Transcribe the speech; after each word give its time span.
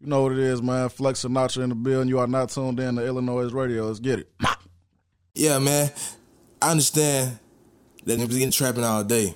You 0.00 0.06
know 0.06 0.22
what 0.22 0.32
it 0.32 0.38
is, 0.38 0.62
man. 0.62 0.88
Flex 0.88 1.24
Sinatra 1.24 1.62
in 1.62 1.68
the 1.68 1.74
building. 1.74 2.08
You 2.08 2.20
are 2.20 2.26
not 2.26 2.48
tuned 2.48 2.80
in 2.80 2.96
to 2.96 3.02
iLLANOiZE 3.02 3.52
radio. 3.52 3.86
Let's 3.86 4.00
get 4.00 4.20
it. 4.20 4.32
Yeah, 5.34 5.58
man. 5.58 5.90
I 6.62 6.70
understand 6.70 7.38
that 8.04 8.18
niggas 8.18 8.30
getting 8.30 8.50
trapping 8.50 8.84
all 8.84 9.04
day. 9.04 9.34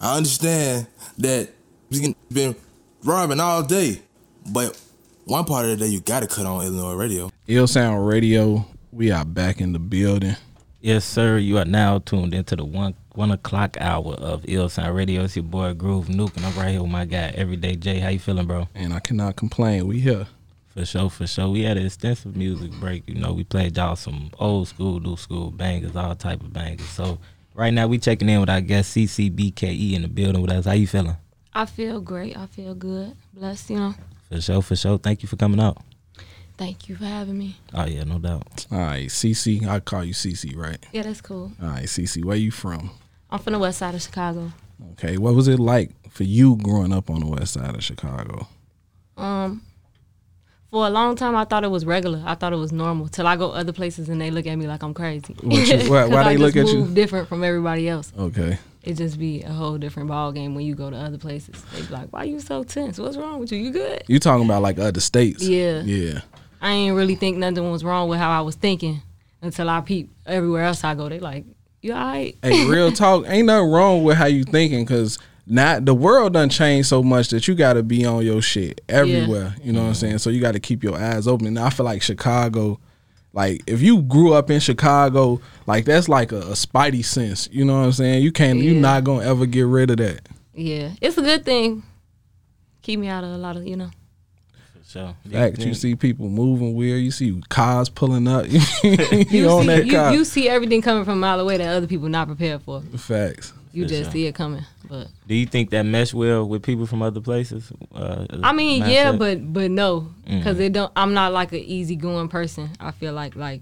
I 0.00 0.16
understand 0.16 0.86
that 1.18 1.48
niggas 1.90 2.14
been 2.30 2.54
robbing 3.04 3.40
all 3.40 3.62
day. 3.62 4.02
But 4.52 4.78
one 5.24 5.44
part 5.44 5.64
of 5.64 5.70
the 5.70 5.86
day 5.86 5.90
you 5.90 6.00
gotta 6.00 6.26
cut 6.26 6.44
on 6.44 6.62
iLLANOiZE 6.64 6.98
radio. 6.98 7.30
iLLSOUND 7.48 8.06
Radio. 8.06 8.66
We 8.92 9.10
are 9.10 9.24
back 9.24 9.62
in 9.62 9.72
the 9.72 9.78
building. 9.78 10.36
Yes, 10.86 11.04
sir. 11.04 11.36
You 11.38 11.58
are 11.58 11.64
now 11.64 11.98
tuned 11.98 12.32
into 12.32 12.54
the 12.54 12.64
one 12.64 12.94
one 13.14 13.32
o'clock 13.32 13.76
hour 13.80 14.14
of 14.14 14.44
iLLSOUND 14.44 14.94
Radio. 14.94 15.24
It's 15.24 15.34
your 15.34 15.42
boy 15.42 15.74
Groove 15.74 16.06
Nuke, 16.06 16.36
and 16.36 16.46
I'm 16.46 16.56
right 16.56 16.70
here 16.70 16.80
with 16.80 16.92
my 16.92 17.04
guy 17.04 17.32
Everyday 17.34 17.74
J. 17.74 17.98
How 17.98 18.10
you 18.10 18.20
feeling, 18.20 18.46
bro? 18.46 18.68
And 18.72 18.94
I 18.94 19.00
cannot 19.00 19.34
complain. 19.34 19.88
We 19.88 19.98
here. 19.98 20.28
For 20.68 20.84
sure, 20.84 21.10
for 21.10 21.26
sure. 21.26 21.48
We 21.48 21.64
had 21.64 21.76
an 21.76 21.86
extensive 21.86 22.36
music 22.36 22.70
break. 22.78 23.02
You 23.08 23.16
know, 23.16 23.32
we 23.32 23.42
played 23.42 23.76
y'all 23.76 23.96
some 23.96 24.30
old 24.38 24.68
school, 24.68 25.00
new 25.00 25.16
school 25.16 25.50
bangers, 25.50 25.96
all 25.96 26.14
type 26.14 26.40
of 26.40 26.52
bangers. 26.52 26.88
So 26.90 27.18
right 27.56 27.74
now 27.74 27.88
we 27.88 27.98
checking 27.98 28.28
in 28.28 28.38
with 28.38 28.48
our 28.48 28.60
guest 28.60 28.96
CeCe 28.96 29.34
BKE 29.34 29.94
in 29.94 30.02
the 30.02 30.08
building 30.08 30.40
with 30.40 30.52
us. 30.52 30.66
How 30.66 30.72
you 30.74 30.86
feeling? 30.86 31.16
I 31.52 31.66
feel 31.66 32.00
great. 32.00 32.36
I 32.36 32.46
feel 32.46 32.76
good. 32.76 33.16
Blessed, 33.34 33.70
you 33.70 33.76
know. 33.76 33.94
For 34.28 34.40
sure, 34.40 34.62
for 34.62 34.76
sure. 34.76 34.98
Thank 34.98 35.24
you 35.24 35.28
for 35.28 35.34
coming 35.34 35.58
out. 35.58 35.78
Thank 36.58 36.88
you 36.88 36.96
for 36.96 37.04
having 37.04 37.36
me. 37.36 37.56
Oh 37.74 37.84
yeah, 37.84 38.04
no 38.04 38.18
doubt. 38.18 38.66
All 38.72 38.78
right, 38.78 39.08
CeCe. 39.08 39.66
I 39.68 39.80
call 39.80 40.04
you 40.04 40.14
CeCe, 40.14 40.56
right? 40.56 40.78
Yeah, 40.92 41.02
that's 41.02 41.20
cool. 41.20 41.52
All 41.62 41.68
right, 41.68 41.84
CeCe. 41.84 42.24
Where 42.24 42.36
you 42.36 42.50
from? 42.50 42.90
I'm 43.30 43.38
from 43.40 43.52
the 43.52 43.58
west 43.58 43.78
side 43.78 43.94
of 43.94 44.00
Chicago. 44.02 44.52
Okay, 44.92 45.18
what 45.18 45.34
was 45.34 45.48
it 45.48 45.58
like 45.58 45.90
for 46.10 46.24
you 46.24 46.56
growing 46.56 46.92
up 46.92 47.10
on 47.10 47.20
the 47.20 47.26
west 47.26 47.54
side 47.54 47.74
of 47.74 47.84
Chicago? 47.84 48.46
Um, 49.18 49.62
for 50.70 50.86
a 50.86 50.90
long 50.90 51.14
time, 51.16 51.36
I 51.36 51.44
thought 51.44 51.64
it 51.64 51.70
was 51.70 51.84
regular. 51.84 52.22
I 52.26 52.34
thought 52.34 52.52
it 52.52 52.56
was 52.56 52.72
normal. 52.72 53.08
Till 53.08 53.26
I 53.26 53.36
go 53.36 53.50
other 53.50 53.72
places 53.72 54.08
and 54.08 54.20
they 54.20 54.30
look 54.30 54.46
at 54.46 54.56
me 54.56 54.66
like 54.66 54.82
I'm 54.82 54.94
crazy. 54.94 55.34
What 55.42 55.54
you- 55.68 55.76
why- 55.90 56.02
'Cause 56.04 56.10
why 56.10 56.20
I 56.22 56.24
they 56.24 56.36
look 56.38 56.56
at 56.56 56.66
you? 56.68 56.86
Different 56.88 57.28
from 57.28 57.44
everybody 57.44 57.88
else. 57.88 58.12
Okay. 58.18 58.58
It 58.82 58.94
just 58.94 59.18
be 59.18 59.42
a 59.42 59.52
whole 59.52 59.78
different 59.78 60.08
ball 60.08 60.30
game 60.32 60.54
when 60.54 60.64
you 60.64 60.74
go 60.74 60.88
to 60.90 60.96
other 60.96 61.18
places. 61.18 61.60
They 61.74 61.82
be 61.82 61.88
like, 61.88 62.12
"Why 62.12 62.22
you 62.24 62.38
so 62.40 62.62
tense? 62.62 62.98
What's 62.98 63.16
wrong 63.16 63.40
with 63.40 63.50
you? 63.50 63.58
You 63.58 63.70
good?" 63.72 64.04
You 64.06 64.20
talking 64.20 64.44
about 64.44 64.62
like 64.62 64.78
other 64.78 65.00
states? 65.00 65.42
Yeah. 65.42 65.82
Yeah. 65.82 66.20
I 66.60 66.72
ain't 66.72 66.96
really 66.96 67.14
think 67.14 67.36
nothing 67.36 67.70
was 67.70 67.84
wrong 67.84 68.08
with 68.08 68.18
how 68.18 68.30
I 68.30 68.40
was 68.40 68.54
thinking 68.54 69.02
until 69.42 69.68
I 69.68 69.80
peep 69.80 70.10
everywhere 70.26 70.64
else 70.64 70.84
I 70.84 70.94
go. 70.94 71.08
They 71.08 71.20
like, 71.20 71.44
"You 71.82 71.92
alright?" 71.92 72.36
Hey, 72.42 72.66
real 72.66 72.92
talk. 73.02 73.24
Ain't 73.26 73.46
nothing 73.46 73.70
wrong 73.70 74.04
with 74.04 74.16
how 74.16 74.26
you 74.26 74.44
thinking 74.44 74.84
because 74.84 75.18
not 75.46 75.84
the 75.84 75.94
world 75.94 76.32
done 76.32 76.48
changed 76.48 76.88
so 76.88 77.02
much 77.02 77.28
that 77.28 77.46
you 77.46 77.54
got 77.54 77.74
to 77.74 77.82
be 77.82 78.04
on 78.04 78.24
your 78.24 78.42
shit 78.42 78.80
everywhere. 78.88 79.54
You 79.62 79.72
know 79.72 79.80
what 79.80 79.86
I'm 79.86 79.92
mm-hmm. 79.92 80.00
saying? 80.00 80.18
So 80.18 80.30
you 80.30 80.40
got 80.40 80.52
to 80.52 80.60
keep 80.60 80.82
your 80.82 80.96
eyes 80.96 81.28
open. 81.28 81.46
And 81.46 81.58
I 81.58 81.70
feel 81.70 81.86
like 81.86 82.02
Chicago, 82.02 82.80
like 83.32 83.62
if 83.66 83.80
you 83.80 84.02
grew 84.02 84.32
up 84.32 84.50
in 84.50 84.58
Chicago, 84.58 85.40
like 85.66 85.84
that's 85.84 86.08
like 86.08 86.32
a, 86.32 86.40
a 86.40 86.54
spidey 86.54 87.04
sense. 87.04 87.48
You 87.52 87.64
know 87.64 87.78
what 87.78 87.86
I'm 87.86 87.92
saying? 87.92 88.22
You 88.22 88.32
can't. 88.32 88.58
You 88.58 88.72
Yeah. 88.72 88.80
not 88.80 89.04
gonna 89.04 89.24
ever 89.24 89.46
get 89.46 89.66
rid 89.66 89.90
of 89.90 89.98
that. 89.98 90.28
yeah, 90.54 90.90
it's 91.00 91.18
a 91.18 91.22
good 91.22 91.44
thing. 91.44 91.84
Keep 92.82 93.00
me 93.00 93.08
out 93.08 93.24
of 93.24 93.30
a 93.30 93.38
lot 93.38 93.56
of 93.56 93.66
you 93.66 93.76
know. 93.76 93.90
For 94.96 95.28
sure. 95.30 95.32
Fact, 95.32 95.58
you 95.58 95.74
see 95.74 95.94
people 95.94 96.28
moving 96.28 96.74
weird. 96.74 97.02
You 97.02 97.10
see 97.10 97.40
cars 97.48 97.88
pulling 97.88 98.26
up. 98.28 98.46
you 98.50 98.60
You 99.30 99.48
on 99.50 99.62
see, 99.62 99.66
that 99.68 99.86
you, 99.86 99.92
car. 99.92 100.12
you 100.12 100.24
see 100.24 100.48
everything 100.48 100.82
coming 100.82 101.04
from 101.04 101.14
a 101.14 101.20
mile 101.20 101.40
away 101.40 101.56
that 101.58 101.68
other 101.76 101.86
people 101.86 102.08
not 102.08 102.26
prepared 102.26 102.62
for. 102.62 102.80
Facts. 102.96 103.52
You 103.72 103.82
For 103.84 103.88
just 103.90 104.02
sure. 104.04 104.12
see 104.12 104.26
it 104.26 104.34
coming. 104.34 104.64
But 104.88 105.08
Do 105.26 105.34
you 105.34 105.44
think 105.46 105.68
that 105.70 105.82
mesh 105.82 106.14
well 106.14 106.48
with 106.48 106.62
people 106.62 106.86
from 106.86 107.02
other 107.02 107.20
places? 107.20 107.70
Uh, 107.94 108.24
I 108.42 108.52
mean, 108.52 108.88
yeah, 108.88 109.12
but 109.12 109.52
but 109.52 109.70
no, 109.70 110.08
because 110.24 110.56
Mhm. 110.56 110.60
it 110.66 110.72
don't. 110.72 110.92
I'm 110.96 111.12
not 111.12 111.32
like 111.32 111.52
an 111.52 111.58
easygoing 111.58 112.28
person. 112.28 112.70
I 112.80 112.92
feel 112.92 113.12
like 113.12 113.36
like 113.36 113.60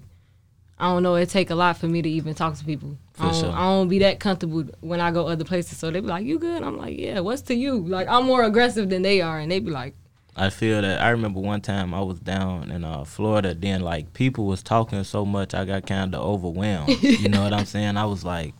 I 0.79 0.87
don't 0.93 1.03
know. 1.03 1.15
It 1.15 1.29
take 1.29 1.49
a 1.49 1.55
lot 1.55 1.77
for 1.77 1.87
me 1.87 2.01
to 2.01 2.09
even 2.09 2.33
talk 2.35 2.55
to 2.55 2.63
people. 2.63 2.97
For 3.13 3.23
I, 3.23 3.31
don't, 3.31 3.41
sure. 3.41 3.51
I 3.51 3.59
don't 3.63 3.87
be 3.89 3.99
that 3.99 4.19
comfortable 4.19 4.63
when 4.81 4.99
I 5.01 5.11
go 5.11 5.27
other 5.27 5.43
places. 5.45 5.77
So 5.79 5.89
they 5.91 5.99
be 5.99 6.07
like, 6.07 6.25
"You 6.25 6.37
good?" 6.39 6.63
I'm 6.63 6.77
like, 6.77 6.97
"Yeah." 6.97 7.19
What's 7.21 7.41
to 7.43 7.55
you? 7.55 7.79
Like 7.85 8.07
I'm 8.07 8.25
more 8.25 8.43
aggressive 8.43 8.89
than 8.89 9.01
they 9.01 9.19
are, 9.21 9.39
and 9.39 9.51
they 9.51 9.59
be 9.59 9.71
like, 9.71 9.95
I 10.37 10.49
feel 10.49 10.81
that 10.81 11.01
I 11.01 11.11
remember 11.11 11.39
one 11.39 11.61
time 11.61 11.93
I 11.93 12.01
was 12.01 12.19
down 12.19 12.69
in 12.69 12.83
uh, 12.83 13.05
Florida. 13.05 13.53
Then 13.53 13.81
like 13.81 14.13
people 14.13 14.45
was 14.45 14.61
talking 14.61 15.01
so 15.05 15.25
much, 15.25 15.53
I 15.53 15.63
got 15.63 15.85
kind 15.87 16.13
of 16.13 16.21
overwhelmed. 16.21 17.01
you 17.01 17.29
know 17.29 17.41
what 17.43 17.53
I'm 17.53 17.65
saying? 17.65 17.95
I 17.95 18.05
was 18.05 18.25
like, 18.25 18.53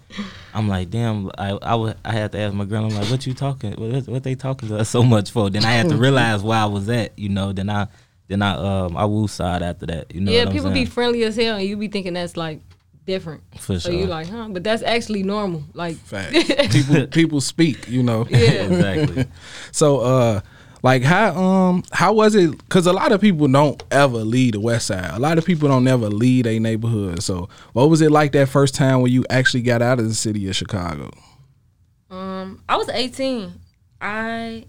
I'm 0.53 0.69
like, 0.69 0.89
damn. 0.89 1.29
I 1.37 1.51
I 1.61 1.75
would 1.75 1.97
I 2.05 2.13
had 2.13 2.31
to 2.31 2.39
ask 2.39 2.53
my 2.53 2.63
girl. 2.63 2.85
I'm 2.85 2.95
like, 2.95 3.09
what 3.09 3.27
you 3.27 3.33
talking? 3.33 3.73
What, 3.73 4.07
what 4.07 4.23
they 4.23 4.35
talking 4.35 4.69
to 4.69 4.77
us 4.77 4.89
so 4.89 5.03
much 5.03 5.31
for? 5.31 5.49
Then 5.49 5.65
I 5.65 5.73
had 5.73 5.89
to 5.89 5.97
realize 5.97 6.41
where 6.43 6.57
I 6.57 6.65
was 6.65 6.87
at. 6.87 7.17
You 7.19 7.29
know. 7.29 7.51
Then 7.51 7.69
I 7.69 7.87
then 8.29 8.41
I 8.41 8.53
um 8.55 8.95
I 8.95 9.03
woo 9.05 9.27
side 9.27 9.61
after 9.61 9.85
that. 9.87 10.15
You 10.15 10.21
know. 10.21 10.31
"Yeah." 10.31 10.39
what 10.39 10.47
I'm 10.47 10.53
people 10.53 10.71
be 10.71 10.85
friendly 10.85 11.23
as 11.23 11.35
hell, 11.35 11.57
and 11.57 11.67
you 11.67 11.75
be 11.75 11.89
thinking 11.89 12.13
that's 12.13 12.37
like 12.37 12.61
different. 13.05 13.43
For 13.59 13.79
so 13.79 13.89
sure. 13.91 13.99
you 13.99 14.05
like, 14.05 14.29
huh? 14.29 14.47
But 14.49 14.63
that's 14.63 14.81
actually 14.81 15.23
normal. 15.23 15.63
Like, 15.73 15.97
Facts. 15.97 16.73
people 16.73 17.07
people 17.07 17.41
speak. 17.41 17.89
You 17.89 18.01
know. 18.01 18.25
Yeah. 18.29 18.39
exactly. 18.39 19.25
So 19.71 19.99
uh 19.99 20.41
like 20.85 21.01
how 21.01 21.35
um 21.35 21.84
how 21.91 22.13
was 22.13 22.35
it 22.35 22.69
cuz 22.69 22.85
a 22.85 22.94
lot 22.94 23.12
of 23.12 23.19
people 23.19 23.47
don't 23.47 23.84
ever 23.90 24.19
leave 24.19 24.53
the 24.53 24.59
west 24.59 24.85
side. 24.85 25.09
A 25.12 25.19
lot 25.19 25.40
of 25.40 25.44
people 25.46 25.68
don't 25.68 25.88
ever 25.88 26.09
leave 26.09 26.46
a 26.46 26.59
neighborhood. 26.59 27.23
So 27.23 27.50
what 27.73 27.90
was 27.90 28.01
it 28.01 28.12
like 28.12 28.34
that 28.34 28.50
first 28.50 28.75
time 28.75 29.01
when 29.01 29.12
you 29.12 29.25
actually 29.31 29.63
got 29.63 29.81
out 29.81 30.00
of 30.00 30.07
the 30.07 30.13
city 30.13 30.47
of 30.47 30.56
Chicago? 30.56 31.09
Um, 32.12 32.62
I 32.69 32.78
was 32.78 32.88
18. 32.88 33.51
I 34.00 34.66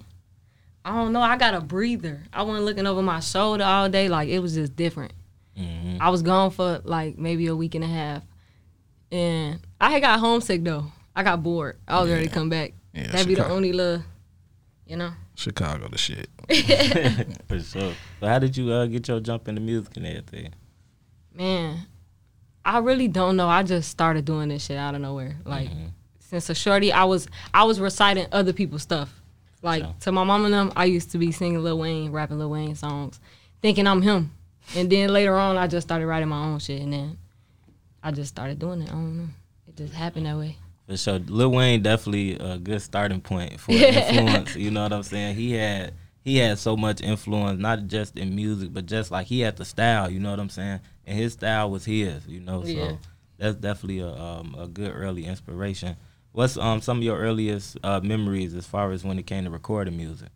I 0.86 0.90
don't 0.92 1.12
know. 1.12 1.20
I 1.20 1.36
got 1.36 1.52
a 1.52 1.60
breather. 1.60 2.22
I 2.32 2.42
wasn't 2.44 2.64
looking 2.64 2.86
over 2.86 3.02
my 3.02 3.20
shoulder 3.20 3.64
all 3.64 3.90
day. 3.90 4.08
Like 4.08 4.30
it 4.30 4.38
was 4.38 4.54
just 4.54 4.74
different. 4.74 5.12
Mhm. 5.58 5.98
I 6.00 6.08
was 6.08 6.22
gone 6.22 6.50
for 6.50 6.80
like 6.84 7.18
maybe 7.18 7.46
a 7.48 7.54
week 7.56 7.74
and 7.74 7.84
a 7.84 7.88
half, 7.88 8.22
and 9.12 9.60
I 9.78 9.90
had 9.90 10.00
got 10.00 10.18
homesick 10.20 10.64
though. 10.64 10.86
I 11.14 11.22
got 11.22 11.42
bored. 11.42 11.76
I 11.86 12.00
was 12.00 12.10
ready 12.10 12.28
to 12.28 12.34
come 12.34 12.48
back. 12.48 12.72
Yeah, 12.94 13.10
That'd 13.10 13.28
be 13.28 13.34
the 13.34 13.48
only 13.48 13.72
little, 13.74 14.02
you 14.86 14.96
know. 14.96 15.12
Chicago 15.36 15.86
the 15.88 15.98
shit. 15.98 16.28
For 17.48 17.60
sure. 17.60 17.92
So 18.20 18.26
how 18.26 18.38
did 18.40 18.56
you 18.56 18.72
uh, 18.72 18.86
get 18.86 19.06
your 19.06 19.20
jump 19.20 19.46
into 19.48 19.60
music 19.60 19.96
and 19.96 20.06
everything? 20.06 20.54
Man, 21.34 21.86
I 22.64 22.78
really 22.78 23.06
don't 23.06 23.36
know. 23.36 23.48
I 23.48 23.62
just 23.62 23.90
started 23.90 24.24
doing 24.24 24.48
this 24.48 24.64
shit 24.64 24.76
out 24.78 24.94
of 24.94 25.00
nowhere. 25.02 25.36
Like 25.44 25.68
since 26.18 26.50
a 26.50 26.54
shorty, 26.54 26.90
I 26.92 27.04
was 27.04 27.28
I 27.54 27.64
was 27.64 27.78
reciting 27.78 28.26
other 28.32 28.52
people's 28.52 28.82
stuff. 28.82 29.12
Like 29.62 29.82
Sure. 29.82 29.94
to 30.00 30.12
my 30.12 30.24
mom 30.24 30.44
and 30.44 30.54
them, 30.54 30.72
I 30.74 30.86
used 30.86 31.10
to 31.12 31.18
be 31.18 31.32
singing 31.32 31.62
Lil 31.62 31.78
Wayne, 31.78 32.10
rapping 32.12 32.38
Lil 32.38 32.50
Wayne 32.50 32.74
songs, 32.74 33.20
thinking 33.62 33.86
I'm 33.86 34.02
him. 34.02 34.32
And 34.74 34.90
then 34.90 35.10
later 35.10 35.36
on, 35.36 35.56
I 35.56 35.66
just 35.66 35.86
started 35.86 36.06
writing 36.06 36.28
my 36.28 36.44
own 36.44 36.58
shit, 36.58 36.82
and 36.82 36.92
then 36.92 37.18
I 38.02 38.10
just 38.10 38.28
started 38.28 38.58
doing 38.58 38.82
it. 38.82 38.88
I 38.88 38.92
don't 38.92 39.16
know. 39.18 39.28
It 39.68 39.76
just 39.76 39.94
happened 39.94 40.26
that 40.26 40.36
way. 40.36 40.56
For 40.86 40.96
sure, 40.96 41.18
Lil 41.18 41.50
Wayne 41.50 41.82
definitely 41.82 42.34
a 42.38 42.58
good 42.58 42.80
starting 42.80 43.20
point 43.20 43.58
for 43.58 43.72
influence. 43.72 44.54
You 44.54 44.70
know 44.70 44.82
what 44.84 44.92
I'm 44.92 45.02
saying? 45.02 45.34
He 45.34 45.52
had 45.52 45.94
he 46.22 46.38
had 46.38 46.58
so 46.58 46.76
much 46.76 47.00
influence, 47.00 47.60
not 47.60 47.86
just 47.86 48.16
in 48.16 48.34
music, 48.34 48.72
but 48.72 48.86
just 48.86 49.10
like 49.10 49.26
he 49.26 49.40
had 49.40 49.56
the 49.56 49.64
style. 49.64 50.08
You 50.10 50.20
know 50.20 50.30
what 50.30 50.40
I'm 50.40 50.48
saying? 50.48 50.80
And 51.06 51.18
his 51.18 51.32
style 51.34 51.70
was 51.70 51.84
his. 51.84 52.26
You 52.26 52.40
know, 52.40 52.62
so 52.62 52.68
Yeah. 52.70 52.96
that's 53.38 53.56
definitely 53.56 54.00
a 54.00 54.08
um, 54.14 54.54
a 54.58 54.68
good 54.68 54.92
early 54.94 55.24
inspiration. 55.24 55.96
What's 56.32 56.56
um 56.56 56.80
some 56.80 56.98
of 56.98 57.02
your 57.02 57.18
earliest 57.18 57.78
uh, 57.82 58.00
memories 58.00 58.54
as 58.54 58.66
far 58.66 58.92
as 58.92 59.02
when 59.04 59.18
it 59.18 59.26
came 59.26 59.44
to 59.44 59.50
recording 59.50 59.96
music? 59.96 60.28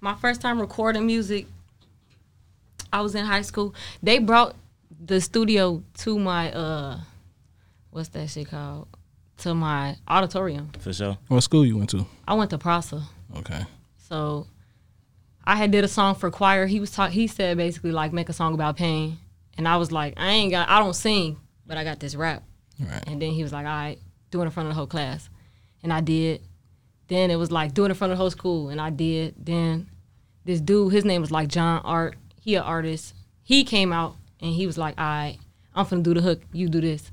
my 0.00 0.14
first 0.14 0.40
time 0.42 0.60
recording 0.60 1.06
music, 1.06 1.46
I 2.92 3.00
was 3.00 3.14
in 3.14 3.24
high 3.24 3.42
school. 3.42 3.74
They 4.02 4.18
brought 4.18 4.54
the 5.04 5.20
studio 5.20 5.82
to 5.98 6.18
my 6.18 6.52
uh, 6.52 6.98
what's 7.90 8.10
that 8.10 8.28
shit 8.30 8.48
called? 8.48 8.86
To 9.38 9.54
my 9.54 9.96
auditorium. 10.08 10.70
For 10.78 10.92
sure. 10.92 11.18
What 11.28 11.42
school 11.42 11.64
you 11.66 11.76
went 11.76 11.90
to? 11.90 12.06
I 12.26 12.34
went 12.34 12.50
to 12.50 12.58
Prosser, 12.58 13.02
Okay. 13.36 13.64
so 13.98 14.46
I 15.44 15.56
had 15.56 15.70
did 15.70 15.84
a 15.84 15.88
song 15.88 16.14
for 16.14 16.30
choir. 16.30 16.66
He 16.66 16.80
was 16.80 16.90
talk. 16.90 17.10
He 17.10 17.26
said 17.26 17.56
basically 17.56 17.92
like 17.92 18.12
make 18.12 18.28
a 18.28 18.32
song 18.32 18.54
about 18.54 18.76
pain, 18.76 19.18
and 19.58 19.68
I 19.68 19.76
was 19.76 19.92
like, 19.92 20.14
I 20.16 20.30
ain't 20.30 20.50
got. 20.52 20.68
I 20.68 20.78
don't 20.78 20.94
sing, 20.94 21.36
but 21.66 21.76
I 21.76 21.84
got 21.84 22.00
this 22.00 22.14
rap. 22.14 22.42
Right. 22.80 23.04
And 23.06 23.20
then 23.20 23.30
he 23.32 23.42
was 23.42 23.52
like, 23.52 23.66
all 23.66 23.72
right, 23.72 23.98
do 24.30 24.40
it 24.40 24.44
in 24.46 24.50
front 24.50 24.68
of 24.68 24.74
the 24.74 24.78
whole 24.78 24.86
class. 24.86 25.28
And 25.82 25.92
I 25.92 26.00
did. 26.00 26.40
Then 27.08 27.30
it 27.30 27.36
was 27.36 27.52
like, 27.52 27.72
do 27.74 27.84
it 27.84 27.88
in 27.90 27.94
front 27.94 28.12
of 28.12 28.18
the 28.18 28.20
whole 28.22 28.30
school. 28.30 28.70
And 28.70 28.80
I 28.80 28.90
did. 28.90 29.34
Then 29.38 29.88
this 30.44 30.60
dude, 30.60 30.92
his 30.92 31.04
name 31.04 31.20
was 31.20 31.30
like 31.30 31.48
John 31.48 31.80
Art. 31.84 32.16
He 32.40 32.54
an 32.56 32.62
artist. 32.62 33.14
He 33.44 33.64
came 33.64 33.92
out 33.92 34.16
and 34.40 34.52
he 34.52 34.66
was 34.66 34.76
like, 34.76 34.94
all 34.98 35.04
right, 35.04 35.38
I'm 35.74 35.86
finna 35.86 36.02
do 36.02 36.14
the 36.14 36.20
hook. 36.22 36.40
You 36.52 36.68
do 36.68 36.80
this. 36.80 37.10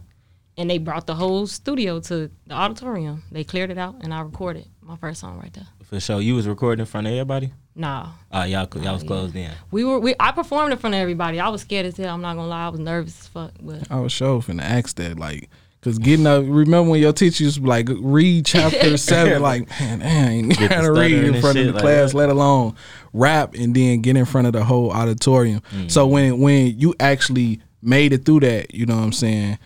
And 0.58 0.70
they 0.70 0.78
brought 0.78 1.08
the 1.08 1.16
whole 1.16 1.48
studio 1.48 2.00
to 2.02 2.30
the 2.48 2.54
auditorium. 2.54 3.24
They 3.32 3.44
cleared 3.44 3.72
it 3.72 3.78
out 3.78 3.96
and 4.02 4.14
I 4.14 4.22
recorded 4.22 4.68
my 4.82 4.96
first 4.98 5.22
song 5.22 5.40
right 5.40 5.52
there. 5.54 5.68
For 5.84 6.00
sure. 6.00 6.22
You 6.22 6.36
was 6.36 6.48
recording 6.48 6.82
in 6.82 6.86
front 6.86 7.08
of 7.08 7.14
everybody? 7.14 7.54
Nah. 7.76 8.10
Uh, 8.32 8.46
y'all, 8.48 8.68
y'all 8.76 8.94
was 8.94 9.04
yeah. 9.04 9.08
closed 9.08 9.36
in. 9.36 9.52
We 9.72 9.84
were 9.84 10.00
we 10.00 10.14
I 10.20 10.32
performed 10.32 10.72
in 10.72 10.78
front 10.78 10.96
of 10.96 11.02
everybody. 11.02 11.40
I 11.40 11.50
was 11.50 11.62
scared 11.62 11.88
as 11.88 11.98
hell. 11.98 12.14
I'm 12.14 12.22
not 12.22 12.36
gonna 12.36 12.48
lie, 12.48 12.68
I 12.68 12.70
was 12.70 12.80
nervous 12.80 13.20
as 13.22 13.28
fuck. 13.28 13.54
But 13.62 13.92
I 13.92 14.00
was 14.00 14.12
sure 14.12 14.42
finna 14.42 14.62
ask 14.62 14.96
that, 14.98 15.18
like, 15.18 15.50
Cause 15.84 16.00
getting 16.00 16.26
up, 16.26 16.46
remember 16.48 16.92
when 16.92 17.02
your 17.02 17.12
teacher 17.12 17.44
used 17.44 17.58
to 17.58 17.62
be 17.62 17.68
like 17.68 17.90
read 18.00 18.46
chapter 18.46 18.96
seven, 18.98 19.42
like 19.42 19.70
man, 19.82 20.02
I 20.02 20.30
ain't 20.30 20.50
Get 20.52 20.60
the 20.60 20.68
trying 20.70 20.84
to 20.84 20.94
read 20.94 21.24
in 21.26 21.42
front 21.42 21.58
of 21.58 21.66
the 21.66 21.74
like 21.74 21.82
class, 21.82 22.12
that. 22.12 22.18
let 22.18 22.30
alone 22.30 22.76
rap, 23.12 23.54
and 23.54 23.76
then 23.76 24.00
get 24.00 24.16
in 24.16 24.24
front 24.24 24.48
of 24.48 24.54
the 24.54 24.64
whole 24.64 24.92
auditorium. 24.92 25.62
So 25.88 26.08
when 26.08 26.40
when 26.40 26.80
you 26.80 26.96
actually 27.02 27.60
made 27.82 28.14
it 28.14 28.24
through 28.24 28.42
that, 28.42 28.74
you 28.74 28.86
know 28.86 28.96
what 28.96 29.04
I'm 29.04 29.12
saying? 29.12 29.60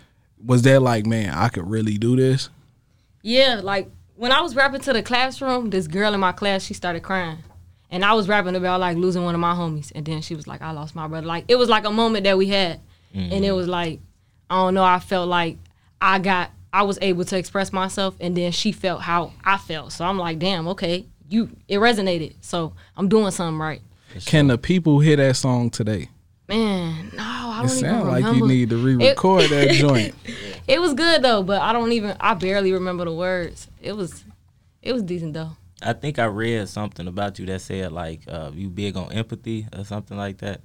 Was 0.45 0.61
that 0.63 0.81
like, 0.81 1.05
man, 1.05 1.33
I 1.33 1.49
could 1.49 1.69
really 1.69 1.97
do 1.97 2.15
this? 2.15 2.49
Yeah, 3.21 3.61
like 3.63 3.89
when 4.15 4.31
I 4.31 4.41
was 4.41 4.55
rapping 4.55 4.81
to 4.81 4.93
the 4.93 5.03
classroom, 5.03 5.69
this 5.69 5.87
girl 5.87 6.13
in 6.13 6.19
my 6.19 6.31
class, 6.31 6.63
she 6.63 6.73
started 6.73 7.03
crying. 7.03 7.39
And 7.89 8.03
I 8.03 8.13
was 8.13 8.27
rapping 8.27 8.55
about 8.55 8.79
like 8.79 8.97
losing 8.97 9.23
one 9.23 9.33
of 9.33 9.39
my 9.39 9.53
homies. 9.53 9.91
And 9.95 10.05
then 10.05 10.21
she 10.21 10.35
was 10.35 10.47
like, 10.47 10.61
I 10.61 10.71
lost 10.71 10.95
my 10.95 11.07
brother. 11.07 11.25
Like 11.25 11.45
it 11.47 11.55
was 11.55 11.69
like 11.69 11.85
a 11.85 11.91
moment 11.91 12.25
that 12.25 12.37
we 12.37 12.47
had. 12.47 12.81
Mm-hmm. 13.15 13.33
And 13.33 13.45
it 13.45 13.53
was 13.53 13.67
like, 13.67 13.99
I 14.49 14.55
don't 14.55 14.73
know, 14.73 14.83
I 14.83 14.99
felt 14.99 15.29
like 15.29 15.57
I 16.01 16.19
got 16.19 16.51
I 16.73 16.83
was 16.83 16.99
able 17.01 17.23
to 17.25 17.37
express 17.37 17.71
myself 17.71 18.15
and 18.19 18.35
then 18.35 18.51
she 18.51 18.71
felt 18.71 19.01
how 19.01 19.33
I 19.43 19.57
felt. 19.57 19.93
So 19.93 20.05
I'm 20.05 20.17
like, 20.17 20.37
damn, 20.39 20.67
okay. 20.69 21.05
You 21.29 21.49
it 21.67 21.77
resonated. 21.77 22.35
So 22.41 22.73
I'm 22.95 23.07
doing 23.09 23.31
something 23.31 23.59
right. 23.59 23.81
Can 24.25 24.47
the 24.47 24.57
people 24.57 24.99
hear 24.99 25.15
that 25.17 25.35
song 25.35 25.69
today? 25.69 26.09
Man, 26.47 27.11
no, 27.13 27.23
I 27.23 27.61
It 27.63 27.67
don't 27.67 27.77
even 27.77 27.89
sounds 27.89 28.07
like 28.07 28.35
you 28.35 28.47
need 28.47 28.69
to 28.69 28.77
re-record 28.77 29.49
that 29.49 29.71
joint. 29.71 30.15
It 30.67 30.81
was 30.81 30.93
good 30.93 31.21
though, 31.21 31.43
but 31.43 31.61
I 31.61 31.71
don't 31.71 31.93
even 31.93 32.15
I 32.19 32.33
barely 32.33 32.73
remember 32.73 33.05
the 33.05 33.13
words. 33.13 33.67
It 33.81 33.93
was 33.93 34.25
it 34.81 34.91
was 34.91 35.01
decent 35.03 35.33
though. 35.33 35.51
I 35.81 35.93
think 35.93 36.19
I 36.19 36.25
read 36.25 36.67
something 36.67 37.07
about 37.07 37.39
you 37.39 37.45
that 37.45 37.61
said 37.61 37.91
like 37.93 38.21
uh, 38.27 38.51
you 38.53 38.67
big 38.69 38.97
on 38.97 39.11
empathy 39.13 39.65
or 39.75 39.85
something 39.85 40.17
like 40.17 40.39
that. 40.39 40.59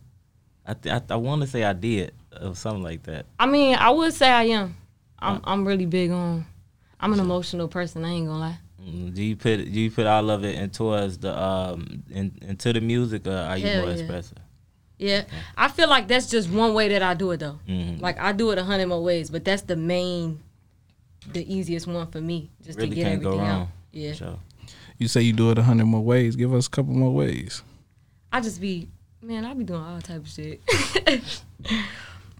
I 0.67 0.75
th- 0.75 1.03
I, 1.09 1.15
I 1.15 1.17
want 1.17 1.43
to 1.43 1.47
say 1.49 1.63
I 1.63 1.73
did 1.73 2.13
or 2.41 2.55
something 2.57 2.83
like 2.83 3.05
that. 3.05 3.27
I 3.39 3.47
mean, 3.47 3.77
I 3.77 3.91
would 3.91 4.13
say 4.13 4.29
I 4.29 4.45
am. 4.45 4.77
I'm 5.21 5.41
I'm 5.45 5.65
really 5.65 5.87
big 5.87 6.11
on. 6.11 6.47
I'm 6.99 7.13
an 7.13 7.21
emotional 7.21 7.69
person. 7.69 8.05
I 8.05 8.11
ain't 8.11 8.27
gonna 8.27 8.39
lie. 8.41 8.59
Mm, 8.83 9.15
Do 9.15 9.23
you 9.23 9.37
put 9.37 9.57
do 9.59 9.81
you 9.81 9.91
put 9.91 10.07
all 10.07 10.31
of 10.31 10.45
it 10.45 10.57
in 10.57 10.71
towards 10.71 11.19
the 11.19 11.41
um 11.41 12.03
in, 12.11 12.37
into 12.43 12.73
the 12.73 12.81
music 12.81 13.27
or 13.27 13.37
are 13.37 13.57
you 13.57 13.67
Hell 13.69 13.83
more 13.83 13.91
yeah. 13.91 13.99
expressive? 14.01 14.39
Yeah, 15.03 15.25
I 15.57 15.69
feel 15.69 15.89
like 15.89 16.07
that's 16.09 16.31
just 16.31 16.49
one 16.49 16.75
way 16.75 16.89
that 16.91 17.03
I 17.03 17.15
do 17.15 17.31
it 17.33 17.41
though. 17.41 17.59
Mhm. 17.69 18.01
Like 18.01 18.19
I 18.21 18.33
do 18.33 18.51
it 18.53 18.59
a 18.59 18.65
hundred 18.65 18.87
more 18.87 19.03
ways, 19.03 19.31
but 19.31 19.45
that's 19.45 19.63
the 19.63 19.77
main, 19.77 20.41
the 21.33 21.43
easiest 21.53 21.87
one 21.87 22.07
for 22.07 22.21
me, 22.21 22.51
just 22.65 22.79
Really 22.79 22.91
to 22.91 22.95
get 22.95 23.03
can't 23.03 23.15
everything 23.15 23.33
go 23.39 23.39
wrong. 23.39 23.63
out. 23.63 23.69
Yeah, 23.93 24.13
Sure. 24.13 24.39
You 24.99 25.09
say 25.09 25.23
you 25.23 25.33
do 25.33 25.51
it 25.51 25.59
a 25.59 25.63
hundred 25.63 25.87
more 25.87 26.01
ways. 26.05 26.37
Give 26.37 26.55
us 26.55 26.67
a 26.69 26.71
couple 26.71 26.95
more 26.95 27.13
ways. 27.13 27.63
I 28.33 28.41
just 28.41 28.61
be, 28.61 28.89
man, 29.21 29.45
I 29.45 29.53
be 29.55 29.65
doing 29.65 29.81
all 29.83 30.01
type 30.01 30.19
of 30.23 30.29
shit. 30.29 30.61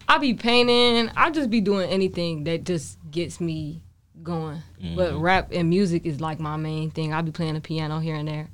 I 0.07 0.17
be 0.17 0.33
painting. 0.33 1.11
I 1.15 1.29
just 1.31 1.49
be 1.49 1.61
doing 1.61 1.89
anything 1.89 2.43
that 2.45 2.63
just 2.63 2.97
gets 3.11 3.39
me 3.41 3.81
going. 4.21 4.61
But 4.95 5.17
rap 5.17 5.49
and 5.51 5.69
music 5.69 6.05
is 6.05 6.21
like 6.21 6.39
my 6.39 6.55
main 6.57 6.91
thing. 6.91 7.13
I 7.13 7.21
be 7.21 7.31
playing 7.31 7.55
the 7.55 7.61
piano 7.61 7.99
here 7.99 8.15
and 8.15 8.27
there. 8.27 8.47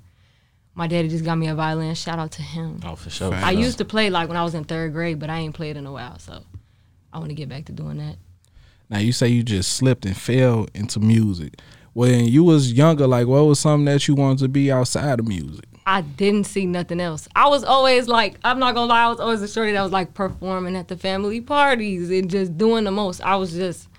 My 0.79 0.87
daddy 0.87 1.09
just 1.09 1.25
got 1.25 1.35
me 1.35 1.49
a 1.49 1.55
violin. 1.55 1.93
Shout 1.93 2.19
out 2.19 2.31
to 2.31 2.41
him. 2.41 2.79
Oh, 2.85 2.95
for 2.95 3.09
sure. 3.09 3.31
Facts. 3.31 3.45
I 3.45 3.51
used 3.51 3.79
to 3.79 3.85
play 3.85 4.09
like 4.09 4.29
when 4.29 4.37
I 4.37 4.45
was 4.45 4.55
in 4.55 4.63
third 4.63 4.93
grade, 4.93 5.19
but 5.19 5.29
I 5.29 5.39
ain't 5.39 5.53
played 5.53 5.75
in 5.75 5.85
a 5.85 5.91
while, 5.91 6.17
so 6.19 6.41
I 7.11 7.17
want 7.17 7.31
to 7.31 7.35
get 7.35 7.49
back 7.49 7.65
to 7.65 7.73
doing 7.73 7.97
that. 7.97 8.15
Now 8.89 8.99
you 8.99 9.11
say 9.11 9.27
you 9.27 9.43
just 9.43 9.73
slipped 9.73 10.05
and 10.05 10.15
fell 10.15 10.67
into 10.73 11.01
music. 11.01 11.59
When 11.91 12.29
you 12.29 12.45
was 12.45 12.71
younger, 12.71 13.07
like 13.07 13.27
what 13.27 13.41
was 13.41 13.59
something 13.59 13.83
that 13.91 14.07
you 14.07 14.15
wanted 14.15 14.39
to 14.39 14.47
be 14.47 14.71
outside 14.71 15.19
of 15.19 15.27
music? 15.27 15.65
I 15.85 15.99
didn't 15.99 16.45
see 16.45 16.65
nothing 16.65 17.01
else. 17.01 17.27
I 17.35 17.49
was 17.49 17.65
always 17.65 18.07
like, 18.07 18.37
I'm 18.45 18.57
not 18.57 18.73
gonna 18.73 18.87
lie, 18.87 19.03
I 19.03 19.09
was 19.09 19.19
always 19.19 19.41
a 19.41 19.49
shorty 19.49 19.73
that 19.73 19.83
was 19.83 19.91
like 19.91 20.13
performing 20.13 20.77
at 20.77 20.87
the 20.87 20.95
family 20.95 21.41
parties 21.41 22.09
and 22.09 22.31
just 22.31 22.57
doing 22.57 22.85
the 22.85 22.91
most. 22.91 23.19
I 23.19 23.35
was 23.35 23.51
just 23.51 23.89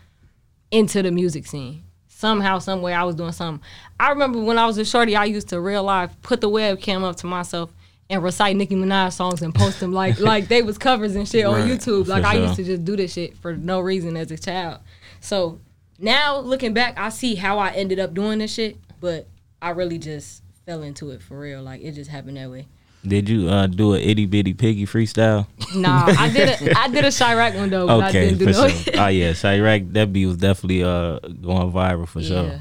into 0.71 1.03
the 1.03 1.11
music 1.11 1.47
scene. 1.47 1.85
Somehow, 2.21 2.59
somewhere, 2.59 2.95
I 2.95 3.05
was 3.05 3.15
doing 3.15 3.33
something. 3.33 3.67
I 3.99 4.11
remember 4.11 4.43
when 4.43 4.59
I 4.59 4.67
was 4.67 4.77
a 4.77 4.85
shorty, 4.85 5.17
I 5.17 5.25
used 5.25 5.49
to 5.49 5.59
real 5.59 5.83
life 5.83 6.15
put 6.21 6.43
the 6.43 6.51
webcam 6.51 7.03
up 7.03 7.17
to 7.17 7.27
myself 7.27 7.73
and 8.11 8.23
recite 8.23 8.57
Nicki 8.57 8.75
Minaj 8.75 9.15
songs 9.15 9.41
and 9.41 9.55
post 9.55 9.81
them 9.81 9.95
like 9.95 10.21
like 10.21 10.47
they 10.47 10.61
was 10.61 10.77
covers 10.77 11.17
and 11.17 11.27
shit 11.27 11.47
on 11.47 11.67
YouTube. 11.67 12.09
Like 12.09 12.25
I 12.25 12.35
used 12.35 12.57
to 12.57 12.65
just 12.65 12.85
do 12.85 12.95
this 12.95 13.15
shit 13.15 13.39
for 13.39 13.57
no 13.57 13.81
reason 13.81 14.19
as 14.19 14.31
a 14.31 14.37
child. 14.37 14.81
So 15.21 15.61
now 15.99 16.41
looking 16.41 16.75
back, 16.75 16.99
I 16.99 17.09
see 17.09 17.37
how 17.37 17.59
I 17.59 17.71
ended 17.71 17.99
up 17.99 18.13
doing 18.13 18.41
this 18.41 18.53
shit, 18.53 18.77
but 19.01 19.27
I 19.63 19.71
really 19.71 19.97
just 19.97 20.43
fell 20.67 20.83
into 20.83 21.13
it 21.13 21.23
for 21.23 21.41
real. 21.41 21.63
Like 21.63 21.81
it 21.81 21.93
just 21.93 22.11
happened 22.11 22.37
that 22.37 22.51
way. 22.51 22.67
Did 23.07 23.29
you 23.31 23.49
uh, 23.49 23.67
do 23.67 23.95
an 23.95 24.03
itty 24.03 24.27
bitty 24.27 24.53
piggy 24.55 24.87
freestyle? 24.87 25.47
Nah, 25.75 26.05
I 26.07 26.29
did 26.29 26.49
a 26.49 26.79
I 26.79 26.89
did 26.89 27.05
a 27.05 27.09
Chiraq 27.09 27.57
one 27.57 27.71
though, 27.71 27.87
but 27.87 28.01
I 28.05 28.09
Okay, 28.09 28.29
didn't 28.31 28.39
do 28.39 28.45
for 28.47 28.51
no. 28.53 28.69
sure. 28.69 28.93
oh 28.97 29.07
yeah, 29.07 29.31
Chiraq, 29.33 29.93
that 29.93 30.13
beat 30.13 30.27
was 30.27 30.37
definitely 30.37 30.83
uh 30.83 31.19
going 31.21 31.71
viral 31.73 32.09
for 32.09 32.21
yeah. 32.21 32.29
sure. 32.29 32.61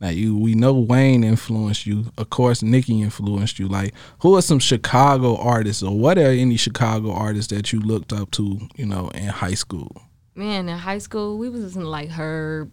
Now 0.00 0.08
you 0.08 0.36
we 0.38 0.54
know 0.54 0.72
Wayne 0.72 1.22
influenced 1.24 1.86
you. 1.86 2.06
Of 2.16 2.30
course, 2.30 2.62
Nicki 2.62 3.02
influenced 3.02 3.58
you. 3.58 3.68
Like 3.68 3.92
who 4.20 4.36
are 4.36 4.42
some 4.42 4.58
Chicago 4.58 5.36
artists 5.36 5.82
or 5.82 5.96
what 5.96 6.16
are 6.18 6.30
any 6.30 6.56
Chicago 6.56 7.12
artists 7.12 7.52
that 7.52 7.72
you 7.72 7.80
looked 7.80 8.12
up 8.12 8.30
to, 8.32 8.58
you 8.76 8.86
know, 8.86 9.08
in 9.10 9.26
high 9.26 9.54
school? 9.54 10.02
Man, 10.34 10.68
in 10.68 10.78
high 10.78 10.98
school, 10.98 11.36
we 11.36 11.48
was 11.50 11.60
listening 11.62 11.84
to 11.84 11.90
like 11.90 12.08
Herb. 12.08 12.70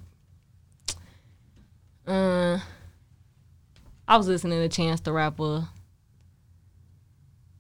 Uh, 2.08 2.60
I 4.08 4.18
was 4.18 4.28
listening 4.28 4.60
to 4.62 4.70
Chance 4.70 5.02
the 5.02 5.12
Rapper. 5.12 5.68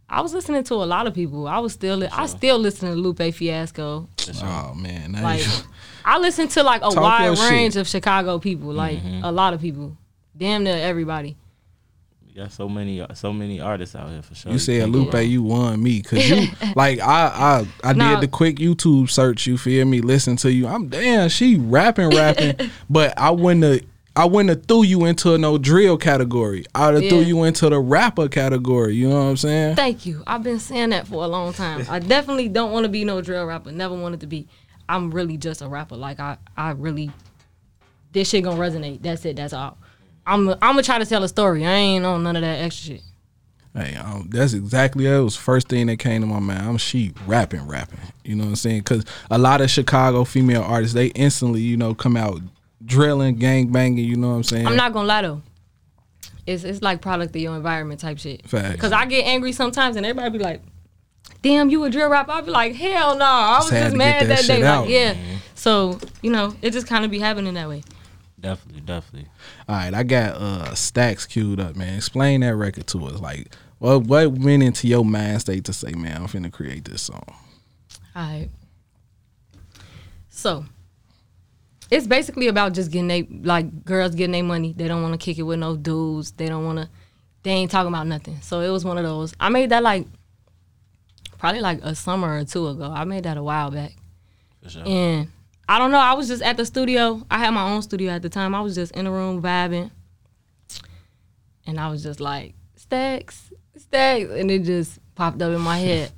I 0.09 0.21
was 0.21 0.33
listening 0.33 0.63
to 0.65 0.75
a 0.75 0.85
lot 0.85 1.07
of 1.07 1.13
people. 1.15 1.47
I 1.47 1.57
was 1.59 1.73
still, 1.73 2.07
I 2.11 2.27
still 2.27 2.59
listen 2.59 2.89
to 2.89 2.95
Lupe 2.95 3.33
Fiasco. 3.33 4.07
Oh 4.43 4.73
man, 4.75 5.13
now 5.13 5.23
Like, 5.23 5.45
you- 5.45 5.51
I 6.05 6.19
listen 6.19 6.47
to 6.49 6.63
like 6.63 6.81
a 6.81 6.89
Talk 6.91 6.93
your 6.95 7.01
wide 7.31 7.37
shit. 7.37 7.51
range 7.51 7.75
of 7.75 7.87
Chicago 7.87 8.37
people, 8.39 8.71
like 8.71 8.99
Mm-hmm. 8.99 9.23
a 9.23 9.31
lot 9.31 9.53
of 9.55 9.61
people, 9.61 9.97
damn 10.37 10.63
near 10.63 10.77
everybody. 10.77 11.35
You 12.27 12.41
got 12.43 12.51
so 12.51 12.67
many 12.69 13.03
so 13.13 13.31
many 13.33 13.59
artists 13.61 13.95
out 13.95 14.09
here 14.09 14.21
for 14.21 14.35
sure. 14.35 14.51
You 14.51 14.59
said 14.59 14.81
can't 14.81 14.91
go 14.93 14.99
Lupe, 14.99 15.13
wrong. 15.13 15.23
you 15.25 15.41
won 15.43 15.81
me 15.81 16.01
because 16.01 16.29
you 16.29 16.47
like 16.75 16.99
I 16.99 17.65
I 17.83 17.89
I 17.89 17.93
Nah. 17.93 18.15
did 18.15 18.21
the 18.21 18.27
quick 18.27 18.57
YouTube 18.57 19.09
search. 19.09 19.47
You 19.47 19.57
feel 19.57 19.85
me? 19.85 20.01
Listen 20.01 20.35
to 20.37 20.51
you. 20.51 20.67
I'm 20.67 20.87
damn. 20.89 21.29
She 21.29 21.55
rapping, 21.57 22.09
rapping, 22.09 22.55
but 22.89 23.17
I 23.17 23.31
wouldn't 23.31 23.63
have. 23.63 23.81
I 24.17 24.25
wouldn't 24.25 24.49
have 24.49 24.65
threw 24.65 24.83
you 24.83 25.05
into 25.05 25.37
no 25.37 25.57
drill 25.57 25.97
category. 25.97 26.65
I'd 26.73 26.93
have 26.93 27.09
threw 27.09 27.19
you 27.19 27.43
into 27.43 27.69
the 27.69 27.79
rapper 27.79 28.29
category. 28.29 28.95
You 28.95 29.09
know 29.09 29.15
what 29.15 29.29
I'm 29.29 29.37
saying? 29.37 29.75
Thank 29.75 30.05
you. 30.05 30.23
I've 30.25 30.43
been 30.43 30.59
saying 30.59 30.91
that 30.91 31.07
for 31.07 31.23
a 31.23 31.27
long 31.27 31.51
time. 31.51 31.85
I 31.89 31.99
definitely 31.99 32.47
don't 32.47 32.71
want 32.71 32.85
to 32.85 32.89
be 32.89 33.03
no 33.03 33.21
drill 33.21 33.45
rapper. 33.45 33.71
Never 33.71 33.93
wanted 33.93 34.21
to 34.21 34.27
be. 34.27 34.47
I'm 34.87 35.11
really 35.11 35.37
just 35.37 35.61
a 35.61 35.67
rapper. 35.67 35.97
Like 35.97 36.19
I, 36.19 36.37
I 36.55 36.71
really, 36.71 37.11
this 38.13 38.29
shit 38.29 38.45
gonna 38.45 38.59
resonate. 38.59 39.01
That's 39.01 39.25
it. 39.25 39.35
That's 39.35 39.53
all. 39.53 39.77
I'm, 40.25 40.49
I'm 40.49 40.57
gonna 40.59 40.83
try 40.83 40.97
to 40.97 41.05
tell 41.05 41.23
a 41.23 41.27
story. 41.27 41.65
I 41.65 41.71
ain't 41.73 42.05
on 42.05 42.23
none 42.23 42.37
of 42.37 42.41
that 42.41 42.61
extra 42.61 42.95
shit. 42.95 43.03
Hey, 43.75 43.95
um, 43.95 44.29
that's 44.31 44.53
exactly 44.53 45.05
it. 45.05 45.09
that 45.09 45.21
was 45.21 45.35
first 45.35 45.67
thing 45.67 45.87
that 45.87 45.97
came 45.97 46.21
to 46.21 46.27
my 46.27 46.39
mind. 46.39 46.61
I'm 46.61 46.77
she 46.77 47.13
rapping, 47.27 47.67
rapping. 47.67 47.99
You 48.23 48.35
know 48.35 48.45
what 48.45 48.51
I'm 48.51 48.55
saying? 48.55 48.79
Because 48.79 49.03
a 49.29 49.37
lot 49.37 49.59
of 49.59 49.69
Chicago 49.69 50.23
female 50.23 50.61
artists, 50.63 50.93
they 50.93 51.07
instantly, 51.07 51.59
you 51.59 51.75
know, 51.75 51.93
come 51.93 52.15
out 52.15 52.39
drilling, 52.85 53.35
gang 53.35 53.71
banging. 53.71 54.05
You 54.05 54.15
know 54.15 54.29
what 54.29 54.35
I'm 54.35 54.43
saying? 54.43 54.67
I'm 54.67 54.75
not 54.75 54.93
gonna 54.93 55.07
lie 55.07 55.21
though. 55.23 55.41
It's 56.45 56.63
it's 56.63 56.81
like 56.81 57.01
product 57.01 57.35
of 57.35 57.41
your 57.41 57.55
environment 57.55 57.99
type 57.99 58.19
shit. 58.19 58.47
Facts. 58.47 58.79
Cause 58.79 58.91
I 58.91 59.05
get 59.05 59.25
angry 59.25 59.51
sometimes 59.51 59.95
and 59.95 60.05
everybody 60.05 60.37
be 60.37 60.43
like, 60.43 60.61
"Damn, 61.41 61.69
you 61.69 61.83
a 61.85 61.89
drill 61.89 62.09
rapper?" 62.09 62.31
I 62.31 62.41
be 62.41 62.51
like, 62.51 62.75
"Hell 62.75 63.17
no!" 63.17 63.25
I 63.25 63.57
was 63.57 63.69
Just 63.69 63.81
just 63.83 63.95
mad 63.95 64.27
that 64.27 64.45
that, 64.45 64.47
day. 64.47 64.63
out. 64.63 64.81
Like, 64.81 64.89
yeah. 64.91 65.15
So 65.55 65.99
you 66.21 66.31
know, 66.31 66.55
it 66.61 66.71
just 66.71 66.87
kind 66.87 67.03
of 67.03 67.09
be 67.11 67.19
happening 67.19 67.55
that 67.55 67.67
way. 67.67 67.83
Definitely, 68.39 68.81
definitely. 68.81 69.29
All 69.67 69.75
right, 69.75 69.93
I 69.93 70.03
got 70.03 70.35
uh 70.35 70.75
stacks 70.75 71.25
queued 71.25 71.59
up, 71.59 71.75
man. 71.75 71.95
Explain 71.95 72.41
that 72.41 72.55
record 72.55 72.85
to 72.87 73.05
us. 73.05 73.19
Like, 73.19 73.55
what 73.79 74.03
what 74.03 74.33
went 74.33 74.61
into 74.61 74.87
your 74.87 75.03
mind 75.03 75.41
state 75.41 75.63
to 75.65 75.73
say, 75.73 75.93
man, 75.93 76.17
I'm 76.17 76.27
finna 76.27 76.51
create 76.51 76.85
this 76.85 77.01
song? 77.01 77.23
All 78.15 78.21
right. 78.21 78.49
So 80.29 80.65
it's 81.91 82.07
basically 82.07 82.47
about 82.47 82.73
just 82.73 82.91
getting 82.91 83.07
they 83.07 83.23
like 83.23 83.85
girls 83.85 84.15
getting 84.15 84.31
their 84.31 84.43
money. 84.43 84.73
They 84.75 84.87
don't 84.87 85.01
want 85.01 85.13
to 85.13 85.23
kick 85.23 85.37
it 85.37 85.43
with 85.43 85.59
no 85.59 85.75
dudes. 85.75 86.31
They 86.31 86.47
don't 86.47 86.65
want 86.65 86.79
to. 86.79 86.89
They 87.43 87.51
ain't 87.51 87.69
talking 87.71 87.89
about 87.89 88.07
nothing. 88.07 88.41
So 88.41 88.61
it 88.61 88.69
was 88.69 88.83
one 88.83 88.97
of 88.97 89.03
those. 89.03 89.33
I 89.39 89.49
made 89.49 89.69
that 89.69 89.83
like 89.83 90.07
probably 91.37 91.61
like 91.61 91.83
a 91.83 91.93
summer 91.95 92.39
or 92.39 92.43
two 92.45 92.67
ago. 92.67 92.91
I 92.91 93.03
made 93.03 93.23
that 93.25 93.37
a 93.37 93.43
while 93.43 93.69
back, 93.69 93.93
For 94.63 94.69
sure. 94.69 94.83
and 94.85 95.27
I 95.69 95.77
don't 95.77 95.91
know. 95.91 95.99
I 95.99 96.13
was 96.13 96.27
just 96.27 96.41
at 96.41 96.57
the 96.57 96.65
studio. 96.65 97.21
I 97.29 97.37
had 97.37 97.51
my 97.51 97.69
own 97.71 97.81
studio 97.81 98.11
at 98.11 98.21
the 98.23 98.29
time. 98.29 98.55
I 98.55 98.61
was 98.61 98.73
just 98.75 98.91
in 98.93 99.05
the 99.05 99.11
room 99.11 99.41
vibing, 99.41 99.91
and 101.67 101.79
I 101.79 101.89
was 101.89 102.03
just 102.03 102.19
like 102.19 102.55
stacks, 102.75 103.51
stacks, 103.77 104.29
and 104.31 104.49
it 104.49 104.63
just 104.63 104.99
popped 105.15 105.41
up 105.41 105.53
in 105.53 105.61
my 105.61 105.77
head. 105.77 106.11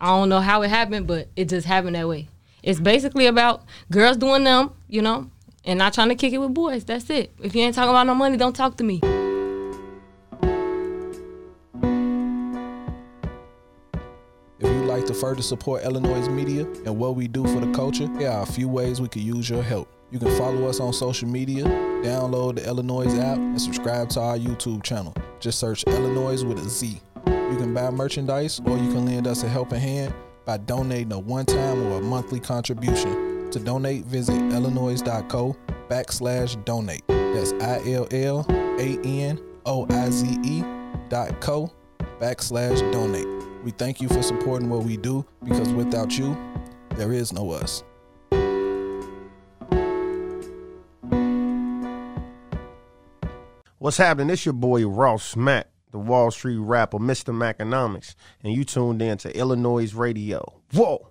I 0.00 0.06
don't 0.08 0.28
know 0.28 0.40
how 0.40 0.62
it 0.62 0.68
happened, 0.68 1.06
but 1.06 1.28
it 1.36 1.48
just 1.48 1.66
happened 1.66 1.96
that 1.96 2.08
way. 2.08 2.28
It's 2.66 2.80
basically 2.80 3.26
about 3.26 3.62
girls 3.92 4.16
doing 4.16 4.42
them, 4.42 4.72
you 4.88 5.00
know, 5.00 5.30
and 5.64 5.78
not 5.78 5.94
trying 5.94 6.08
to 6.08 6.16
kick 6.16 6.32
it 6.32 6.38
with 6.38 6.52
boys. 6.52 6.84
That's 6.84 7.08
it. 7.10 7.32
If 7.40 7.54
you 7.54 7.62
ain't 7.62 7.76
talking 7.76 7.90
about 7.90 8.08
no 8.08 8.14
money, 8.14 8.36
don't 8.36 8.56
talk 8.56 8.76
to 8.78 8.84
me. 8.84 9.00
If 14.58 14.68
you'd 14.68 14.86
like 14.86 15.06
to 15.06 15.14
further 15.14 15.42
support 15.42 15.84
iLLANOiZE 15.84 16.28
media 16.34 16.62
and 16.84 16.98
what 16.98 17.14
we 17.14 17.28
do 17.28 17.46
for 17.46 17.60
the 17.60 17.72
culture, 17.72 18.08
there 18.18 18.32
are 18.32 18.42
a 18.42 18.46
few 18.46 18.68
ways 18.68 19.00
we 19.00 19.06
could 19.06 19.22
use 19.22 19.48
your 19.48 19.62
help. 19.62 19.88
You 20.10 20.18
can 20.18 20.36
follow 20.36 20.68
us 20.68 20.80
on 20.80 20.92
social 20.92 21.28
media, 21.28 21.62
download 22.02 22.56
the 22.56 22.62
iLLANOiZE 22.62 23.22
app, 23.22 23.38
and 23.38 23.62
subscribe 23.62 24.08
to 24.10 24.20
our 24.20 24.36
YouTube 24.36 24.82
channel. 24.82 25.14
Just 25.38 25.60
search 25.60 25.84
iLLANOiZE 25.84 26.42
with 26.42 26.58
a 26.58 26.68
Z. 26.68 27.00
You 27.28 27.56
can 27.58 27.72
buy 27.72 27.90
merchandise 27.90 28.60
or 28.64 28.76
you 28.76 28.92
can 28.92 29.06
lend 29.06 29.28
us 29.28 29.44
a 29.44 29.48
helping 29.48 29.78
hand 29.78 30.12
by 30.46 30.56
donating 30.56 31.12
a 31.12 31.18
one 31.18 31.44
time 31.44 31.82
or 31.88 31.98
a 31.98 32.00
monthly 32.00 32.40
contribution. 32.40 33.50
To 33.50 33.58
donate, 33.58 34.04
visit 34.06 34.34
illanoize.co 34.34 35.56
backslash 35.88 36.64
donate. 36.64 37.06
That's 37.08 37.52
I 37.54 37.82
L 37.90 38.08
L 38.10 38.46
A 38.78 38.98
N 39.04 39.40
O 39.66 39.86
I 39.90 40.10
Z 40.10 40.38
E 40.42 40.62
dot 41.08 41.40
co 41.40 41.70
backslash 42.20 42.80
donate. 42.92 43.26
We 43.64 43.72
thank 43.72 44.00
you 44.00 44.08
for 44.08 44.22
supporting 44.22 44.70
what 44.70 44.84
we 44.84 44.96
do 44.96 45.26
because 45.44 45.68
without 45.72 46.16
you, 46.16 46.36
there 46.94 47.12
is 47.12 47.32
no 47.32 47.50
us. 47.50 47.82
What's 53.78 53.98
happening? 53.98 54.30
It's 54.30 54.44
your 54.44 54.52
boy 54.52 54.86
Ross 54.86 55.36
Mack, 55.36 55.68
the 55.92 55.98
Wall 55.98 56.30
Street 56.30 56.58
rapper, 56.58 56.98
Mr. 56.98 57.34
Maconomics, 57.34 58.14
and 58.42 58.52
you 58.52 58.64
tuned 58.64 59.00
in 59.02 59.18
to 59.18 59.32
iLLANOiZE 59.32 59.96
Radio. 59.96 60.60
Whoa! 60.72 61.08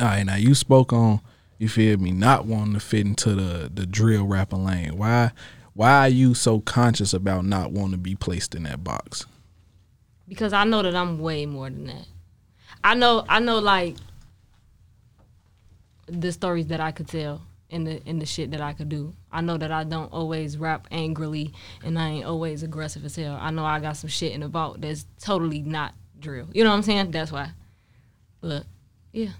All 0.00 0.06
right, 0.06 0.24
now 0.24 0.36
you 0.36 0.54
spoke 0.54 0.92
on 0.92 1.20
you 1.58 1.68
feel 1.68 1.96
me 1.96 2.10
not 2.10 2.44
wanting 2.44 2.74
to 2.74 2.80
fit 2.80 3.06
into 3.06 3.34
the 3.34 3.70
the 3.72 3.86
drill 3.86 4.26
rapper 4.26 4.56
lane. 4.56 4.96
Why 4.96 5.32
why 5.72 6.06
are 6.06 6.08
you 6.08 6.34
so 6.34 6.60
conscious 6.60 7.12
about 7.14 7.44
not 7.44 7.72
wanting 7.72 7.92
to 7.92 7.98
be 7.98 8.14
placed 8.14 8.54
in 8.54 8.64
that 8.64 8.82
box? 8.82 9.26
because 10.28 10.52
I 10.52 10.64
know 10.64 10.82
that 10.82 10.94
I'm 10.94 11.18
way 11.18 11.46
more 11.46 11.70
than 11.70 11.86
that. 11.86 12.06
I 12.82 12.94
know 12.94 13.24
I 13.28 13.40
know 13.40 13.58
like 13.58 13.96
the 16.06 16.32
stories 16.32 16.68
that 16.68 16.80
I 16.80 16.92
could 16.92 17.08
tell 17.08 17.42
and 17.76 17.86
the 17.86 18.02
in 18.08 18.18
the 18.18 18.26
shit 18.26 18.50
that 18.50 18.60
I 18.60 18.72
could 18.72 18.88
do. 18.88 19.14
I 19.30 19.40
know 19.42 19.56
that 19.56 19.70
I 19.70 19.84
don't 19.84 20.12
always 20.12 20.58
rap 20.58 20.88
angrily 20.90 21.52
and 21.84 21.98
I 21.98 22.08
ain't 22.08 22.24
always 22.24 22.62
aggressive 22.62 23.04
as 23.04 23.14
hell. 23.14 23.38
I 23.40 23.50
know 23.50 23.64
I 23.64 23.78
got 23.80 23.96
some 23.96 24.08
shit 24.10 24.32
in 24.32 24.40
the 24.40 24.48
vault 24.48 24.80
that's 24.80 25.06
totally 25.20 25.60
not 25.60 25.94
drill. 26.18 26.48
You 26.52 26.64
know 26.64 26.70
what 26.70 26.76
I'm 26.76 26.82
saying? 26.82 27.10
That's 27.12 27.30
why. 27.30 27.50
But 28.40 28.64
yeah. 29.12 29.30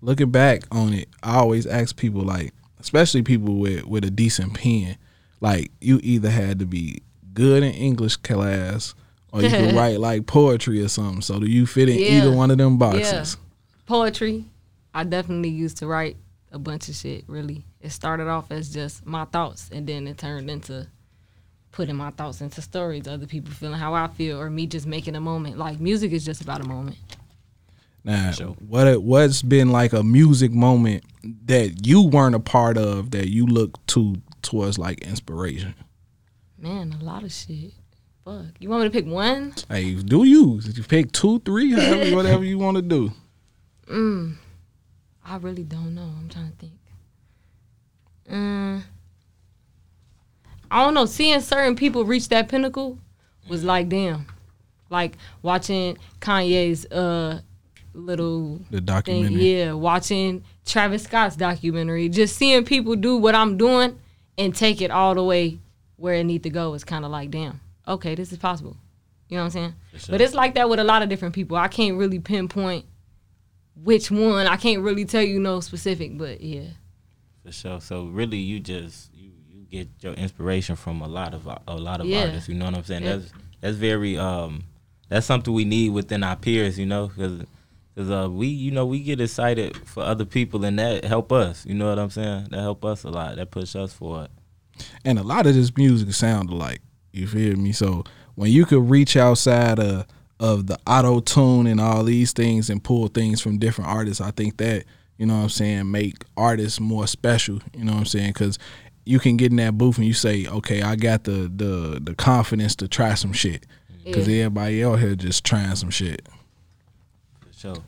Looking 0.00 0.30
back 0.30 0.62
on 0.70 0.92
it, 0.92 1.08
I 1.22 1.36
always 1.36 1.66
ask 1.66 1.96
people 1.96 2.22
like, 2.22 2.52
especially 2.78 3.22
people 3.22 3.56
with 3.56 3.84
with 3.84 4.04
a 4.04 4.10
decent 4.10 4.54
pen, 4.54 4.96
like 5.40 5.70
you 5.80 5.98
either 6.02 6.30
had 6.30 6.58
to 6.58 6.66
be 6.66 7.02
good 7.32 7.62
in 7.62 7.72
English 7.72 8.16
class 8.16 8.94
or 9.32 9.42
you 9.42 9.48
could 9.50 9.74
write 9.76 9.98
like 9.98 10.26
poetry 10.26 10.82
or 10.82 10.88
something. 10.88 11.22
So 11.22 11.40
do 11.40 11.46
you 11.46 11.66
fit 11.66 11.88
in 11.88 11.98
Yeah. 11.98 12.06
either 12.24 12.32
one 12.32 12.50
of 12.50 12.58
them 12.58 12.78
boxes? 12.78 13.36
Poetry. 13.86 14.44
I 14.94 15.02
definitely 15.02 15.48
used 15.48 15.78
to 15.78 15.88
write 15.88 16.16
a 16.54 16.58
bunch 16.58 16.88
of 16.88 16.94
shit, 16.94 17.24
really. 17.26 17.64
It 17.80 17.90
started 17.90 18.28
off 18.28 18.50
as 18.50 18.72
just 18.72 19.04
my 19.04 19.24
thoughts 19.26 19.68
and 19.72 19.86
then 19.86 20.06
it 20.06 20.16
turned 20.16 20.48
into 20.48 20.86
putting 21.72 21.96
my 21.96 22.10
thoughts 22.10 22.40
into 22.40 22.62
stories, 22.62 23.08
other 23.08 23.26
people 23.26 23.52
feeling 23.52 23.78
how 23.78 23.94
I 23.94 24.06
feel, 24.06 24.40
or 24.40 24.48
me 24.48 24.66
just 24.66 24.86
making 24.86 25.16
a 25.16 25.20
moment. 25.20 25.58
Like 25.58 25.80
music 25.80 26.12
is 26.12 26.24
just 26.24 26.40
about 26.40 26.60
a 26.60 26.68
moment. 26.68 26.96
Now, 28.04 28.32
what 28.68 29.02
what's 29.02 29.42
been 29.42 29.70
like 29.70 29.92
a 29.92 30.02
music 30.02 30.52
moment 30.52 31.04
that 31.46 31.86
you 31.86 32.02
weren't 32.02 32.34
a 32.34 32.40
part 32.40 32.78
of 32.78 33.10
that 33.10 33.28
you 33.28 33.46
look 33.46 33.84
to 33.88 34.16
towards 34.42 34.78
like 34.78 35.00
inspiration? 35.00 35.74
Man, 36.56 36.96
a 37.00 37.02
lot 37.02 37.24
of 37.24 37.32
shit. 37.32 37.72
Fuck. 38.24 38.46
You 38.58 38.68
want 38.68 38.82
me 38.82 38.88
to 38.88 38.92
pick 38.92 39.10
one? 39.10 39.54
Hey, 39.68 39.94
do 39.94 40.24
you? 40.24 40.60
Did 40.60 40.78
you 40.78 40.84
pick 40.84 41.12
two, 41.12 41.40
three, 41.40 41.72
however, 41.72 42.14
whatever 42.16 42.44
you 42.44 42.58
want 42.58 42.76
to 42.76 42.82
do? 42.82 43.10
Mm. 43.86 44.36
I 45.24 45.36
really 45.38 45.62
don't 45.64 45.94
know. 45.94 46.02
I'm 46.18 46.28
trying 46.28 46.50
to 46.50 46.56
think. 46.56 46.72
Mm, 48.30 48.82
I 50.70 50.84
don't 50.84 50.94
know. 50.94 51.06
Seeing 51.06 51.40
certain 51.40 51.76
people 51.76 52.04
reach 52.04 52.28
that 52.28 52.48
pinnacle 52.48 52.98
was 53.48 53.64
like, 53.64 53.88
damn. 53.88 54.26
Like 54.90 55.16
watching 55.42 55.96
Kanye's 56.20 56.86
uh 56.86 57.40
little 57.94 58.58
The 58.70 58.78
thing. 58.78 58.84
documentary. 58.84 59.34
Yeah, 59.52 59.72
watching 59.72 60.44
Travis 60.66 61.04
Scott's 61.04 61.36
documentary. 61.36 62.08
Just 62.08 62.36
seeing 62.36 62.64
people 62.64 62.96
do 62.96 63.16
what 63.16 63.34
I'm 63.34 63.56
doing 63.56 63.98
and 64.36 64.54
take 64.54 64.80
it 64.82 64.90
all 64.90 65.14
the 65.14 65.22
way 65.24 65.58
where 65.96 66.14
it 66.14 66.24
need 66.24 66.42
to 66.42 66.50
go 66.50 66.74
is 66.74 66.84
kind 66.84 67.04
of 67.04 67.10
like, 67.10 67.30
damn. 67.30 67.60
Okay, 67.86 68.14
this 68.14 68.32
is 68.32 68.38
possible. 68.38 68.76
You 69.28 69.36
know 69.36 69.44
what 69.44 69.56
I'm 69.56 69.74
saying? 69.92 70.06
But 70.10 70.20
it's 70.20 70.34
like 70.34 70.54
that 70.54 70.68
with 70.68 70.80
a 70.80 70.84
lot 70.84 71.02
of 71.02 71.08
different 71.08 71.34
people. 71.34 71.56
I 71.56 71.68
can't 71.68 71.96
really 71.96 72.18
pinpoint 72.18 72.84
which 73.82 74.10
one. 74.10 74.46
I 74.46 74.56
can't 74.56 74.82
really 74.82 75.04
tell 75.04 75.22
you 75.22 75.40
no 75.40 75.60
specific, 75.60 76.16
but 76.16 76.40
yeah. 76.40 76.68
For 77.44 77.52
sure. 77.52 77.80
So 77.80 78.06
really, 78.06 78.38
you 78.38 78.60
just 78.60 79.12
you 79.14 79.30
you 79.48 79.64
get 79.70 79.88
your 80.00 80.14
inspiration 80.14 80.76
from 80.76 81.02
a 81.02 81.08
lot 81.08 81.34
of 81.34 81.46
a 81.68 81.76
lot 81.76 82.00
of 82.00 82.06
Yeah. 82.06 82.24
artists. 82.26 82.48
You 82.48 82.54
know 82.54 82.66
what 82.66 82.74
I'm 82.74 82.84
saying? 82.84 83.02
Yeah. 83.04 83.16
That's 83.16 83.32
that's 83.60 83.76
very 83.76 84.16
um 84.18 84.64
that's 85.08 85.26
something 85.26 85.52
we 85.52 85.64
need 85.64 85.90
within 85.90 86.22
our 86.24 86.36
peers. 86.36 86.78
You 86.78 86.86
know, 86.86 87.08
because 87.08 87.44
uh, 88.10 88.28
we 88.30 88.46
you 88.48 88.70
know 88.70 88.86
we 88.86 89.00
get 89.02 89.20
excited 89.20 89.76
for 89.86 90.02
other 90.02 90.24
people 90.24 90.64
and 90.64 90.78
that 90.78 91.04
help 91.04 91.30
us. 91.32 91.64
You 91.66 91.74
know 91.74 91.88
what 91.88 91.98
I'm 91.98 92.10
saying? 92.10 92.48
That 92.50 92.60
help 92.60 92.84
us 92.84 93.04
a 93.04 93.10
lot. 93.10 93.36
That 93.36 93.50
push 93.50 93.76
us 93.76 93.92
forward. 93.92 94.30
and 95.04 95.18
a 95.18 95.22
lot 95.22 95.46
of 95.46 95.54
this 95.54 95.76
music 95.76 96.12
sound 96.14 96.50
alike. 96.50 96.80
You 97.12 97.26
feel 97.28 97.56
me? 97.56 97.70
So 97.72 98.02
when 98.34 98.50
you 98.50 98.64
could 98.66 98.90
reach 98.90 99.16
outside 99.16 99.78
of 99.78 100.06
of 100.52 100.66
the 100.66 100.78
auto 100.86 101.20
tune 101.20 101.66
and 101.66 101.80
all 101.80 102.04
these 102.04 102.32
things 102.32 102.68
and 102.70 102.82
pull 102.82 103.08
things 103.08 103.40
from 103.40 103.58
different 103.58 103.90
artists, 103.90 104.20
I 104.20 104.30
think 104.30 104.58
that 104.58 104.84
you 105.16 105.26
know 105.26 105.36
what 105.36 105.42
I'm 105.44 105.48
saying 105.48 105.90
make 105.90 106.24
artists 106.36 106.80
more 106.80 107.06
special. 107.06 107.60
You 107.76 107.84
know 107.84 107.92
what 107.92 107.98
I'm 108.00 108.04
saying? 108.06 108.32
Because 108.34 108.58
you 109.06 109.18
can 109.18 109.36
get 109.36 109.50
in 109.52 109.56
that 109.56 109.76
booth 109.78 109.96
and 109.98 110.06
you 110.06 110.12
say, 110.14 110.46
okay, 110.46 110.82
I 110.82 110.96
got 110.96 111.24
the 111.24 111.50
the 111.54 112.00
the 112.02 112.14
confidence 112.14 112.74
to 112.76 112.88
try 112.88 113.14
some 113.14 113.32
shit. 113.32 113.66
Because 114.04 114.28
Yeah. 114.28 114.44
everybody 114.44 114.84
out 114.84 114.98
here 115.00 115.14
just 115.14 115.44
trying 115.44 115.74
some 115.76 115.90
shit. 115.90 116.28
For 117.46 117.58
sure. 117.58 117.82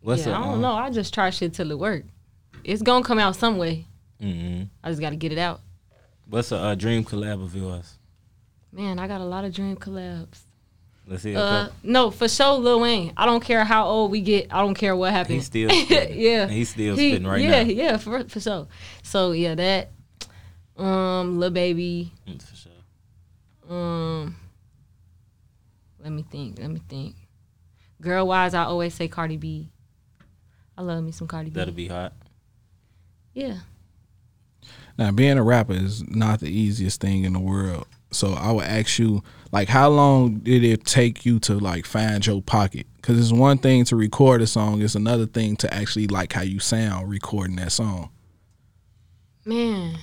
What's 0.00 0.26
yeah, 0.26 0.32
a, 0.32 0.36
I 0.36 0.42
um, 0.42 0.44
don't 0.52 0.60
know. 0.60 0.72
I 0.74 0.90
just 0.90 1.12
try 1.12 1.30
shit 1.30 1.54
till 1.54 1.70
it 1.72 1.78
work. 1.78 2.04
It's 2.62 2.82
gonna 2.82 3.04
come 3.04 3.18
out 3.18 3.34
some 3.36 3.58
way. 3.58 3.86
hmm 4.20 4.62
I 4.84 4.90
just 4.90 5.00
gotta 5.00 5.16
get 5.16 5.32
it 5.32 5.38
out. 5.38 5.60
What's 6.28 6.52
a 6.52 6.56
uh, 6.58 6.74
dream 6.74 7.04
collab 7.04 7.42
of 7.42 7.54
yours? 7.54 7.98
Man, 8.72 8.98
I 8.98 9.06
got 9.08 9.20
a 9.20 9.24
lot 9.24 9.44
of 9.44 9.52
dream 9.54 9.76
collabs. 9.76 10.42
Let's 11.08 11.22
see. 11.22 11.36
Uh, 11.36 11.68
no, 11.84 12.10
for 12.10 12.28
sure, 12.28 12.54
Lil 12.54 12.80
Wayne. 12.80 13.12
I 13.16 13.26
don't 13.26 13.42
care 13.42 13.64
how 13.64 13.86
old 13.86 14.10
we 14.10 14.20
get. 14.20 14.52
I 14.52 14.60
don't 14.62 14.74
care 14.74 14.96
what 14.96 15.12
happens. 15.12 15.34
He's 15.34 15.46
still 15.46 15.70
spitting. 15.84 16.18
yeah, 16.20 16.46
He's 16.48 16.70
still 16.70 16.96
He- 16.96 17.10
spitting 17.12 17.26
right 17.28 17.40
yeah, 17.40 17.50
now. 17.50 17.56
Yeah, 17.68 17.82
yeah, 17.90 17.96
for 17.96 18.24
for 18.24 18.40
sure. 18.40 18.66
So 19.04 19.30
yeah, 19.32 19.54
that 19.54 19.90
um, 20.76 21.38
Lil 21.38 21.50
Baby. 21.50 22.12
Mm, 22.26 22.42
For 22.42 22.56
sure. 22.56 22.72
Um, 23.76 24.36
let 26.02 26.12
me 26.12 26.24
think. 26.30 26.58
Let 26.58 26.70
me 26.70 26.80
think. 26.88 27.14
Girl 28.00 28.26
wise, 28.26 28.52
I 28.54 28.64
always 28.64 28.92
say 28.94 29.08
Cardi 29.08 29.36
B. 29.36 29.70
I 30.76 30.82
love 30.82 31.02
me 31.02 31.12
some 31.12 31.26
Cardi 31.28 31.50
B. 31.50 31.54
That'll 31.54 31.72
be 31.72 31.88
hot. 31.88 32.12
yeah. 33.32 33.58
Now, 34.98 35.10
being 35.12 35.36
a 35.38 35.42
rapper 35.42 35.74
is 35.74 36.06
not 36.08 36.40
the 36.40 36.48
easiest 36.50 37.00
thing 37.00 37.24
in 37.24 37.32
the 37.34 37.38
world. 37.38 37.86
So 38.16 38.32
I 38.32 38.50
would 38.50 38.64
ask 38.64 38.98
you, 38.98 39.22
like, 39.52 39.68
how 39.68 39.88
long 39.90 40.38
did 40.38 40.64
it 40.64 40.84
take 40.84 41.26
you 41.26 41.38
to 41.40 41.58
like 41.58 41.84
find 41.86 42.26
your 42.26 42.42
pocket? 42.42 42.86
Because 42.96 43.20
it's 43.20 43.32
one 43.32 43.58
thing 43.58 43.84
to 43.84 43.96
record 43.96 44.42
a 44.42 44.46
song; 44.46 44.82
it's 44.82 44.94
another 44.94 45.26
thing 45.26 45.56
to 45.56 45.72
actually 45.72 46.06
like 46.06 46.32
how 46.32 46.42
you 46.42 46.58
sound 46.58 47.10
recording 47.10 47.56
that 47.56 47.72
song. 47.72 48.10
Man. 49.44 49.98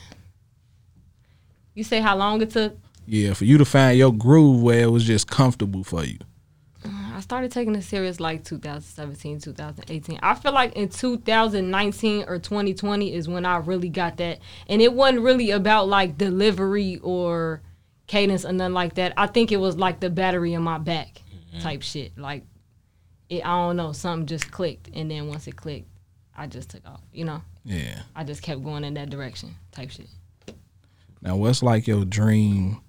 You 1.73 1.83
say 1.83 1.99
how 1.99 2.15
long 2.15 2.41
it 2.41 2.51
took? 2.51 2.77
Yeah, 3.05 3.33
for 3.33 3.45
you 3.45 3.57
to 3.57 3.65
find 3.65 3.97
your 3.97 4.13
groove 4.13 4.61
where 4.61 4.81
it 4.81 4.91
was 4.91 5.03
just 5.03 5.27
comfortable 5.27 5.83
for 5.83 6.05
you. 6.05 6.19
Uh, 6.85 7.15
I 7.15 7.19
started 7.19 7.51
taking 7.51 7.75
it 7.75 7.81
serious 7.81 8.19
like 8.19 8.43
2017, 8.43 9.39
2018. 9.39 10.19
I 10.21 10.35
feel 10.35 10.53
like 10.53 10.73
in 10.73 10.87
2019 10.87 12.25
or 12.27 12.37
2020 12.37 13.13
is 13.13 13.27
when 13.27 13.45
I 13.45 13.57
really 13.57 13.89
got 13.89 14.17
that. 14.17 14.39
And 14.69 14.81
it 14.81 14.93
wasn't 14.93 15.21
really 15.21 15.51
about 15.51 15.87
like 15.87 16.17
delivery 16.17 16.99
or 17.01 17.61
cadence 18.07 18.45
or 18.45 18.53
nothing 18.53 18.73
like 18.73 18.95
that. 18.95 19.13
I 19.17 19.27
think 19.27 19.51
it 19.51 19.57
was 19.57 19.77
like 19.77 19.99
the 19.99 20.09
battery 20.09 20.53
in 20.53 20.61
my 20.61 20.77
back 20.77 21.21
mm-hmm. 21.29 21.59
type 21.59 21.81
shit. 21.81 22.17
Like, 22.17 22.43
it, 23.29 23.45
I 23.45 23.49
don't 23.49 23.75
know, 23.75 23.91
something 23.91 24.25
just 24.25 24.51
clicked. 24.51 24.89
And 24.93 25.09
then 25.09 25.27
once 25.27 25.47
it 25.47 25.55
clicked, 25.55 25.87
I 26.35 26.47
just 26.47 26.69
took 26.69 26.85
off. 26.87 27.01
You 27.11 27.25
know, 27.25 27.41
Yeah. 27.63 28.01
I 28.15 28.23
just 28.23 28.41
kept 28.41 28.63
going 28.63 28.83
in 28.83 28.95
that 28.95 29.09
direction 29.09 29.55
type 29.71 29.91
shit. 29.91 30.07
Now, 31.21 31.37
what's 31.37 31.63
like 31.63 31.87
your 31.87 32.05
dream? 32.05 32.81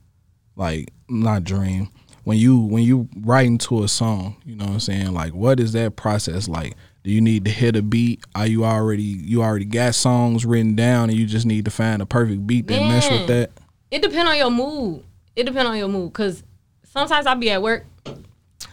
Like, 0.57 0.93
not 1.09 1.45
dream. 1.45 1.91
When 2.25 2.39
you 2.39 2.59
when 2.59 2.85
you 2.85 3.09
writing 3.21 3.59
to 3.59 3.85
a 3.85 3.89
song, 3.89 4.37
you 4.45 4.57
know 4.57 4.65
what 4.65 4.75
I'm 4.75 4.81
saying? 4.81 5.13
Like, 5.13 5.35
what 5.35 5.61
is 5.61 5.73
that 5.73 5.95
process 5.95 6.49
like? 6.49 6.75
Do 7.03 7.11
you 7.11 7.21
need 7.21 7.45
to 7.45 7.51
hit 7.51 7.77
a 7.77 7.83
beat? 7.83 8.25
Are 8.35 8.47
you 8.47 8.65
already 8.65 9.03
you 9.03 9.43
already 9.43 9.67
got 9.67 9.95
songs 9.95 10.47
written 10.47 10.75
down 10.75 11.11
and 11.11 11.19
you 11.19 11.27
just 11.27 11.45
need 11.45 11.67
to 11.67 11.71
find 11.71 12.01
a 12.01 12.07
perfect 12.07 12.47
beat 12.47 12.67
that 12.69 12.81
mesh 12.81 13.11
with 13.11 13.27
that? 13.27 13.51
It 13.95 14.03
depends 14.03 14.29
on 14.29 14.37
your 14.37 14.51
mood. 14.51 15.05
It 15.37 15.45
depends 15.45 15.71
on 15.71 15.77
your 15.77 15.87
mood. 15.89 16.13
Cause 16.13 16.43
sometimes 16.83 17.27
I'll 17.27 17.37
be 17.37 17.51
at 17.51 17.63
work, 17.63 17.85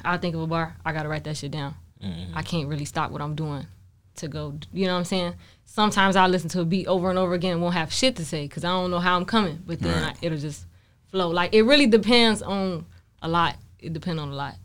I'll 0.04 0.18
think 0.18 0.34
of 0.34 0.42
a 0.42 0.48
bar, 0.48 0.76
I 0.84 0.94
gotta 0.94 1.10
write 1.10 1.24
that 1.26 1.38
shit 1.38 1.52
down. 1.52 1.76
Mm-hmm. 2.04 2.36
I 2.36 2.42
can't 2.42 2.68
really 2.68 2.86
stop 2.86 3.12
what 3.12 3.22
I'm 3.22 3.36
doing. 3.36 3.68
to 4.16 4.28
go. 4.28 4.58
You 4.74 4.88
know 4.88 4.94
what 4.94 5.00
I'm 5.00 5.06
saying? 5.06 5.36
Sometimes 5.66 6.16
I 6.16 6.26
listen 6.26 6.50
to 6.50 6.62
a 6.62 6.66
beat 6.66 6.88
over 6.88 7.10
and 7.12 7.20
over 7.20 7.34
again 7.34 7.54
and 7.54 7.62
won't 7.62 7.76
have 7.76 7.94
shit 7.94 8.16
to 8.16 8.26
say 8.26 8.48
because 8.48 8.64
I 8.64 8.70
don't 8.70 8.90
know 8.90 9.00
how 9.00 9.16
I'm 9.16 9.26
coming. 9.26 9.62
But 9.66 9.80
then 9.80 10.04
I, 10.04 10.16
it'll 10.22 10.40
just 10.40 10.66
flow. 11.12 11.30
Like 11.30 11.54
it 11.54 11.62
really 11.64 11.88
depends 11.88 12.42
on 12.42 12.86
a 13.22 13.28
lot. 13.28 13.58
It 13.80 13.94
depends 13.94 14.20
on 14.22 14.30
a 14.30 14.36
lot. 14.36 14.56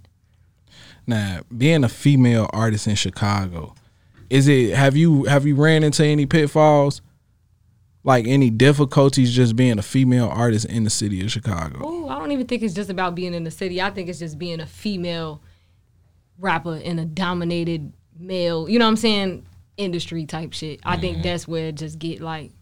Now, 1.07 1.43
being 1.57 1.85
a 1.85 1.89
female 1.89 2.49
artist 2.53 2.87
in 2.87 2.97
Chicago, 2.97 3.75
is 4.31 4.49
it 4.49 4.75
have 4.75 4.97
you 4.97 5.25
have 5.25 5.47
you 5.47 5.55
ran 5.55 5.85
into 5.85 6.03
any 6.05 6.25
pitfalls? 6.25 7.03
Like 8.07 8.29
any 8.29 8.51
difficulties 8.51 9.35
just 9.35 9.57
being 9.57 9.81
a 9.81 9.83
female 9.83 10.29
artist 10.29 10.67
in 10.67 10.85
the 10.85 10.91
city 10.91 11.25
of 11.25 11.33
Chicago? 11.33 11.81
Oh, 11.83 12.09
I 12.09 12.21
don't 12.21 12.31
even 12.31 12.47
think 12.47 12.63
it's 12.63 12.73
just 12.73 12.89
about 12.89 13.17
being 13.17 13.35
in 13.35 13.43
the 13.43 13.51
city. 13.51 13.83
I 13.83 13.91
think 13.91 14.09
it's 14.09 14.21
just 14.21 14.39
being 14.39 14.61
a 14.61 14.67
female 14.67 15.43
rapper 16.39 16.77
in 16.77 17.01
a 17.01 17.05
dominated 17.05 17.93
male, 18.17 18.69
you 18.69 18.79
know 18.79 18.85
what 18.85 18.91
I'm 18.91 18.97
saying, 18.97 19.45
industry 19.77 20.25
type 20.25 20.53
shit. 20.53 20.79
I 20.85 20.97
think 20.99 21.25
that's 21.25 21.49
where 21.49 21.67
it 21.67 21.75
just 21.75 21.99
get 21.99 22.21
like 22.21 22.53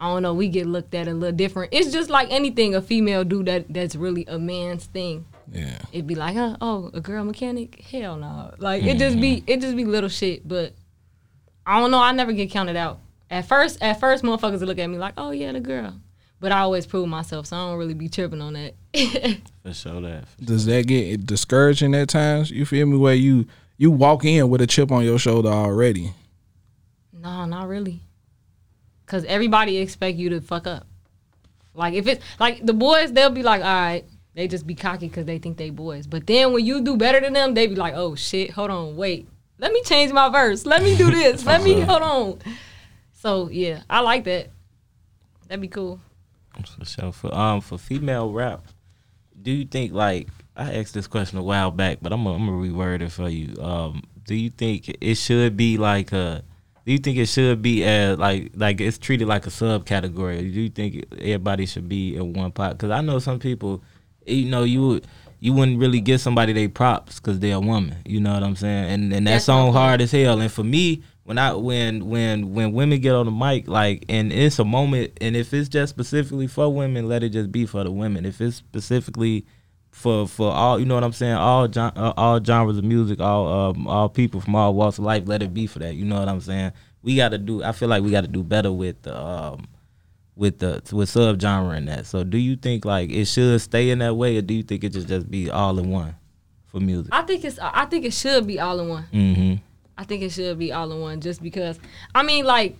I 0.00 0.06
don't 0.08 0.22
know, 0.22 0.34
we 0.34 0.48
get 0.48 0.66
looked 0.66 0.94
at 0.94 1.08
a 1.08 1.14
little 1.14 1.36
different. 1.36 1.74
It's 1.74 1.90
just 1.90 2.08
like 2.08 2.30
anything 2.30 2.76
a 2.76 2.80
female 2.80 3.24
do 3.24 3.42
that 3.42 3.66
that's 3.68 3.96
really 3.96 4.24
a 4.26 4.38
man's 4.38 4.84
thing. 4.84 5.26
Yeah. 5.50 5.78
It'd 5.90 6.06
be 6.06 6.14
like, 6.14 6.36
uh, 6.36 6.58
oh, 6.60 6.90
a 6.94 7.00
girl 7.00 7.24
mechanic? 7.24 7.80
Hell 7.90 8.18
no. 8.18 8.54
Like 8.58 8.84
it 8.84 8.98
just 8.98 9.20
be 9.20 9.42
it 9.48 9.60
just 9.60 9.74
be 9.76 9.84
little 9.84 10.10
shit, 10.10 10.46
but 10.46 10.74
I 11.66 11.80
don't 11.80 11.90
know, 11.90 12.00
I 12.00 12.12
never 12.12 12.32
get 12.32 12.52
counted 12.52 12.76
out. 12.76 13.00
At 13.30 13.46
first 13.46 13.82
at 13.82 13.98
first 13.98 14.22
motherfuckers 14.22 14.60
would 14.60 14.68
look 14.68 14.78
at 14.78 14.86
me 14.88 14.98
like, 14.98 15.14
Oh 15.16 15.30
yeah, 15.30 15.52
the 15.52 15.60
girl. 15.60 15.94
But 16.38 16.52
I 16.52 16.60
always 16.60 16.84
prove 16.84 17.08
myself, 17.08 17.46
so 17.46 17.56
I 17.56 17.70
don't 17.70 17.78
really 17.78 17.94
be 17.94 18.08
tripping 18.08 18.42
on 18.42 18.52
that. 18.52 18.74
For 19.62 19.72
sure 19.72 20.00
that. 20.02 20.24
Does 20.38 20.66
that 20.66 20.86
get 20.86 21.26
discouraging 21.26 21.94
at 21.94 22.10
times? 22.10 22.50
You 22.50 22.66
feel 22.66 22.86
me? 22.86 22.98
Where 22.98 23.14
you 23.14 23.46
you 23.78 23.90
walk 23.90 24.24
in 24.24 24.48
with 24.48 24.60
a 24.60 24.66
chip 24.66 24.92
on 24.92 25.04
your 25.04 25.18
shoulder 25.18 25.48
already. 25.48 26.12
No, 27.12 27.44
not 27.46 27.68
really. 27.68 28.00
Cause 29.06 29.24
everybody 29.24 29.78
expect 29.78 30.18
you 30.18 30.30
to 30.30 30.40
fuck 30.40 30.66
up. 30.66 30.86
Like 31.74 31.94
if 31.94 32.06
it's 32.06 32.24
like 32.38 32.64
the 32.64 32.74
boys, 32.74 33.12
they'll 33.12 33.30
be 33.30 33.42
like, 33.42 33.62
all 33.62 33.66
right, 33.66 34.04
they 34.34 34.48
just 34.48 34.66
be 34.66 34.74
cocky 34.74 35.08
because 35.08 35.26
they 35.26 35.38
think 35.38 35.56
they 35.56 35.70
boys. 35.70 36.06
But 36.06 36.26
then 36.26 36.52
when 36.52 36.64
you 36.64 36.82
do 36.82 36.96
better 36.96 37.20
than 37.20 37.32
them, 37.32 37.54
they 37.54 37.66
be 37.66 37.74
like, 37.74 37.94
oh 37.94 38.14
shit, 38.14 38.50
hold 38.50 38.70
on, 38.70 38.96
wait, 38.96 39.28
let 39.58 39.72
me 39.72 39.82
change 39.82 40.12
my 40.12 40.28
verse. 40.28 40.66
Let 40.66 40.82
me 40.82 40.96
do 40.96 41.10
this. 41.10 41.44
let 41.46 41.62
me 41.62 41.80
hold 41.80 42.02
on. 42.02 42.38
So 43.26 43.48
yeah, 43.50 43.80
I 43.90 44.02
like 44.02 44.22
that. 44.24 44.50
That'd 45.48 45.60
be 45.60 45.66
cool. 45.66 45.98
For 46.78 46.84
sure. 46.84 47.10
For 47.10 47.34
um 47.34 47.60
for 47.60 47.76
female 47.76 48.30
rap, 48.30 48.64
do 49.42 49.50
you 49.50 49.64
think 49.64 49.92
like 49.92 50.28
I 50.54 50.74
asked 50.74 50.94
this 50.94 51.08
question 51.08 51.36
a 51.36 51.42
while 51.42 51.72
back, 51.72 51.98
but 52.00 52.12
I'm 52.12 52.22
gonna, 52.22 52.36
I'm 52.36 52.46
gonna 52.46 52.56
reword 52.56 53.02
it 53.02 53.10
for 53.10 53.28
you. 53.28 53.60
Um, 53.60 54.04
do 54.26 54.36
you 54.36 54.50
think 54.50 54.96
it 55.00 55.16
should 55.16 55.56
be 55.56 55.76
like 55.76 56.12
a? 56.12 56.44
Do 56.84 56.92
you 56.92 56.98
think 56.98 57.18
it 57.18 57.26
should 57.26 57.62
be 57.62 57.82
as 57.82 58.16
like 58.16 58.52
like 58.54 58.80
it's 58.80 58.96
treated 58.96 59.26
like 59.26 59.44
a 59.44 59.50
subcategory? 59.50 60.38
Do 60.38 60.60
you 60.60 60.68
think 60.68 61.04
everybody 61.18 61.66
should 61.66 61.88
be 61.88 62.14
in 62.14 62.32
one 62.32 62.52
pot? 62.52 62.78
Because 62.78 62.92
I 62.92 63.00
know 63.00 63.18
some 63.18 63.40
people, 63.40 63.82
you 64.24 64.48
know, 64.48 64.62
you 64.62 64.86
would 64.86 65.06
you 65.40 65.52
wouldn't 65.52 65.80
really 65.80 66.00
give 66.00 66.20
somebody 66.20 66.52
they 66.52 66.68
props 66.68 67.18
because 67.18 67.40
they're 67.40 67.56
a 67.56 67.60
woman. 67.60 67.96
You 68.04 68.20
know 68.20 68.34
what 68.34 68.44
I'm 68.44 68.54
saying? 68.54 68.84
And 68.84 69.12
and 69.12 69.26
that 69.26 69.32
That's 69.32 69.46
song 69.46 69.72
hard 69.72 70.00
as 70.00 70.12
hell. 70.12 70.40
And 70.40 70.52
for 70.52 70.62
me, 70.62 71.02
when 71.26 71.38
I 71.38 71.54
when 71.54 72.08
when 72.08 72.54
when 72.54 72.72
women 72.72 73.00
get 73.00 73.16
on 73.16 73.26
the 73.26 73.32
mic, 73.32 73.66
like 73.66 74.04
and 74.08 74.32
it's 74.32 74.60
a 74.60 74.64
moment, 74.64 75.18
and 75.20 75.34
if 75.34 75.52
it's 75.52 75.68
just 75.68 75.90
specifically 75.90 76.46
for 76.46 76.72
women, 76.72 77.08
let 77.08 77.24
it 77.24 77.30
just 77.30 77.50
be 77.50 77.66
for 77.66 77.82
the 77.82 77.90
women. 77.90 78.24
If 78.24 78.40
it's 78.40 78.56
specifically 78.56 79.44
for 79.90 80.28
for 80.28 80.52
all, 80.52 80.78
you 80.78 80.86
know 80.86 80.94
what 80.94 81.02
I'm 81.02 81.12
saying, 81.12 81.34
all 81.34 81.66
gen- 81.66 81.92
uh, 81.96 82.12
all 82.16 82.42
genres 82.42 82.78
of 82.78 82.84
music, 82.84 83.18
all 83.18 83.70
um, 83.70 83.88
all 83.88 84.08
people 84.08 84.40
from 84.40 84.54
all 84.54 84.72
walks 84.72 84.98
of 84.98 85.04
life, 85.04 85.24
let 85.26 85.42
it 85.42 85.52
be 85.52 85.66
for 85.66 85.80
that. 85.80 85.96
You 85.96 86.04
know 86.04 86.20
what 86.20 86.28
I'm 86.28 86.40
saying? 86.40 86.70
We 87.02 87.16
got 87.16 87.30
to 87.30 87.38
do. 87.38 87.60
I 87.60 87.72
feel 87.72 87.88
like 87.88 88.04
we 88.04 88.12
got 88.12 88.20
to 88.20 88.28
do 88.28 88.44
better 88.44 88.70
with 88.72 89.02
the. 89.02 89.20
Um, 89.20 89.66
with 90.36 90.58
the 90.58 90.82
with 90.92 91.08
sub 91.08 91.40
genre 91.40 91.74
in 91.78 91.86
that. 91.86 92.04
So 92.04 92.22
do 92.22 92.36
you 92.36 92.56
think 92.56 92.84
like 92.84 93.10
it 93.10 93.24
should 93.24 93.58
stay 93.62 93.88
in 93.88 94.00
that 94.00 94.14
way 94.14 94.36
or 94.36 94.42
do 94.42 94.52
you 94.52 94.62
think 94.62 94.84
it 94.84 94.92
should 94.92 95.08
just 95.08 95.30
be 95.30 95.50
all 95.50 95.78
in 95.78 95.90
one 95.90 96.14
for 96.66 96.78
music? 96.78 97.08
I 97.10 97.22
think 97.22 97.42
it's 97.42 97.58
I 97.58 97.86
think 97.86 98.04
it 98.04 98.12
should 98.12 98.46
be 98.46 98.60
all 98.60 98.78
in 98.78 98.88
one. 98.90 99.06
Mm-hmm. 99.14 99.54
I 99.98 100.04
think 100.04 100.22
it 100.22 100.30
should 100.30 100.58
be 100.58 100.72
all 100.72 100.90
in 100.92 101.00
one 101.00 101.20
just 101.20 101.42
because 101.42 101.78
I 102.14 102.22
mean 102.22 102.44
like 102.44 102.76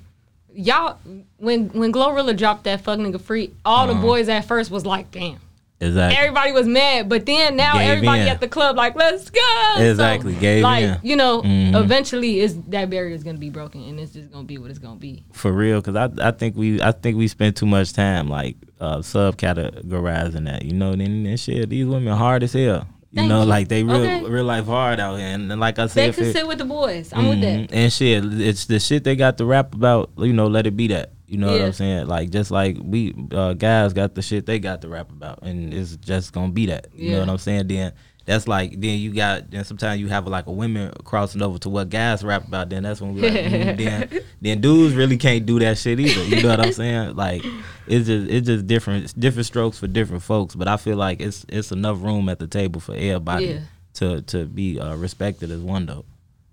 y'all 0.55 0.99
when 1.39 1.69
when 1.71 1.93
GloRilla 1.93 2.37
dropped 2.37 2.65
that 2.65 2.81
fuck 2.83 2.99
nigga 2.99 3.21
free, 3.21 3.53
all 3.65 3.87
the 3.87 3.95
boys 3.95 4.29
at 4.29 4.45
first 4.47 4.71
was 4.71 4.85
like, 4.87 5.11
damn. 5.11 5.39
Exactly. 5.79 6.17
Everybody 6.17 6.53
was 6.53 6.67
mad, 6.67 7.07
but 7.11 7.27
then 7.27 7.55
now 7.55 7.75
Gave 7.75 7.91
everybody 7.91 8.23
in. 8.23 8.29
at 8.29 8.41
the 8.41 8.49
club 8.49 8.77
like, 8.77 8.95
let's 8.97 9.29
go. 9.29 9.75
Exactly, 9.77 10.35
gave 10.37 10.63
like, 10.63 10.83
in. 10.85 10.99
you 11.03 11.17
know, 11.17 11.43
Mhm. 11.43 11.79
eventually 11.79 12.41
is 12.41 12.59
that 12.69 12.89
barrier 12.89 13.15
is 13.15 13.23
gonna 13.23 13.37
be 13.37 13.51
broken 13.51 13.83
and 13.83 14.01
it's 14.01 14.13
just 14.15 14.33
gonna 14.33 14.45
be 14.45 14.57
what 14.57 14.71
it's 14.71 14.79
gonna 14.79 14.97
be. 14.97 15.23
for 15.35 15.53
real 15.53 15.83
because 15.83 15.95
I, 15.95 16.29
I 16.29 16.31
think 16.31 16.57
we 16.57 16.81
I 16.81 16.93
think 16.93 17.19
we 17.19 17.29
spend 17.29 17.57
too 17.57 17.67
much 17.67 17.93
time 17.93 18.31
like 18.31 18.57
uh 18.81 18.99
subcategorizing 18.99 20.45
that 20.47 20.65
you 20.65 20.73
know 20.73 20.95
then 20.95 21.27
and 21.27 21.39
shit 21.41 21.69
these 21.69 21.87
women 21.87 22.17
hard 22.17 22.43
as 22.43 22.53
hell 22.55 22.87
you 23.13 23.17
Thank 23.17 23.29
know 23.29 23.41
you. 23.43 23.47
like 23.47 23.69
they 23.69 23.83
real 23.83 23.97
Okay. 23.97 24.25
real 24.25 24.45
life 24.45 24.67
hard 24.67 25.01
out 25.01 25.17
here 25.17 25.27
and, 25.27 25.51
and 25.51 25.61
like 25.61 25.79
I 25.79 25.87
said 25.87 26.13
they 26.13 26.17
can 26.17 26.25
it- 26.27 26.33
sit 26.33 26.47
with 26.47 26.59
the 26.59 26.65
boys. 26.65 27.13
I'm 27.13 27.29
with 27.29 27.39
Mhm. 27.39 27.69
that. 27.69 27.73
And 27.75 27.93
shit, 27.93 28.25
it's 28.41 28.67
the 28.67 28.79
shit 28.81 29.05
they 29.05 29.17
got 29.17 29.39
to 29.39 29.45
rap 29.45 29.75
about. 29.75 30.11
You 30.19 30.33
know, 30.33 30.47
let 30.49 30.67
it 30.67 30.77
be 30.77 30.89
that. 30.89 31.13
You 31.27 31.39
know 31.39 31.51
what 31.53 31.61
I'm 31.61 31.73
saying? 31.73 32.07
Like 32.07 32.31
just 32.31 32.51
like 32.51 32.77
we 32.81 33.15
uh, 33.33 33.55
guys 33.55 33.93
got 33.93 34.15
the 34.15 34.23
shit 34.23 34.47
they 34.47 34.59
got 34.59 34.81
to 34.83 34.89
rap 34.89 35.11
about, 35.11 35.43
and 35.43 35.75
it's 35.75 35.97
just 35.97 36.33
gonna 36.33 36.53
be 36.53 36.67
that. 36.67 36.89
You 36.95 37.13
know 37.13 37.21
what 37.21 37.29
I'm 37.31 37.39
saying? 37.39 37.67
Then 37.69 37.93
that's 38.27 38.47
like 38.49 38.81
then 38.81 38.99
you 38.99 39.13
got 39.13 39.51
then 39.51 39.65
sometimes 39.65 40.01
you 40.01 40.09
have 40.09 40.27
like 40.27 40.47
a 40.47 40.53
women 40.53 40.93
crossing 41.05 41.43
over 41.43 41.59
to 41.59 41.69
what 41.69 41.89
guys 41.91 42.23
rap 42.25 42.47
about. 42.47 42.69
Then 42.71 42.85
that's 42.85 43.01
when 43.01 43.15
we 43.15 43.23
like 43.23 43.33
mm, 43.33 43.77
then 44.11 44.21
then 44.41 44.61
dudes 44.61 44.95
really 44.95 45.17
can't 45.17 45.45
do 45.47 45.59
that 45.59 45.79
shit 45.79 45.99
either. 45.99 46.23
You 46.25 46.43
know 46.43 46.51
what 46.51 46.61
I'm 46.61 46.73
saying? 46.73 47.17
Like 47.17 47.45
it's 47.89 48.07
just 48.07 48.31
it's 48.31 48.47
just 48.47 48.67
different 48.67 49.05
it's 49.05 49.13
different 49.13 49.47
strokes 49.47 49.79
for 49.79 49.89
different 49.89 50.23
folks. 50.23 50.55
But 50.55 50.69
I 50.69 50.77
feel 50.77 50.97
like 50.97 51.21
it's 51.21 51.45
it's 51.49 51.73
enough 51.73 52.01
room 52.03 52.29
at 52.29 52.39
the 52.39 52.47
table 52.47 52.81
for 52.81 52.95
everybody 52.95 53.47
Yeah. 53.47 53.59
to 53.95 54.23
to 54.23 54.45
be 54.47 54.79
uh, 54.79 54.95
respected 54.97 55.51
as 55.51 55.61
one 55.61 55.87
though. 55.87 56.05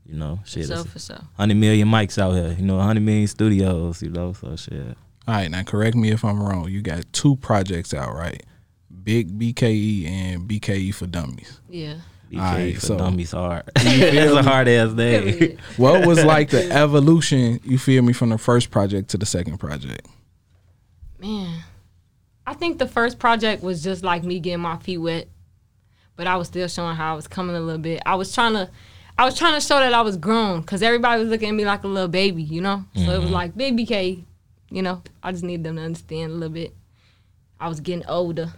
You 0.05 0.15
know, 0.15 0.39
shit. 0.45 0.65
So 0.67 0.73
it's- 0.81 0.87
for 0.91 0.99
sure. 0.99 1.21
hundred 1.37 1.55
million 1.57 1.87
mics 1.87 2.17
out 2.17 2.33
here, 2.33 2.55
you 2.59 2.65
know, 2.65 2.79
hundred 2.79 3.01
million 3.01 3.27
studios, 3.27 4.01
you 4.01 4.09
know, 4.09 4.33
so 4.33 4.55
shit. 4.55 4.97
All 5.27 5.35
right, 5.35 5.49
now 5.49 5.63
correct 5.63 5.95
me 5.95 6.11
if 6.11 6.25
I'm 6.25 6.41
wrong. 6.43 6.67
You 6.69 6.81
got 6.81 7.05
two 7.13 7.37
projects 7.37 7.93
out, 7.93 8.13
right? 8.13 8.43
Big 9.03 9.37
BKE 9.39 10.05
and 10.07 10.47
BKE 10.49 10.93
for 10.93 11.07
Dummies. 11.07 11.59
Yeah. 11.69 11.95
BKE 12.31 12.39
Alright, 12.39 12.75
for 12.75 12.81
so- 12.81 12.97
dummies 12.97 13.31
hard. 13.31 13.63
That's 13.75 14.33
a 14.33 14.43
hard 14.43 14.67
ass 14.67 14.91
name. 14.93 15.23
Period. 15.37 15.59
What 15.77 16.05
was 16.05 16.23
like 16.25 16.49
the 16.49 16.69
evolution, 16.71 17.59
you 17.63 17.77
feel 17.77 18.01
me, 18.03 18.11
from 18.11 18.29
the 18.29 18.37
first 18.37 18.71
project 18.71 19.09
to 19.11 19.17
the 19.17 19.25
second 19.25 19.57
project? 19.59 20.05
Man, 21.19 21.63
I 22.45 22.53
think 22.53 22.79
the 22.79 22.87
first 22.87 23.19
project 23.19 23.63
was 23.63 23.83
just 23.83 24.03
like 24.03 24.23
me 24.23 24.39
getting 24.39 24.59
my 24.61 24.77
feet 24.77 24.97
wet, 24.97 25.27
but 26.15 26.27
I 26.27 26.35
was 26.35 26.47
still 26.47 26.67
showing 26.67 26.95
how 26.95 27.13
I 27.13 27.15
was 27.15 27.27
coming 27.27 27.55
a 27.55 27.59
little 27.61 27.81
bit. 27.81 28.01
I 28.05 28.15
was 28.15 28.33
trying 28.33 28.53
to, 28.53 28.69
I 29.17 29.25
was 29.25 29.37
trying 29.37 29.53
to 29.53 29.61
show 29.61 29.79
that 29.79 29.93
I 29.93 30.01
was 30.01 30.17
grown 30.17 30.61
because 30.61 30.81
everybody 30.81 31.21
was 31.21 31.29
looking 31.29 31.49
at 31.49 31.55
me 31.55 31.65
like 31.65 31.83
a 31.83 31.87
little 31.87 32.07
baby, 32.09 32.43
you 32.43 32.61
know. 32.61 32.83
So 32.95 33.11
it 33.11 33.21
was 33.21 33.29
like 33.29 33.55
big 33.55 33.77
BK, 33.77 34.23
you 34.69 34.81
know. 34.81 35.01
I 35.21 35.31
just 35.31 35.43
needed 35.43 35.63
them 35.63 35.75
to 35.75 35.83
understand 35.83 36.31
a 36.31 36.35
little 36.35 36.49
bit. 36.53 36.73
I 37.59 37.67
was 37.69 37.79
getting 37.79 38.05
older, 38.07 38.51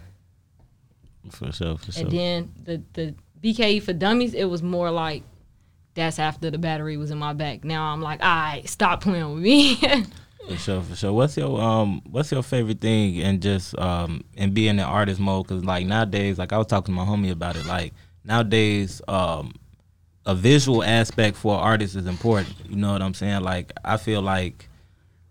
For 1.30 1.52
sure, 1.52 1.76
for 1.78 1.92
sure. 1.92 2.02
and 2.04 2.10
then 2.12 2.52
the 2.64 2.82
the 2.94 3.14
BKE 3.42 3.82
for 3.82 3.92
dummies, 3.92 4.34
it 4.34 4.44
was 4.46 4.62
more 4.62 4.90
like 4.90 5.22
that's 5.94 6.18
after 6.18 6.50
the 6.50 6.58
battery 6.58 6.96
was 6.96 7.10
in 7.10 7.18
my 7.18 7.32
back. 7.32 7.62
Now 7.64 7.92
I'm 7.92 8.00
like, 8.02 8.20
all 8.22 8.26
right, 8.28 8.68
stop 8.68 9.02
playing 9.02 9.34
with 9.34 9.42
me. 9.42 9.76
For 10.48 10.56
sure, 10.56 10.80
for 10.80 10.94
sure. 10.94 11.12
What's 11.12 11.36
your 11.36 11.60
um 11.60 12.00
what's 12.08 12.30
your 12.30 12.42
favorite 12.44 12.80
thing 12.80 13.20
and 13.20 13.42
just 13.42 13.76
um 13.80 14.22
and 14.36 14.54
being 14.54 14.78
in 14.78 14.80
artist 14.80 15.18
mode? 15.18 15.48
Cause 15.48 15.64
like 15.64 15.86
nowadays, 15.86 16.38
like 16.38 16.52
I 16.52 16.58
was 16.58 16.68
talking 16.68 16.94
to 16.94 17.00
my 17.00 17.04
homie 17.04 17.32
about 17.32 17.56
it, 17.56 17.66
like 17.66 17.92
nowadays, 18.22 19.02
um 19.08 19.54
a 20.26 20.34
visual 20.34 20.82
aspect 20.82 21.36
for 21.36 21.56
artists 21.56 21.96
is 21.96 22.06
important. 22.06 22.54
You 22.68 22.76
know 22.76 22.92
what 22.92 23.00
I'm 23.00 23.14
saying? 23.14 23.42
Like 23.42 23.72
I 23.84 23.96
feel 23.96 24.20
like 24.20 24.68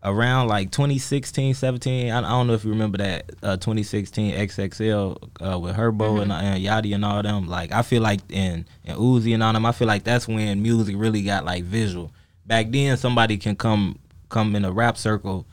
around 0.01 0.47
like 0.47 0.71
2016, 0.71 1.53
17, 1.53 2.11
I, 2.11 2.17
I 2.17 2.21
don't 2.21 2.47
know 2.47 2.53
if 2.53 2.63
you 2.63 2.69
remember 2.71 2.99
that 2.99 3.31
uh 3.43 3.57
2016 3.57 4.33
XXL 4.35 5.29
uh, 5.45 5.59
with 5.59 5.75
Herbo 5.75 6.21
and, 6.21 6.31
and 6.31 6.63
Yachty 6.63 6.95
and 6.95 7.03
all 7.03 7.21
them. 7.21 7.47
Like 7.47 7.73
I 7.73 7.81
feel 7.81 8.01
like 8.01 8.21
in 8.29 8.65
and 8.85 8.97
Uzi 8.97 9.33
and 9.33 9.43
all 9.43 9.51
them, 9.51 9.65
I 9.65 9.73
feel 9.73 9.87
like 9.87 10.05
that's 10.05 10.27
when 10.27 10.63
music 10.63 10.95
really 10.97 11.21
got 11.21 11.43
like 11.43 11.65
visual. 11.65 12.11
Back 12.45 12.71
then, 12.71 12.95
somebody 12.95 13.37
can 13.37 13.57
come 13.57 13.99
come 14.29 14.55
in 14.55 14.63
a 14.63 14.71
rap 14.71 14.97
circle 14.97 15.45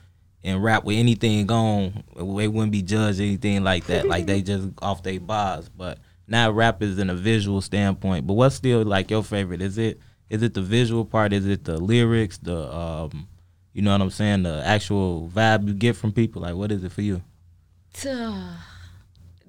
and 0.44 0.62
rap 0.62 0.84
with 0.84 0.96
anything 0.98 1.46
gone. 1.46 2.04
They 2.16 2.48
wouldn't 2.48 2.72
be 2.72 2.82
judged 2.82 3.20
anything 3.20 3.64
like 3.64 3.86
that. 3.86 4.06
like 4.06 4.26
they 4.26 4.40
just 4.42 4.68
off 4.80 5.02
their 5.02 5.18
bars. 5.18 5.68
But 5.68 5.98
now 6.26 6.50
rap 6.50 6.82
is 6.82 6.98
in 6.98 7.10
a 7.10 7.14
visual 7.14 7.60
standpoint. 7.60 8.26
But 8.26 8.34
what's 8.34 8.56
still 8.56 8.84
like 8.84 9.10
your 9.10 9.22
favorite? 9.22 9.62
Is 9.62 9.78
it 9.78 10.00
is 10.30 10.42
it 10.42 10.54
the 10.54 10.62
visual 10.62 11.04
part? 11.04 11.32
Is 11.32 11.46
it 11.46 11.64
the 11.64 11.78
lyrics? 11.78 12.38
The 12.38 12.74
um, 12.74 13.28
you 13.72 13.82
know 13.82 13.92
what 13.92 14.00
I'm 14.00 14.10
saying? 14.10 14.44
The 14.44 14.62
actual 14.64 15.30
vibe 15.34 15.68
you 15.68 15.74
get 15.74 15.96
from 15.96 16.12
people. 16.12 16.42
Like 16.42 16.54
what 16.54 16.72
is 16.72 16.84
it 16.84 16.92
for 16.92 17.02
you? 17.02 17.22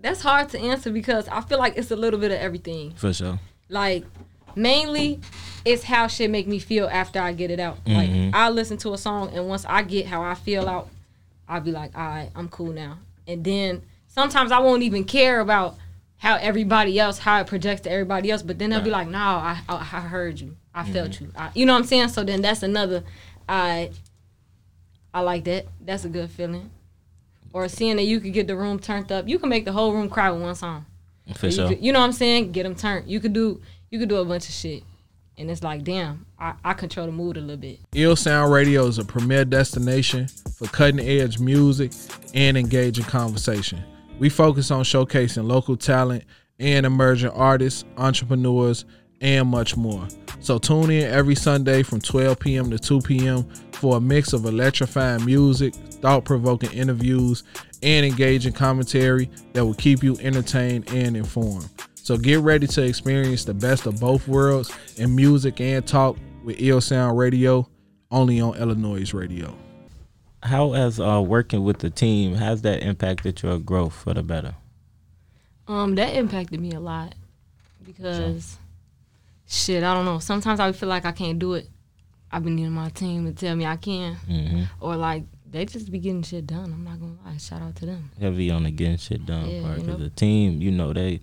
that's 0.01 0.21
hard 0.21 0.49
to 0.49 0.59
answer 0.59 0.91
because 0.91 1.27
I 1.29 1.39
feel 1.41 1.57
like 1.57 1.77
it's 1.77 1.91
a 1.91 1.95
little 1.95 2.19
bit 2.19 2.31
of 2.31 2.37
everything. 2.37 2.91
For 2.95 3.13
sure. 3.13 3.39
Like 3.69 4.03
mainly, 4.55 5.21
it's 5.65 5.83
how 5.83 6.07
shit 6.07 6.29
make 6.29 6.47
me 6.47 6.59
feel 6.59 6.87
after 6.87 7.19
I 7.21 7.31
get 7.33 7.51
it 7.51 7.59
out. 7.59 7.77
Like 7.87 8.09
I 8.33 8.49
listen 8.49 8.77
to 8.79 8.93
a 8.93 8.97
song 8.97 9.31
and 9.33 9.47
once 9.47 9.65
I 9.65 9.83
get 9.83 10.05
how 10.05 10.21
I 10.21 10.35
feel 10.35 10.67
out, 10.67 10.89
I'll 11.47 11.61
be 11.61 11.71
like, 11.71 11.97
all 11.97 12.05
right, 12.05 12.29
I'm 12.35 12.49
cool 12.49 12.73
now. 12.73 12.97
And 13.27 13.43
then 13.43 13.81
sometimes 14.07 14.51
I 14.51 14.59
won't 14.59 14.83
even 14.83 15.05
care 15.05 15.39
about 15.39 15.77
how 16.23 16.35
everybody 16.35 16.97
else, 16.97 17.19
how 17.19 17.41
it 17.41 17.47
projects 17.47 17.81
to 17.81 17.91
everybody 17.91 18.31
else. 18.31 18.41
But 18.41 18.57
then 18.57 18.69
they'll 18.69 18.79
be 18.79 18.89
like, 18.89 19.09
no, 19.09 19.17
I, 19.17 19.59
I, 19.67 19.75
I 19.75 19.99
heard 19.99 20.39
you. 20.39 20.55
I 20.73 20.83
mm-hmm. 20.83 20.93
felt 20.93 21.19
you. 21.19 21.29
I, 21.37 21.51
you 21.53 21.65
know 21.65 21.73
what 21.73 21.79
I'm 21.79 21.85
saying? 21.85 22.07
So 22.07 22.23
then 22.23 22.41
that's 22.41 22.63
another, 22.63 23.03
I, 23.49 23.91
I 25.13 25.19
like 25.19 25.43
that. 25.43 25.65
That's 25.81 26.05
a 26.05 26.09
good 26.09 26.29
feeling. 26.31 26.71
Or 27.51 27.67
seeing 27.67 27.97
that 27.97 28.03
you 28.03 28.21
could 28.21 28.31
get 28.31 28.47
the 28.47 28.55
room 28.55 28.79
turned 28.79 29.11
up. 29.11 29.27
You 29.27 29.37
can 29.37 29.49
make 29.49 29.65
the 29.65 29.73
whole 29.73 29.91
room 29.91 30.09
cry 30.09 30.31
with 30.31 30.41
one 30.41 30.55
song. 30.55 30.85
For 31.35 31.47
You, 31.47 31.51
sure. 31.51 31.67
could- 31.67 31.83
you 31.83 31.91
know 31.91 31.99
what 31.99 32.05
I'm 32.05 32.13
saying? 32.13 32.53
Get 32.53 32.63
them 32.63 32.75
turned. 32.75 33.09
You 33.09 33.19
could 33.19 33.33
do, 33.33 33.61
you 33.91 33.99
could 33.99 34.07
do 34.07 34.15
a 34.15 34.23
bunch 34.23 34.47
of 34.47 34.55
shit. 34.55 34.83
And 35.37 35.51
it's 35.51 35.61
like, 35.61 35.83
damn, 35.83 36.25
I, 36.39 36.53
I 36.63 36.73
control 36.73 37.07
the 37.07 37.11
mood 37.11 37.35
a 37.35 37.41
little 37.41 37.57
bit. 37.57 37.79
iLLSOUND 37.91 38.49
Radio 38.49 38.85
is 38.87 38.97
a 38.97 39.03
premier 39.03 39.43
destination 39.43 40.27
for 40.57 40.67
cutting 40.67 41.01
edge 41.01 41.39
music 41.39 41.91
and 42.33 42.55
engaging 42.55 43.03
conversation. 43.03 43.83
We 44.23 44.29
focus 44.29 44.71
on 44.71 44.85
showcasing 44.85 45.49
local 45.49 45.75
talent 45.75 46.23
and 46.57 46.85
emerging 46.85 47.31
artists, 47.31 47.83
entrepreneurs, 47.97 48.85
and 49.19 49.49
much 49.49 49.75
more. 49.75 50.07
So 50.39 50.57
tune 50.57 50.91
in 50.91 51.11
every 51.11 51.35
Sunday 51.35 51.83
from 51.83 51.99
12 51.99 52.39
p.m. 52.39 52.71
to 52.71 52.79
2 52.79 53.01
p.m. 53.01 53.43
for 53.73 53.97
a 53.97 53.99
mix 53.99 54.31
of 54.31 54.45
electrifying 54.45 55.25
music, 55.25 55.75
thought 55.75 56.23
provoking 56.23 56.71
interviews, 56.71 57.43
and 57.81 58.05
engaging 58.05 58.53
commentary 58.53 59.29
that 59.51 59.65
will 59.65 59.73
keep 59.73 60.01
you 60.01 60.15
entertained 60.21 60.89
and 60.93 61.17
informed. 61.17 61.67
So 61.95 62.15
get 62.15 62.39
ready 62.39 62.65
to 62.65 62.81
experience 62.81 63.43
the 63.43 63.53
best 63.53 63.87
of 63.87 63.99
both 63.99 64.25
worlds 64.29 64.71
in 64.95 65.13
music 65.13 65.59
and 65.59 65.85
talk 65.85 66.15
with 66.45 66.59
iLLSOUND 66.59 67.17
Radio, 67.17 67.67
only 68.09 68.39
on 68.39 68.53
iLLANOiZE 68.53 69.13
Radio. 69.13 69.53
How 70.43 70.71
has 70.73 70.99
uh, 70.99 71.21
working 71.25 71.63
with 71.63 71.79
the 71.79 71.89
team 71.89 72.35
has 72.35 72.61
that 72.63 72.83
impacted 72.83 73.41
your 73.41 73.59
growth 73.59 73.93
for 73.93 74.13
the 74.13 74.21
better? 74.23 74.55
Um, 75.67 75.95
that 75.95 76.15
impacted 76.15 76.59
me 76.59 76.71
a 76.73 76.79
lot 76.81 77.15
because 77.85 78.57
shit, 79.47 79.83
I 79.83 79.93
don't 79.93 80.03
know. 80.05 80.19
Sometimes 80.19 80.59
I 80.59 80.71
feel 80.73 80.89
like 80.89 81.05
I 81.05 81.13
can't 81.13 81.39
do 81.39 81.53
it. 81.53 81.69
I've 82.29 82.43
been 82.43 82.55
needing 82.55 82.71
my 82.73 82.89
team 82.89 83.25
to 83.25 83.31
tell 83.31 83.55
me 83.55 83.65
I 83.65 83.77
can, 83.77 84.15
hmm 84.15 84.63
or 84.81 84.95
like 84.97 85.23
they 85.49 85.65
just 85.65 85.89
be 85.91 85.99
getting 85.99 86.23
shit 86.23 86.47
done. 86.47 86.73
I'm 86.73 86.83
not 86.83 86.99
gonna 86.99 87.13
lie. 87.25 87.37
Shout 87.37 87.61
out 87.61 87.75
to 87.77 87.85
them. 87.85 88.11
Heavy 88.19 88.49
on 88.51 88.63
the 88.63 88.71
getting 88.71 88.97
shit 88.97 89.25
done 89.25 89.49
Yeah, 89.49 89.61
part 89.61 89.79
because 89.79 89.99
the 89.99 90.09
team, 90.09 90.61
you 90.61 90.71
know, 90.71 90.91
they 90.91 91.21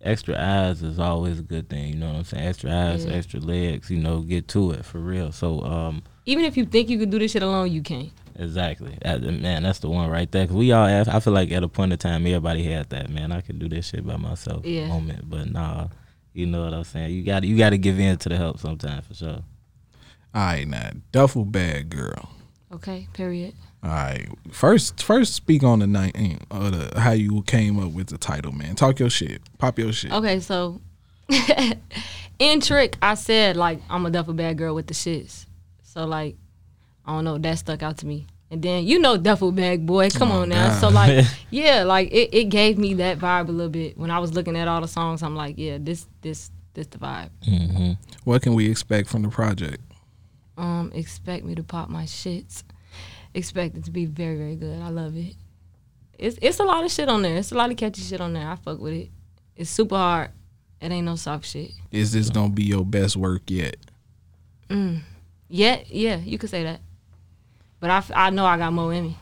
extra 0.00 0.34
eyes 0.36 0.82
is 0.82 0.98
always 0.98 1.38
a 1.38 1.42
good 1.42 1.68
thing. 1.68 1.90
You 1.92 1.96
know 2.00 2.08
what 2.08 2.16
I'm 2.16 2.24
saying? 2.24 2.46
Extra 2.48 2.70
eyes, 2.72 3.04
Yeah. 3.04 3.12
extra 3.12 3.38
legs. 3.40 3.88
You 3.90 3.98
know, 3.98 4.20
get 4.22 4.48
to 4.48 4.70
it 4.72 4.84
for 4.84 4.98
real. 4.98 5.30
So, 5.30 5.62
um, 5.62 6.02
Even 6.26 6.44
if 6.44 6.56
you 6.56 6.64
think 6.64 6.88
you 6.88 6.98
can 6.98 7.10
do 7.10 7.18
this 7.20 7.30
shit 7.32 7.42
alone, 7.42 7.70
you 7.70 7.82
can't. 7.82 8.10
Exactly. 8.38 8.96
Uh, 9.04 9.18
man, 9.18 9.64
that's 9.64 9.80
the 9.80 9.88
one 9.90 10.08
right 10.08 10.30
there. 10.30 10.46
'Cause 10.46 10.54
we 10.54 10.70
all, 10.72 10.86
have, 10.86 11.08
I 11.08 11.18
feel 11.20 11.32
like 11.32 11.50
at 11.50 11.64
a 11.64 11.68
point 11.68 11.92
in 11.92 11.98
time, 11.98 12.24
everybody 12.26 12.62
had 12.62 12.88
that. 12.90 13.10
Man, 13.10 13.32
I 13.32 13.40
could 13.40 13.58
do 13.58 13.68
this 13.68 13.88
shit 13.88 14.06
by 14.06 14.16
myself. 14.16 14.64
Yeah. 14.64 14.86
Moment, 14.86 15.28
but 15.28 15.50
nah, 15.50 15.88
you 16.32 16.46
know 16.46 16.64
what 16.64 16.72
I'm 16.72 16.84
saying. 16.84 17.12
You 17.12 17.24
got 17.24 17.40
to 17.40 17.46
you 17.48 17.58
got 17.58 17.70
to 17.70 17.78
give 17.78 17.98
in 17.98 18.16
to 18.18 18.28
the 18.28 18.36
help 18.36 18.60
sometimes 18.60 19.06
for 19.06 19.14
sure. 19.14 19.42
All 20.34 20.42
right, 20.44 20.68
now 20.68 20.90
duffel 21.10 21.44
bag 21.44 21.90
girl. 21.90 22.30
Okay. 22.70 23.08
Period. 23.12 23.54
All 23.82 23.90
right, 23.90 24.28
first, 24.52 25.02
first 25.02 25.34
speak 25.34 25.62
on 25.62 25.78
the 25.78 25.86
night 25.86 26.14
or 26.50 26.70
the 26.70 27.00
how 27.00 27.12
you 27.12 27.42
came 27.42 27.78
up 27.78 27.92
with 27.92 28.08
the 28.08 28.18
title, 28.18 28.52
man. 28.52 28.74
Talk 28.76 28.98
your 29.00 29.08
shit, 29.10 29.40
pop 29.58 29.78
your 29.78 29.92
shit. 29.92 30.12
Okay. 30.12 30.38
So 30.40 30.80
in 32.38 32.60
trick, 32.60 32.96
I 33.02 33.14
said 33.14 33.56
like 33.56 33.80
I'm 33.90 34.06
a 34.06 34.10
duffel 34.10 34.34
bag 34.34 34.58
girl 34.58 34.74
with 34.74 34.86
the 34.86 34.94
shits. 34.94 35.46
So 35.82 36.04
like 36.06 36.36
I 37.08 37.12
don't 37.12 37.24
know 37.24 37.38
that 37.38 37.58
stuck 37.58 37.82
out 37.82 37.96
to 37.98 38.06
me. 38.06 38.26
And 38.50 38.62
then 38.62 38.84
you 38.86 38.98
know 38.98 39.16
duffel 39.16 39.50
bag 39.52 39.84
boy, 39.86 40.10
come 40.10 40.30
Oh, 40.30 40.42
on 40.42 40.50
now. 40.50 40.68
God. 40.68 40.80
So 40.80 40.88
like 40.90 41.26
yeah, 41.50 41.82
like 41.84 42.10
it, 42.12 42.30
it 42.32 42.44
gave 42.50 42.78
me 42.78 42.94
that 42.94 43.18
vibe 43.18 43.48
a 43.48 43.52
little 43.52 43.70
bit. 43.70 43.96
When 43.98 44.10
I 44.10 44.18
was 44.20 44.34
looking 44.34 44.56
at 44.56 44.68
all 44.68 44.80
the 44.82 44.88
songs, 44.88 45.22
I'm 45.22 45.34
like, 45.34 45.56
yeah, 45.58 45.78
this 45.80 46.06
this 46.22 46.50
this 46.74 46.86
the 46.88 46.98
vibe. 46.98 47.30
hmm 47.44 47.92
What 48.24 48.42
can 48.42 48.54
we 48.54 48.70
expect 48.70 49.08
from 49.08 49.22
the 49.22 49.28
project? 49.30 49.82
Um, 50.56 50.90
expect 50.94 51.44
me 51.44 51.54
to 51.54 51.62
pop 51.62 51.88
my 51.88 52.04
shits. 52.04 52.62
Expect 53.34 53.76
it 53.76 53.84
to 53.84 53.90
be 53.90 54.04
very 54.06 54.36
very 54.36 54.56
good. 54.56 54.80
I 54.82 54.88
love 54.90 55.16
it. 55.16 55.34
It's 56.18 56.38
it's 56.42 56.58
a 56.60 56.64
lot 56.64 56.84
of 56.84 56.90
shit 56.90 57.08
on 57.08 57.22
there. 57.22 57.36
It's 57.36 57.52
a 57.52 57.54
lot 57.54 57.70
of 57.70 57.76
catchy 57.76 58.02
shit 58.02 58.20
on 58.20 58.32
there. 58.34 58.48
I 58.48 58.56
fuck 58.56 58.80
with 58.80 58.92
it. 58.94 59.10
It's 59.56 59.70
super 59.70 59.96
hard. 59.96 60.30
It 60.80 60.90
ain't 60.92 61.06
no 61.06 61.16
soft 61.16 61.44
shit. 61.46 61.72
Is 61.90 62.12
this 62.12 62.28
gonna 62.30 62.48
be 62.52 62.64
your 62.64 62.84
best 62.84 63.16
work 63.16 63.42
yet? 63.48 63.76
Yeah, 65.50 65.80
yeah, 65.86 66.16
you 66.16 66.36
could 66.38 66.50
say 66.50 66.62
that. 66.64 66.80
But 67.80 67.90
I, 67.90 68.26
I 68.26 68.30
know 68.30 68.44
I 68.44 68.56
got 68.58 68.72
more 68.72 68.92
in 68.92 69.04
me. 69.04 69.18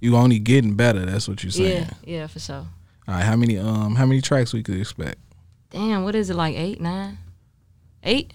You 0.00 0.16
only 0.16 0.38
getting 0.38 0.74
better. 0.74 1.04
That's 1.06 1.28
what 1.28 1.42
you're 1.42 1.52
saying. 1.52 1.86
Yeah, 2.04 2.18
yeah, 2.18 2.26
for 2.26 2.40
sure. 2.40 2.56
All 2.56 3.14
right, 3.14 3.22
how 3.24 3.36
many 3.36 3.58
um 3.58 3.94
how 3.94 4.06
many 4.06 4.20
tracks 4.20 4.52
we 4.52 4.62
could 4.62 4.78
expect? 4.78 5.18
Damn, 5.70 6.04
what 6.04 6.14
is 6.14 6.30
it 6.30 6.34
like? 6.34 6.56
Eight, 6.56 6.80
nine, 6.80 7.18
eight, 8.02 8.32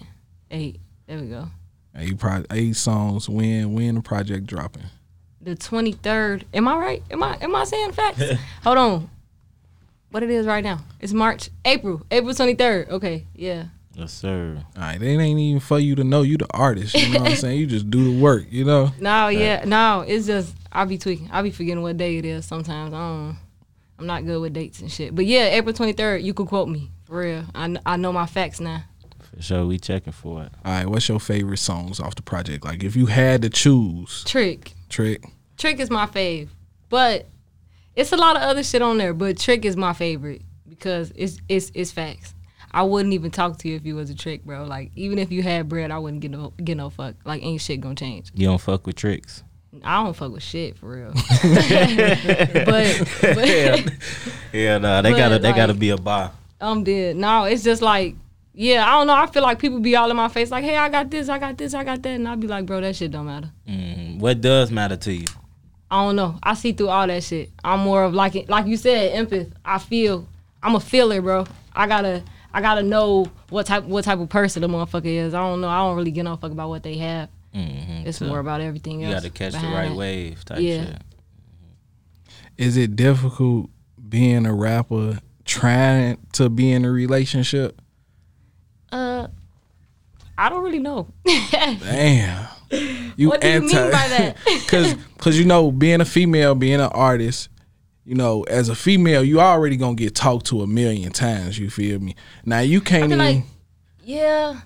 eight. 0.50 0.80
There 1.06 1.18
we 1.18 1.26
go. 1.28 1.48
Eight 1.94 2.18
pro- 2.18 2.44
eight 2.50 2.76
songs. 2.76 3.28
When 3.28 3.74
when 3.74 3.94
the 3.96 4.00
project 4.02 4.46
dropping? 4.46 4.84
The 5.40 5.54
twenty 5.54 5.92
third. 5.92 6.44
Am 6.52 6.68
I 6.68 6.76
right? 6.76 7.02
Am 7.10 7.22
I 7.22 7.36
am 7.40 7.54
I 7.54 7.64
saying 7.64 7.92
facts? 7.92 8.22
Hold 8.64 8.78
on. 8.78 9.10
What 10.10 10.22
it 10.22 10.30
is 10.30 10.46
right 10.46 10.64
now? 10.64 10.80
It's 11.00 11.12
March, 11.12 11.50
April, 11.64 12.02
April 12.10 12.34
twenty 12.34 12.54
third. 12.54 12.88
Okay, 12.88 13.26
yeah. 13.34 13.64
Yes, 13.98 14.12
sir. 14.12 14.62
All 14.76 14.82
right, 14.82 15.02
it 15.02 15.18
ain't 15.18 15.40
even 15.40 15.58
for 15.58 15.80
you 15.80 15.96
to 15.96 16.04
know 16.04 16.22
you 16.22 16.36
the 16.36 16.46
artist. 16.50 16.94
You 16.94 17.14
know 17.14 17.20
what 17.20 17.30
I'm 17.32 17.36
saying? 17.44 17.58
You 17.58 17.66
just 17.66 17.90
do 17.90 18.14
the 18.14 18.22
work. 18.22 18.44
You 18.48 18.64
know. 18.64 18.92
No, 19.00 19.26
yeah, 19.26 19.64
no. 19.66 20.04
It's 20.06 20.26
just 20.26 20.54
I'll 20.70 20.86
be 20.86 20.98
tweaking. 20.98 21.28
I'll 21.32 21.42
be 21.42 21.50
forgetting 21.50 21.82
what 21.82 21.96
day 21.96 22.16
it 22.16 22.24
is 22.24 22.44
sometimes. 22.46 22.94
I 22.94 22.98
don't. 22.98 23.36
I'm 23.98 24.06
not 24.06 24.24
good 24.24 24.40
with 24.40 24.52
dates 24.52 24.78
and 24.80 24.90
shit. 24.90 25.16
But 25.16 25.26
yeah, 25.26 25.46
April 25.46 25.74
twenty 25.74 25.94
third. 25.94 26.22
You 26.22 26.32
could 26.32 26.46
quote 26.46 26.68
me 26.68 26.92
for 27.06 27.18
real. 27.18 27.44
I, 27.56 27.76
I 27.84 27.96
know 27.96 28.12
my 28.12 28.26
facts 28.26 28.60
now. 28.60 28.84
For 29.34 29.42
sure, 29.42 29.66
we 29.66 29.80
checking 29.80 30.12
for 30.12 30.44
it. 30.44 30.52
All 30.64 30.72
right, 30.72 30.86
what's 30.86 31.08
your 31.08 31.18
favorite 31.18 31.58
songs 31.58 31.98
off 31.98 32.14
the 32.14 32.22
project? 32.22 32.64
Like 32.64 32.84
if 32.84 32.94
you 32.94 33.06
had 33.06 33.42
to 33.42 33.50
choose, 33.50 34.22
Trick. 34.22 34.74
Trick. 34.88 35.24
Trick 35.56 35.80
is 35.80 35.90
my 35.90 36.06
fave, 36.06 36.50
but 36.88 37.26
it's 37.96 38.12
a 38.12 38.16
lot 38.16 38.36
of 38.36 38.42
other 38.42 38.62
shit 38.62 38.80
on 38.80 38.96
there. 38.98 39.12
But 39.12 39.38
Trick 39.38 39.64
is 39.64 39.76
my 39.76 39.92
favorite 39.92 40.42
because 40.68 41.12
it's 41.16 41.40
it's 41.48 41.72
it's 41.74 41.90
facts. 41.90 42.32
I 42.72 42.82
wouldn't 42.82 43.14
even 43.14 43.30
talk 43.30 43.58
to 43.58 43.68
you 43.68 43.76
if 43.76 43.86
you 43.86 43.96
was 43.96 44.10
a 44.10 44.14
trick, 44.14 44.44
bro. 44.44 44.64
Like 44.64 44.90
even 44.96 45.18
if 45.18 45.32
you 45.32 45.42
had 45.42 45.68
bread, 45.68 45.90
I 45.90 45.98
wouldn't 45.98 46.20
get 46.22 46.30
no 46.30 46.52
get 46.62 46.76
no 46.76 46.90
fuck. 46.90 47.14
Like 47.24 47.42
ain't 47.42 47.60
shit 47.60 47.80
gonna 47.80 47.94
change. 47.94 48.30
You 48.34 48.46
don't 48.46 48.60
fuck 48.60 48.86
with 48.86 48.96
tricks. 48.96 49.42
I 49.84 50.02
don't 50.02 50.14
fuck 50.14 50.32
with 50.32 50.42
shit 50.42 50.76
for 50.78 50.88
real. 50.88 51.12
but 52.64 53.08
but 53.20 53.48
Yeah, 54.52 54.78
nah, 54.78 55.02
they 55.02 55.12
gotta 55.12 55.38
they 55.38 55.52
gotta 55.52 55.74
be 55.74 55.90
a 55.90 55.96
bar. 55.96 56.32
I'm 56.60 56.84
dead. 56.84 57.16
No, 57.16 57.44
it's 57.44 57.62
just 57.62 57.82
like 57.82 58.14
yeah, 58.54 58.84
I 58.86 58.98
don't 58.98 59.06
know. 59.06 59.14
I 59.14 59.26
feel 59.26 59.42
like 59.42 59.60
people 59.60 59.78
be 59.78 59.94
all 59.94 60.10
in 60.10 60.16
my 60.16 60.28
face 60.28 60.50
like, 60.50 60.64
hey, 60.64 60.76
I 60.76 60.88
got 60.88 61.10
this, 61.10 61.28
I 61.28 61.38
got 61.38 61.56
this, 61.56 61.74
I 61.74 61.84
got 61.84 62.02
that, 62.02 62.10
and 62.10 62.26
I 62.26 62.34
be 62.34 62.48
like, 62.48 62.66
bro, 62.66 62.80
that 62.80 62.96
shit 62.96 63.12
don't 63.12 63.26
matter. 63.26 63.52
hmm 63.66 64.18
What 64.18 64.40
does 64.40 64.72
matter 64.72 64.96
to 64.96 65.12
you? 65.12 65.26
I 65.90 66.04
don't 66.04 66.16
know. 66.16 66.38
I 66.42 66.54
see 66.54 66.72
through 66.72 66.88
all 66.88 67.06
that 67.06 67.22
shit. 67.22 67.50
I'm 67.62 67.80
more 67.80 68.04
of 68.04 68.14
like 68.14 68.48
like 68.48 68.66
you 68.66 68.76
said, 68.76 69.14
empath. 69.14 69.52
I 69.64 69.78
feel. 69.78 70.26
I'm 70.62 70.74
a 70.74 70.80
feeler, 70.80 71.22
bro. 71.22 71.46
I 71.72 71.86
gotta 71.86 72.24
I 72.58 72.60
gotta 72.60 72.82
know 72.82 73.26
what 73.50 73.66
type 73.66 73.84
what 73.84 74.02
type 74.04 74.18
of 74.18 74.28
person 74.28 74.62
the 74.62 74.68
motherfucker 74.68 75.04
is. 75.06 75.32
I 75.32 75.38
don't 75.38 75.60
know. 75.60 75.68
I 75.68 75.78
don't 75.78 75.96
really 75.96 76.10
get 76.10 76.24
no 76.24 76.36
fuck 76.36 76.50
about 76.50 76.68
what 76.70 76.82
they 76.82 76.96
have. 76.98 77.28
hmm 77.54 78.02
It's 78.04 78.20
more 78.20 78.40
about 78.40 78.60
everything 78.60 79.04
else. 79.04 79.10
You 79.24 79.30
gotta 79.30 79.30
catch 79.30 79.52
the 79.52 79.68
right 79.68 79.92
it. 79.92 79.96
wave 79.96 80.44
type 80.44 80.58
Yeah. 80.60 80.84
shit. 80.86 81.02
Is 82.56 82.76
it 82.76 82.96
difficult 82.96 83.70
being 84.08 84.44
a 84.44 84.52
rapper 84.52 85.20
trying 85.44 86.18
to 86.32 86.48
be 86.48 86.72
in 86.72 86.84
a 86.84 86.90
relationship? 86.90 87.80
Uh, 88.90 89.28
I 90.36 90.48
don't 90.48 90.64
really 90.64 90.80
know. 90.80 91.06
Damn. 91.24 92.48
You 93.16 93.28
What 93.28 93.40
do 93.40 93.48
you 93.48 93.60
mean 93.60 93.70
by 93.70 94.08
that? 94.08 94.36
Cause, 94.66 94.96
cause 95.18 95.38
you 95.38 95.44
know, 95.44 95.70
being 95.70 96.00
a 96.00 96.04
female, 96.04 96.54
being 96.56 96.80
an 96.80 96.90
artist, 96.92 97.48
you 98.08 98.14
know, 98.14 98.42
as 98.44 98.70
a 98.70 98.74
female, 98.74 99.22
you 99.22 99.38
already 99.38 99.76
gonna 99.76 99.94
get 99.94 100.14
talked 100.14 100.46
to 100.46 100.62
a 100.62 100.66
million 100.66 101.12
times. 101.12 101.58
You 101.58 101.68
feel 101.68 101.98
me? 101.98 102.16
Now 102.42 102.60
you 102.60 102.80
can't 102.80 103.04
even. 103.04 103.18
like, 103.18 103.42
yeah, 104.02 104.60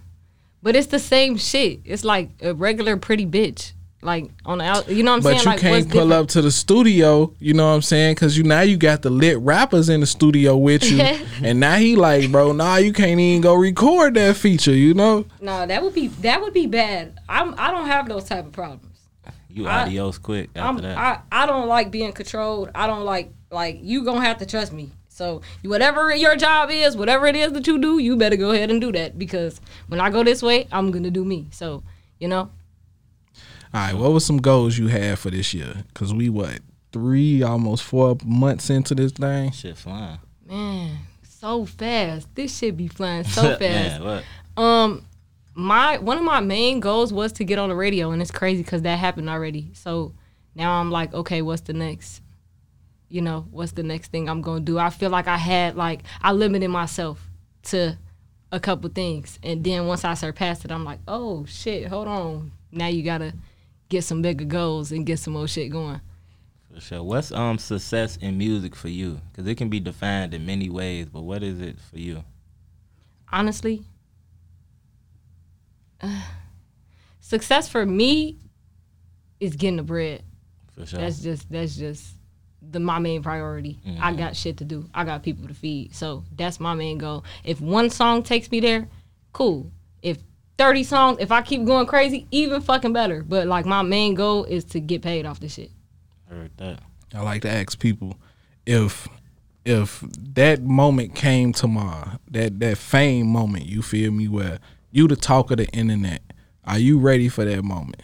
but 0.62 0.76
it's 0.76 0.86
the 0.86 1.00
same 1.00 1.36
shit. 1.36 1.80
It's 1.84 2.04
like 2.04 2.30
a 2.40 2.54
regular 2.54 2.96
pretty 2.96 3.26
bitch. 3.26 3.72
Like 4.00 4.30
on 4.44 4.58
the 4.58 4.64
out, 4.64 4.88
you 4.88 5.02
know 5.02 5.10
what 5.10 5.16
I'm 5.16 5.22
but 5.22 5.28
saying? 5.30 5.38
But 5.38 5.44
you 5.44 5.50
like, 5.50 5.60
can't 5.60 5.90
pull 5.90 6.00
different? 6.02 6.12
up 6.12 6.28
to 6.28 6.42
the 6.42 6.52
studio. 6.52 7.34
You 7.40 7.54
know 7.54 7.66
what 7.66 7.74
I'm 7.74 7.82
saying? 7.82 8.14
Cause 8.14 8.36
you 8.36 8.44
now 8.44 8.60
you 8.60 8.76
got 8.76 9.02
the 9.02 9.10
lit 9.10 9.38
rappers 9.40 9.88
in 9.88 9.98
the 9.98 10.06
studio 10.06 10.56
with 10.56 10.88
you, 10.88 11.00
and 11.42 11.58
now 11.58 11.76
he 11.76 11.96
like, 11.96 12.30
bro, 12.30 12.52
nah, 12.52 12.76
you 12.76 12.92
can't 12.92 13.18
even 13.18 13.40
go 13.40 13.54
record 13.54 14.14
that 14.14 14.36
feature. 14.36 14.74
You 14.74 14.94
know? 14.94 15.26
No, 15.40 15.66
that 15.66 15.82
would 15.82 15.94
be 15.94 16.06
that 16.08 16.40
would 16.40 16.54
be 16.54 16.68
bad. 16.68 17.18
I'm 17.28 17.56
I 17.58 17.72
don't 17.72 17.86
have 17.86 18.08
those 18.08 18.22
type 18.24 18.46
of 18.46 18.52
problems. 18.52 18.91
You 19.52 19.66
I- 19.66 19.82
adios 19.82 20.18
quick 20.18 20.50
after 20.56 20.60
I'm, 20.68 20.76
that. 20.78 20.96
I 20.98 21.20
I 21.42 21.46
don't 21.46 21.68
like 21.68 21.90
being 21.90 22.12
controlled. 22.12 22.70
I 22.74 22.86
don't 22.86 23.04
like 23.04 23.32
like 23.50 23.78
you 23.82 24.04
gonna 24.04 24.22
have 24.24 24.38
to 24.38 24.46
trust 24.46 24.72
me. 24.72 24.90
So 25.08 25.42
whatever 25.62 26.14
your 26.16 26.36
job 26.36 26.70
is, 26.70 26.96
whatever 26.96 27.26
it 27.26 27.36
is 27.36 27.52
that 27.52 27.66
you 27.66 27.78
do, 27.78 27.98
you 27.98 28.16
better 28.16 28.36
go 28.36 28.50
ahead 28.52 28.70
and 28.70 28.80
do 28.80 28.90
that 28.92 29.18
because 29.18 29.60
when 29.88 30.00
I 30.00 30.08
go 30.10 30.24
this 30.24 30.42
way, 30.42 30.66
I'm 30.72 30.90
gonna 30.90 31.10
do 31.10 31.24
me. 31.24 31.48
So 31.50 31.82
you 32.18 32.28
know, 32.28 32.50
All 33.74 33.80
right, 33.80 33.94
what 33.94 34.12
was 34.12 34.24
some 34.24 34.38
goals 34.38 34.78
you 34.78 34.88
had 34.88 35.18
for 35.18 35.30
this 35.30 35.52
year? 35.52 35.84
Cause 35.94 36.14
we 36.14 36.28
what 36.30 36.60
three, 36.92 37.42
almost 37.42 37.82
four 37.82 38.16
months 38.24 38.70
into 38.70 38.94
this 38.94 39.12
thing. 39.12 39.50
Shit 39.52 39.76
flying. 39.76 40.18
man, 40.48 40.98
so 41.28 41.64
fast. 41.66 42.28
This 42.34 42.56
shit 42.56 42.76
be 42.76 42.88
flying 42.88 43.24
so 43.24 43.42
fast. 43.58 43.60
Man, 43.60 44.04
what? 44.04 44.62
Um, 44.62 45.04
my 45.54 45.98
one 45.98 46.18
of 46.18 46.24
my 46.24 46.40
main 46.40 46.80
goals 46.80 47.12
was 47.12 47.32
to 47.34 47.44
get 47.44 47.58
on 47.58 47.68
the 47.68 47.74
radio, 47.74 48.10
and 48.10 48.22
it's 48.22 48.30
crazy 48.30 48.62
because 48.62 48.82
that 48.82 48.98
happened 48.98 49.28
already. 49.28 49.70
So 49.74 50.14
now 50.54 50.80
I'm 50.80 50.90
like, 50.90 51.12
okay, 51.12 51.42
what's 51.42 51.62
the 51.62 51.72
next? 51.72 52.22
You 53.08 53.20
know, 53.20 53.46
what's 53.50 53.72
the 53.72 53.82
next 53.82 54.10
thing 54.10 54.28
I'm 54.28 54.40
gonna 54.40 54.60
do? 54.60 54.78
I 54.78 54.90
feel 54.90 55.10
like 55.10 55.28
I 55.28 55.36
had 55.36 55.76
like 55.76 56.02
I 56.22 56.32
limited 56.32 56.68
myself 56.68 57.28
to 57.64 57.98
a 58.50 58.60
couple 58.60 58.90
things, 58.90 59.38
and 59.42 59.62
then 59.62 59.86
once 59.86 60.04
I 60.04 60.14
surpassed 60.14 60.64
it, 60.64 60.72
I'm 60.72 60.84
like, 60.84 61.00
oh 61.06 61.44
shit, 61.46 61.88
hold 61.88 62.08
on. 62.08 62.52
Now 62.70 62.86
you 62.86 63.02
gotta 63.02 63.34
get 63.88 64.04
some 64.04 64.22
bigger 64.22 64.46
goals 64.46 64.92
and 64.92 65.04
get 65.04 65.18
some 65.18 65.34
more 65.34 65.48
shit 65.48 65.70
going. 65.70 66.00
For 66.72 66.80
sure. 66.80 67.02
What's 67.02 67.30
um 67.32 67.58
success 67.58 68.16
in 68.16 68.38
music 68.38 68.74
for 68.74 68.88
you? 68.88 69.20
Because 69.30 69.46
it 69.46 69.56
can 69.56 69.68
be 69.68 69.80
defined 69.80 70.32
in 70.32 70.46
many 70.46 70.70
ways, 70.70 71.08
but 71.12 71.22
what 71.22 71.42
is 71.42 71.60
it 71.60 71.78
for 71.78 71.98
you? 71.98 72.24
honestly, 73.32 73.82
uh, 76.02 76.22
success 77.20 77.68
for 77.68 77.84
me 77.84 78.38
is 79.40 79.56
getting 79.56 79.76
the 79.76 79.82
bread. 79.82 80.22
For 80.72 80.86
sure. 80.86 81.00
That's 81.00 81.20
just 81.20 81.50
that's 81.50 81.76
just 81.76 82.14
the 82.70 82.80
my 82.80 82.98
main 82.98 83.22
priority. 83.22 83.80
I 84.00 84.12
got 84.12 84.36
shit 84.36 84.58
to 84.58 84.64
do. 84.64 84.88
I 84.94 85.04
got 85.04 85.22
people 85.22 85.48
to 85.48 85.54
feed. 85.54 85.94
So 85.94 86.24
that's 86.34 86.60
my 86.60 86.74
main 86.74 86.98
goal. 86.98 87.24
If 87.44 87.60
one 87.60 87.90
song 87.90 88.22
takes 88.22 88.50
me 88.50 88.60
there, 88.60 88.88
cool. 89.32 89.70
If 90.00 90.18
30 90.58 90.84
songs, 90.84 91.18
if 91.20 91.32
I 91.32 91.42
keep 91.42 91.64
going 91.64 91.86
crazy, 91.86 92.26
even 92.30 92.60
fucking 92.60 92.92
better. 92.92 93.22
But 93.22 93.46
like 93.46 93.66
my 93.66 93.82
main 93.82 94.14
goal 94.14 94.44
is 94.44 94.64
to 94.66 94.80
get 94.80 95.02
paid 95.02 95.26
off 95.26 95.40
this 95.40 95.54
shit. 95.54 95.70
Heard 96.28 96.50
that. 96.58 96.80
I 97.14 97.20
like 97.20 97.42
to 97.42 97.50
ask 97.50 97.78
people 97.78 98.16
if 98.64 99.08
if 99.64 100.00
that 100.34 100.62
moment 100.62 101.14
came 101.14 101.52
tomorrow, 101.52 102.18
that 102.30 102.58
that 102.60 102.78
fame 102.78 103.26
moment, 103.26 103.66
you 103.66 103.82
feel 103.82 104.10
me, 104.10 104.28
where 104.28 104.58
you 104.92 105.08
the 105.08 105.16
talk 105.16 105.50
of 105.50 105.56
the 105.56 105.66
internet, 105.68 106.22
are 106.64 106.78
you 106.78 106.98
ready 106.98 107.28
for 107.28 107.44
that 107.44 107.64
moment? 107.64 108.02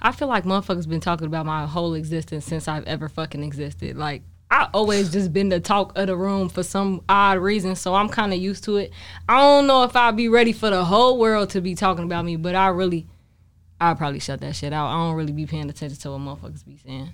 I 0.00 0.12
feel 0.12 0.28
like 0.28 0.44
motherfuckers 0.44 0.88
been 0.88 1.00
talking 1.00 1.26
about 1.26 1.46
my 1.46 1.66
whole 1.66 1.94
existence 1.94 2.44
since 2.44 2.66
I've 2.66 2.84
ever 2.84 3.08
fucking 3.08 3.42
existed. 3.42 3.96
Like 3.96 4.22
I 4.50 4.68
always 4.72 5.12
just 5.12 5.32
been 5.32 5.50
the 5.50 5.60
talk 5.60 5.96
of 5.98 6.06
the 6.06 6.16
room 6.16 6.48
for 6.48 6.62
some 6.62 7.02
odd 7.08 7.38
reason, 7.38 7.76
so 7.76 7.94
I'm 7.94 8.08
kind 8.08 8.32
of 8.32 8.38
used 8.38 8.64
to 8.64 8.78
it. 8.78 8.92
I 9.28 9.38
don't 9.40 9.66
know 9.66 9.82
if 9.84 9.94
I'll 9.94 10.12
be 10.12 10.28
ready 10.28 10.52
for 10.52 10.70
the 10.70 10.84
whole 10.84 11.18
world 11.18 11.50
to 11.50 11.60
be 11.60 11.74
talking 11.74 12.04
about 12.04 12.24
me, 12.24 12.36
but 12.36 12.54
I 12.54 12.68
really, 12.68 13.06
I'll 13.80 13.96
probably 13.96 14.20
shut 14.20 14.40
that 14.40 14.56
shit 14.56 14.72
out. 14.72 14.88
I 14.88 14.94
don't 14.94 15.16
really 15.16 15.32
be 15.32 15.46
paying 15.46 15.68
attention 15.68 15.98
to 15.98 16.12
what 16.12 16.20
motherfuckers 16.20 16.64
be 16.64 16.78
saying. 16.78 17.10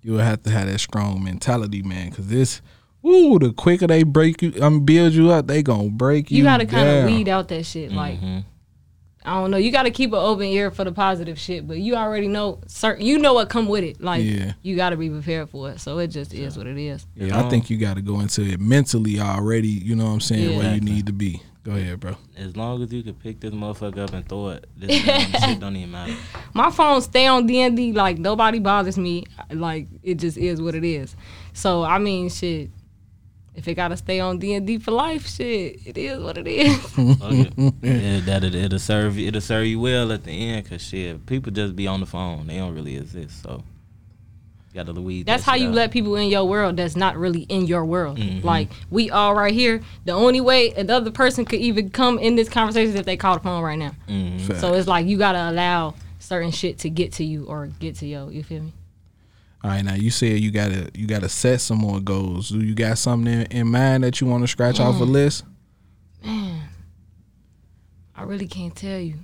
You 0.00 0.12
will 0.12 0.20
have 0.20 0.42
to 0.44 0.50
have 0.50 0.68
that 0.68 0.78
strong 0.78 1.22
mentality, 1.22 1.82
man, 1.82 2.10
because 2.10 2.28
this, 2.28 2.62
ooh, 3.06 3.38
the 3.38 3.52
quicker 3.52 3.86
they 3.86 4.02
break 4.02 4.42
you, 4.42 4.52
I'm 4.56 4.62
um, 4.62 4.84
build 4.84 5.12
you 5.12 5.30
up, 5.30 5.46
they 5.46 5.62
gonna 5.62 5.90
break 5.90 6.30
you. 6.30 6.38
You 6.38 6.44
gotta 6.44 6.66
kind 6.66 6.88
of 6.88 7.06
weed 7.06 7.28
out 7.28 7.48
that 7.48 7.64
shit. 7.64 7.92
Like 7.92 8.18
I 9.26 9.40
don't 9.40 9.50
know. 9.50 9.56
You 9.56 9.72
gotta 9.72 9.90
keep 9.90 10.12
an 10.12 10.20
open 10.20 10.44
ear 10.46 10.70
for 10.70 10.84
the 10.84 10.92
positive 10.92 11.36
shit, 11.36 11.66
but 11.66 11.78
you 11.78 11.96
already 11.96 12.28
know 12.28 12.60
certain. 12.68 13.04
You 13.04 13.18
know 13.18 13.34
what 13.34 13.48
come 13.48 13.66
with 13.66 13.82
it. 13.82 14.00
Like 14.00 14.22
Yeah. 14.24 14.52
you 14.62 14.76
gotta 14.76 14.96
be 14.96 15.10
prepared 15.10 15.50
for 15.50 15.70
it. 15.72 15.80
So 15.80 15.98
it 15.98 16.08
just 16.08 16.32
is 16.32 16.56
what 16.56 16.68
it 16.68 16.78
is. 16.78 17.06
Yeah, 17.16 17.44
I 17.44 17.48
think 17.48 17.68
you 17.68 17.76
got 17.76 17.94
to 17.96 18.02
go 18.02 18.20
into 18.20 18.42
it 18.42 18.60
mentally 18.60 19.18
already. 19.18 19.66
You 19.68 19.96
know 19.96 20.04
what 20.04 20.12
I'm 20.12 20.20
saying? 20.20 20.50
Yeah. 20.52 20.58
Where 20.58 20.74
you 20.74 20.80
need 20.80 21.06
to 21.06 21.12
be. 21.12 21.42
Go 21.64 21.72
ahead, 21.72 21.98
bro. 21.98 22.14
As 22.36 22.56
long 22.56 22.80
as 22.80 22.92
you 22.92 23.02
can 23.02 23.14
pick 23.14 23.40
this 23.40 23.50
motherfucker 23.50 23.98
up 23.98 24.12
and 24.12 24.28
throw 24.28 24.50
it, 24.50 24.68
this 24.76 24.92
shit 25.02 25.58
don't 25.58 25.74
even 25.74 25.90
matter. 25.90 26.14
my 26.54 26.70
phone 26.70 27.02
stay 27.02 27.26
on 27.26 27.48
D 27.48 27.60
and 27.62 27.76
D. 27.76 27.92
Like 27.92 28.18
nobody 28.18 28.60
bothers 28.60 28.96
me. 28.96 29.24
Like 29.50 29.88
it 30.04 30.20
just 30.20 30.36
is 30.36 30.62
what 30.62 30.76
it 30.76 30.84
is. 30.84 31.16
So 31.52 31.82
I 31.82 31.98
mean, 31.98 32.28
shit. 32.28 32.70
If 33.56 33.66
it 33.68 33.74
gotta 33.74 33.96
stay 33.96 34.20
on 34.20 34.38
D 34.38 34.52
and 34.54 34.66
D 34.66 34.78
for 34.78 34.90
life, 34.90 35.26
shit, 35.26 35.80
it 35.86 35.96
is 35.96 36.22
what 36.22 36.36
it 36.38 36.46
is. 36.46 36.98
Okay. 36.98 37.50
yeah, 37.82 38.20
that 38.20 38.44
it, 38.44 38.54
it'll 38.54 38.78
serve 38.78 39.16
you- 39.16 39.28
it'll 39.28 39.40
serve 39.40 39.64
you 39.66 39.80
well 39.80 40.12
at 40.12 40.24
the 40.24 40.30
end, 40.30 40.68
cause 40.68 40.82
shit, 40.82 41.24
people 41.26 41.50
just 41.50 41.74
be 41.74 41.86
on 41.86 42.00
the 42.00 42.06
phone. 42.06 42.46
They 42.46 42.58
don't 42.58 42.74
really 42.74 42.96
exist. 42.96 43.42
So 43.42 43.62
you 44.74 44.84
gotta 44.84 44.92
weed. 45.00 45.24
That's 45.26 45.44
that 45.44 45.50
how 45.50 45.56
you 45.56 45.68
out. 45.68 45.74
let 45.74 45.90
people 45.90 46.16
in 46.16 46.28
your 46.28 46.44
world 46.44 46.76
that's 46.76 46.96
not 46.96 47.16
really 47.16 47.42
in 47.42 47.66
your 47.66 47.84
world. 47.86 48.18
Mm-hmm. 48.18 48.46
Like 48.46 48.68
we 48.90 49.10
all 49.10 49.34
right 49.34 49.54
here. 49.54 49.80
The 50.04 50.12
only 50.12 50.40
way 50.42 50.72
another 50.72 51.10
person 51.10 51.46
could 51.46 51.60
even 51.60 51.88
come 51.88 52.18
in 52.18 52.36
this 52.36 52.50
conversation 52.50 52.90
is 52.90 53.00
if 53.00 53.06
they 53.06 53.16
call 53.16 53.34
the 53.38 53.40
phone 53.42 53.62
right 53.62 53.78
now. 53.78 53.92
Mm-hmm. 54.06 54.54
So 54.60 54.74
it's 54.74 54.86
like 54.86 55.06
you 55.06 55.16
gotta 55.16 55.48
allow 55.50 55.94
certain 56.18 56.50
shit 56.50 56.78
to 56.80 56.90
get 56.90 57.12
to 57.14 57.24
you 57.24 57.46
or 57.46 57.68
get 57.80 57.96
to 57.96 58.06
yo. 58.06 58.28
You 58.28 58.42
feel 58.44 58.62
me? 58.64 58.72
All 59.66 59.72
right, 59.72 59.84
now 59.84 59.94
you 59.94 60.12
said 60.12 60.38
you 60.38 60.52
gotta 60.52 60.92
you 60.94 61.08
gotta 61.08 61.28
set 61.28 61.60
some 61.60 61.78
more 61.78 61.98
goals. 61.98 62.50
Do 62.50 62.60
you 62.60 62.72
got 62.72 62.98
something 62.98 63.32
in, 63.32 63.46
in 63.46 63.66
mind 63.66 64.04
that 64.04 64.20
you 64.20 64.28
want 64.28 64.44
to 64.44 64.46
scratch 64.46 64.78
off 64.78 65.00
a 65.00 65.04
mm. 65.04 65.10
list? 65.10 65.42
Man, 66.24 66.68
I 68.14 68.22
really 68.22 68.46
can't 68.46 68.76
tell 68.76 69.00
you. 69.00 69.14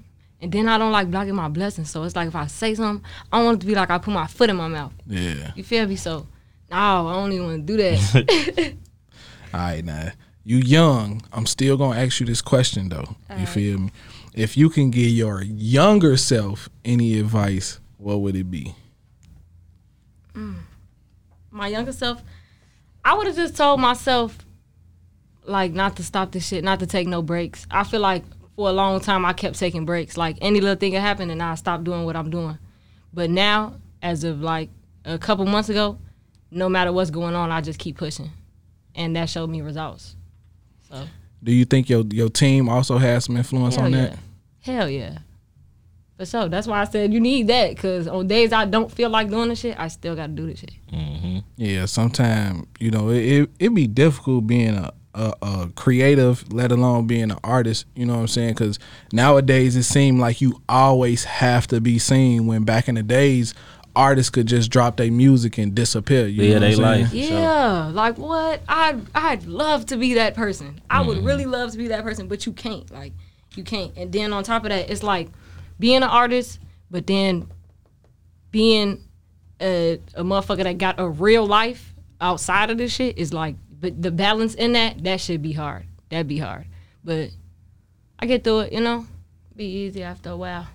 And 0.40 0.50
then 0.50 0.66
I 0.66 0.78
don't 0.78 0.90
like 0.90 1.12
blocking 1.12 1.36
my 1.36 1.46
blessings. 1.46 1.92
So 1.92 2.02
it's 2.02 2.16
like 2.16 2.26
if 2.26 2.34
I 2.34 2.48
say 2.48 2.74
something, 2.74 3.08
I 3.30 3.36
don't 3.36 3.44
want 3.44 3.58
it 3.58 3.60
to 3.60 3.66
be 3.68 3.76
like 3.76 3.90
I 3.90 3.98
put 3.98 4.12
my 4.12 4.26
foot 4.26 4.50
in 4.50 4.56
my 4.56 4.66
mouth. 4.66 4.92
Yeah. 5.06 5.52
You 5.54 5.62
feel 5.62 5.86
me? 5.86 5.94
So 5.94 6.26
no, 6.72 6.76
I 6.76 7.12
don't 7.12 7.30
even 7.30 7.46
want 7.46 7.64
to 7.64 7.76
do 7.76 7.80
that. 7.80 8.74
All 9.54 9.60
right, 9.60 9.84
now 9.84 10.10
you 10.42 10.56
young. 10.56 11.22
I'm 11.32 11.46
still 11.46 11.76
gonna 11.76 12.00
ask 12.00 12.18
you 12.18 12.26
this 12.26 12.42
question 12.42 12.88
though. 12.88 13.14
you 13.38 13.46
feel 13.46 13.78
me? 13.78 13.92
If 14.34 14.56
you 14.56 14.70
can 14.70 14.90
give 14.90 15.10
your 15.10 15.44
younger 15.44 16.16
self 16.16 16.68
any 16.84 17.20
advice, 17.20 17.78
what 17.96 18.22
would 18.22 18.34
it 18.34 18.50
be? 18.50 18.74
Mm. 20.34 20.56
my 21.50 21.68
younger 21.68 21.92
self, 21.92 22.22
I 23.04 23.14
would 23.14 23.26
have 23.26 23.36
just 23.36 23.56
told 23.56 23.80
myself, 23.80 24.38
like, 25.44 25.72
not 25.72 25.96
to 25.96 26.04
stop 26.04 26.32
this 26.32 26.46
shit, 26.46 26.64
not 26.64 26.80
to 26.80 26.86
take 26.86 27.06
no 27.06 27.20
breaks. 27.20 27.66
I 27.70 27.84
feel 27.84 28.00
like 28.00 28.24
for 28.56 28.68
a 28.68 28.72
long 28.72 29.00
time 29.00 29.24
I 29.24 29.32
kept 29.32 29.58
taking 29.58 29.84
breaks. 29.84 30.16
Like 30.16 30.38
any 30.40 30.60
little 30.60 30.76
thing 30.76 30.92
that 30.92 31.00
happened, 31.00 31.30
and 31.30 31.42
I 31.42 31.54
stopped 31.56 31.84
doing 31.84 32.04
what 32.04 32.16
I'm 32.16 32.30
doing. 32.30 32.58
But 33.12 33.30
now, 33.30 33.74
as 34.02 34.24
of 34.24 34.40
like 34.40 34.70
a 35.04 35.18
couple 35.18 35.44
months 35.46 35.68
ago, 35.68 35.98
no 36.50 36.68
matter 36.68 36.92
what's 36.92 37.10
going 37.10 37.34
on, 37.34 37.50
I 37.50 37.60
just 37.60 37.78
keep 37.78 37.96
pushing, 37.96 38.30
and 38.94 39.16
that 39.16 39.28
showed 39.28 39.50
me 39.50 39.62
results. 39.62 40.16
So 40.88 41.06
Do 41.42 41.52
you 41.52 41.64
think 41.64 41.88
your 41.88 42.04
your 42.10 42.28
team 42.28 42.68
also 42.68 42.98
has 42.98 43.24
some 43.24 43.36
influence 43.36 43.76
hell 43.76 43.86
on 43.86 43.92
yeah, 43.92 44.00
that? 44.06 44.18
hell 44.60 44.88
yeah. 44.88 45.18
For 46.18 46.26
sure. 46.26 46.48
That's 46.48 46.66
why 46.66 46.80
I 46.80 46.84
said 46.84 47.12
you 47.12 47.20
need 47.20 47.46
that, 47.48 47.70
because 47.74 48.06
on 48.06 48.28
days 48.28 48.52
I 48.52 48.64
don't 48.66 48.92
feel 48.92 49.08
like 49.10 49.28
doing 49.30 49.48
the 49.48 49.56
shit, 49.56 49.78
I 49.78 49.88
still 49.88 50.14
got 50.14 50.26
to 50.26 50.32
do 50.32 50.46
the 50.46 50.56
shit. 50.56 50.72
Yeah, 51.56 51.86
sometimes 51.86 52.66
you 52.78 52.90
know 52.90 53.10
it, 53.10 53.22
it 53.24 53.50
it 53.58 53.74
be 53.74 53.86
difficult 53.86 54.46
being 54.46 54.74
a, 54.74 54.92
a 55.14 55.32
a 55.42 55.70
creative, 55.74 56.52
let 56.52 56.70
alone 56.70 57.06
being 57.06 57.30
an 57.30 57.38
artist. 57.42 57.86
You 57.96 58.06
know 58.06 58.14
what 58.14 58.20
I'm 58.20 58.28
saying? 58.28 58.54
Because 58.54 58.78
nowadays 59.12 59.74
it 59.76 59.84
seems 59.84 60.20
like 60.20 60.40
you 60.40 60.60
always 60.68 61.24
have 61.24 61.66
to 61.68 61.80
be 61.80 61.98
seen. 61.98 62.46
When 62.46 62.64
back 62.64 62.88
in 62.88 62.94
the 62.96 63.02
days, 63.02 63.54
artists 63.96 64.30
could 64.30 64.46
just 64.46 64.70
drop 64.70 64.96
their 64.98 65.10
music 65.10 65.58
and 65.58 65.74
disappear. 65.74 66.26
You 66.26 66.42
Yeah, 66.44 66.58
they 66.58 66.76
like 66.76 66.84
I'm 66.96 67.00
life. 67.02 67.10
saying? 67.10 67.28
Sure. 67.28 67.38
Yeah, 67.38 67.90
like 67.92 68.18
what? 68.18 68.62
I 68.68 68.96
I'd 69.14 69.44
love 69.46 69.86
to 69.86 69.96
be 69.96 70.14
that 70.14 70.34
person. 70.34 70.80
I 70.90 70.98
Mm-hmm. 70.98 71.08
would 71.08 71.24
really 71.24 71.46
love 71.46 71.72
to 71.72 71.78
be 71.78 71.88
that 71.88 72.02
person, 72.04 72.28
but 72.28 72.44
you 72.46 72.52
can't. 72.52 72.90
Like 72.90 73.12
you 73.54 73.64
can't. 73.64 73.96
And 73.96 74.12
then 74.12 74.32
on 74.32 74.44
top 74.44 74.64
of 74.64 74.70
that, 74.70 74.90
it's 74.90 75.02
like 75.02 75.28
being 75.78 75.98
an 75.98 76.02
artist, 76.04 76.58
but 76.90 77.06
then 77.06 77.48
being 78.50 79.02
a, 79.60 80.00
a 80.14 80.22
motherfucker 80.22 80.64
that 80.64 80.78
got 80.78 80.98
a 80.98 81.08
real 81.08 81.46
life 81.46 81.94
outside 82.20 82.70
of 82.70 82.78
this 82.78 82.92
shit 82.92 83.18
is 83.18 83.32
like, 83.32 83.56
but 83.80 84.00
the 84.00 84.10
balance 84.10 84.54
in 84.54 84.72
that 84.72 85.02
that 85.04 85.20
should 85.20 85.42
be 85.42 85.52
hard. 85.52 85.86
That'd 86.10 86.28
be 86.28 86.38
hard. 86.38 86.66
But 87.02 87.30
I 88.18 88.26
get 88.26 88.44
through 88.44 88.60
it. 88.60 88.72
You 88.72 88.80
know, 88.80 89.06
be 89.56 89.64
easy 89.64 90.02
after 90.02 90.30
a 90.30 90.36
while. 90.36 90.68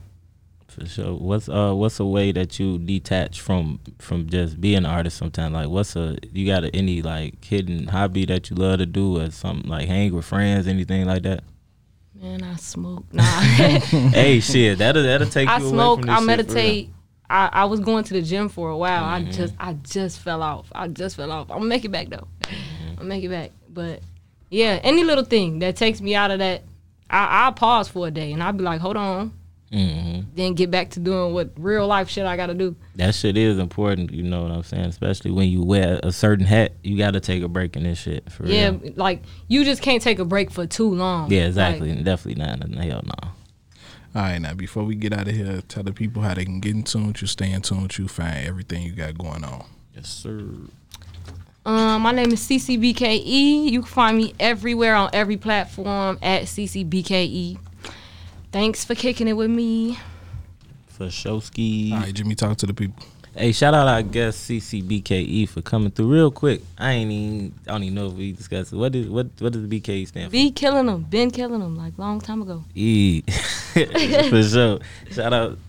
For 0.68 0.86
sure. 0.86 1.14
What's 1.14 1.48
uh 1.48 1.74
what's 1.74 2.00
a 2.00 2.06
way 2.06 2.34
that 2.34 2.60
you 2.60 2.78
detach 2.78 3.40
from 3.40 3.80
from 4.00 4.28
just 4.28 4.60
being 4.60 4.80
an 4.80 4.86
artist 4.86 5.18
sometimes? 5.18 5.54
Like 5.54 5.70
what's 5.70 5.96
a 5.96 6.18
you 6.34 6.46
got 6.46 6.66
a, 6.66 6.76
any 6.76 7.02
like 7.02 7.44
hidden 7.46 7.88
hobby 7.88 8.26
that 8.26 8.50
you 8.50 8.58
love 8.58 8.80
to 8.80 8.86
do 8.86 9.22
or 9.22 9.32
something 9.32 9.70
like 9.70 9.88
hang 9.88 10.14
with 10.14 10.26
friends, 10.26 10.68
anything 10.68 11.06
like 11.06 11.24
that? 11.24 11.44
Man, 12.22 12.44
I 12.44 12.56
smoke. 12.56 13.06
Nah. 13.14 13.24
hey 13.42 14.40
shit, 14.40 14.80
that'll 14.80 15.04
that'll 15.04 15.28
take 15.30 15.48
I 15.48 15.60
you 15.60 15.70
smoke. 15.70 16.00
away 16.00 16.08
from 16.08 16.08
this 16.08 16.18
I 16.22 16.26
meditate. 16.26 16.90
I, 17.30 17.50
I 17.52 17.66
was 17.66 17.80
going 17.82 18.06
to 18.06 18.14
the 18.14 18.22
gym 18.22 18.48
for 18.50 18.70
a 18.70 18.78
while. 18.78 19.04
Mm-hmm. 19.04 19.28
I 19.30 19.32
just 19.32 19.54
I 19.60 19.74
just 19.74 20.20
fell 20.20 20.42
off. 20.42 20.68
I 20.74 20.88
just 20.88 21.16
fell 21.16 21.32
off. 21.32 21.52
I'm 21.52 21.58
gonna 21.58 21.70
make 21.70 21.86
it 21.86 21.90
back 21.92 22.10
though. 22.10 22.28
Mm-hmm. 22.42 23.00
I'll 23.00 23.06
make 23.06 23.24
it 23.24 23.30
back. 23.30 23.52
But 23.70 24.02
yeah, 24.50 24.80
any 24.84 25.04
little 25.04 25.26
thing 25.26 25.60
that 25.60 25.76
takes 25.76 26.02
me 26.02 26.16
out 26.16 26.32
of 26.32 26.40
that, 26.40 26.64
I 27.10 27.48
I 27.48 27.52
pause 27.52 27.88
for 27.88 28.08
a 28.08 28.12
day 28.12 28.32
and 28.32 28.42
I'll 28.42 28.54
be 28.54 28.64
like, 28.64 28.80
hold 28.82 28.98
on, 28.98 29.34
Mhm. 29.72 30.17
Then 30.38 30.54
get 30.54 30.70
back 30.70 30.92
to 30.92 31.00
doing 31.00 31.34
what 31.34 31.50
real 31.58 31.88
life 31.88 32.10
shit 32.10 32.26
I 32.26 32.38
gotta 32.38 32.54
do. 32.54 32.76
That 32.96 33.16
shit 33.16 33.36
is 33.38 33.58
important, 33.58 34.12
you 34.12 34.22
know 34.22 34.44
what 34.44 34.52
I'm 34.52 34.62
saying? 34.62 34.86
Especially 34.86 35.32
when 35.32 35.50
you 35.50 35.64
wear 35.64 36.00
a 36.04 36.12
certain 36.12 36.46
hat, 36.46 36.74
you 36.84 36.96
got 36.96 37.12
to 37.16 37.20
take 37.20 37.42
a 37.42 37.48
break 37.48 37.76
in 37.76 37.84
this 37.84 37.98
shit. 37.98 38.32
For 38.32 38.46
Yeah, 38.46 38.70
real. 38.80 38.94
like 38.96 39.24
you 39.48 39.66
just 39.66 39.82
can't 39.82 40.02
take 40.02 40.20
a 40.20 40.26
break 40.26 40.52
for 40.52 40.68
too 40.68 40.94
long. 40.94 41.32
Yeah, 41.32 41.48
exactly. 41.48 41.92
Like, 41.92 42.04
Definitely 42.04 42.44
not. 42.46 42.60
Hell 42.86 43.02
no. 43.04 43.30
All 44.16 44.22
right, 44.22 44.38
now 44.40 44.54
before 44.54 44.84
we 44.84 44.94
get 44.96 45.12
out 45.12 45.28
of 45.28 45.36
here, 45.36 45.62
tell 45.68 45.82
the 45.84 45.92
people 45.92 46.22
how 46.22 46.36
they 46.36 46.46
can 46.46 46.60
get 46.60 46.76
in 46.76 46.84
tune 46.84 47.08
with 47.08 47.22
you, 47.22 47.28
stay 47.28 47.52
in 47.52 47.62
tune 47.64 47.82
with 47.84 47.98
you, 48.00 48.08
find 48.08 48.46
everything 48.48 48.84
you 48.84 48.92
got 48.92 49.18
going 49.18 49.44
on. 49.44 49.66
Yes, 49.96 50.08
sir. 50.08 50.48
Um, 51.66 52.02
my 52.04 52.12
name 52.12 52.32
is 52.32 52.40
CeCe 52.42 52.80
BKE. 52.80 53.72
You 53.72 53.82
can 53.82 53.90
find 53.90 54.18
me 54.18 54.34
everywhere 54.40 54.96
on 54.96 55.10
every 55.14 55.38
platform 55.38 56.18
at 56.22 56.44
CeCe 56.44 56.88
BKE. 56.88 57.58
Thanks 58.52 58.86
for 58.86 58.96
kicking 58.96 59.28
it 59.28 59.34
with 59.34 59.50
me. 59.50 59.98
For 60.98 61.06
Showski. 61.06 61.92
All 61.94 62.00
right, 62.00 62.12
Jimmy, 62.12 62.34
talk 62.34 62.58
to 62.58 62.66
the 62.66 62.74
people. 62.74 63.06
Hey, 63.36 63.52
shout 63.52 63.76
out 63.76 63.88
our 63.88 64.02
guest 64.02 64.50
CeCe 64.50 64.82
BKE 64.82 65.12
E 65.12 65.46
for 65.46 65.62
coming 65.62 65.92
through 65.92 66.12
real 66.12 66.32
quick. 66.32 66.64
I 66.76 66.94
ain't 66.94 67.12
even 67.12 67.54
I 67.68 67.74
don't 67.74 67.84
even 67.84 67.94
know 67.94 68.08
if 68.08 68.14
we 68.14 68.32
discussed 68.32 68.74
it. 68.74 68.78
What 68.78 68.96
is 68.96 69.08
what 69.08 69.28
what 69.38 69.54
does 69.54 69.62
the 69.68 69.80
BKE 69.80 70.08
stand 70.08 70.26
for? 70.26 70.32
Be 70.32 70.50
killing 70.50 70.88
them, 70.88 71.04
been 71.04 71.30
killing 71.30 71.60
them 71.60 71.78
like 71.78 72.00
long 72.00 72.20
time 72.20 72.42
ago. 72.42 72.64
E. 72.74 73.22
for 73.74 74.42
sure. 74.42 74.80
Shout 75.12 75.34
out 75.34 75.60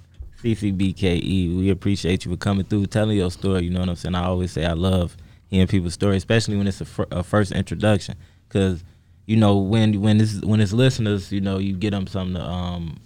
CeCe 0.43 0.75
BKE. 0.75 1.23
E. 1.23 1.55
We 1.55 1.69
appreciate 1.69 2.25
you 2.25 2.31
for 2.31 2.39
coming 2.39 2.65
through, 2.65 2.87
telling 2.87 3.19
your 3.19 3.31
story. 3.31 3.65
You 3.65 3.71
know 3.71 3.81
what 3.81 3.91
I'm 3.91 3.97
saying? 3.97 4.15
I 4.15 4.25
always 4.25 4.51
say 4.51 4.65
I 4.65 4.73
love 4.73 5.15
hearing 5.49 5.67
people's 5.67 5.93
story, 5.93 6.17
especially 6.17 6.57
when 6.57 6.67
it's 6.67 6.81
a, 6.81 6.87
fir- 6.87 7.07
a 7.11 7.23
first 7.23 7.53
introduction, 7.53 8.15
because 8.49 8.83
you 9.27 9.37
know 9.37 9.59
when 9.59 10.01
when 10.01 10.23
it's 10.23 10.41
when 10.41 10.63
it's 10.63 10.73
listeners, 10.73 11.31
you 11.31 11.43
know 11.43 11.59
you 11.59 11.75
get 11.75 11.91
them 11.91 12.07
something 12.07 12.37
to 12.37 12.43
um 12.43 12.99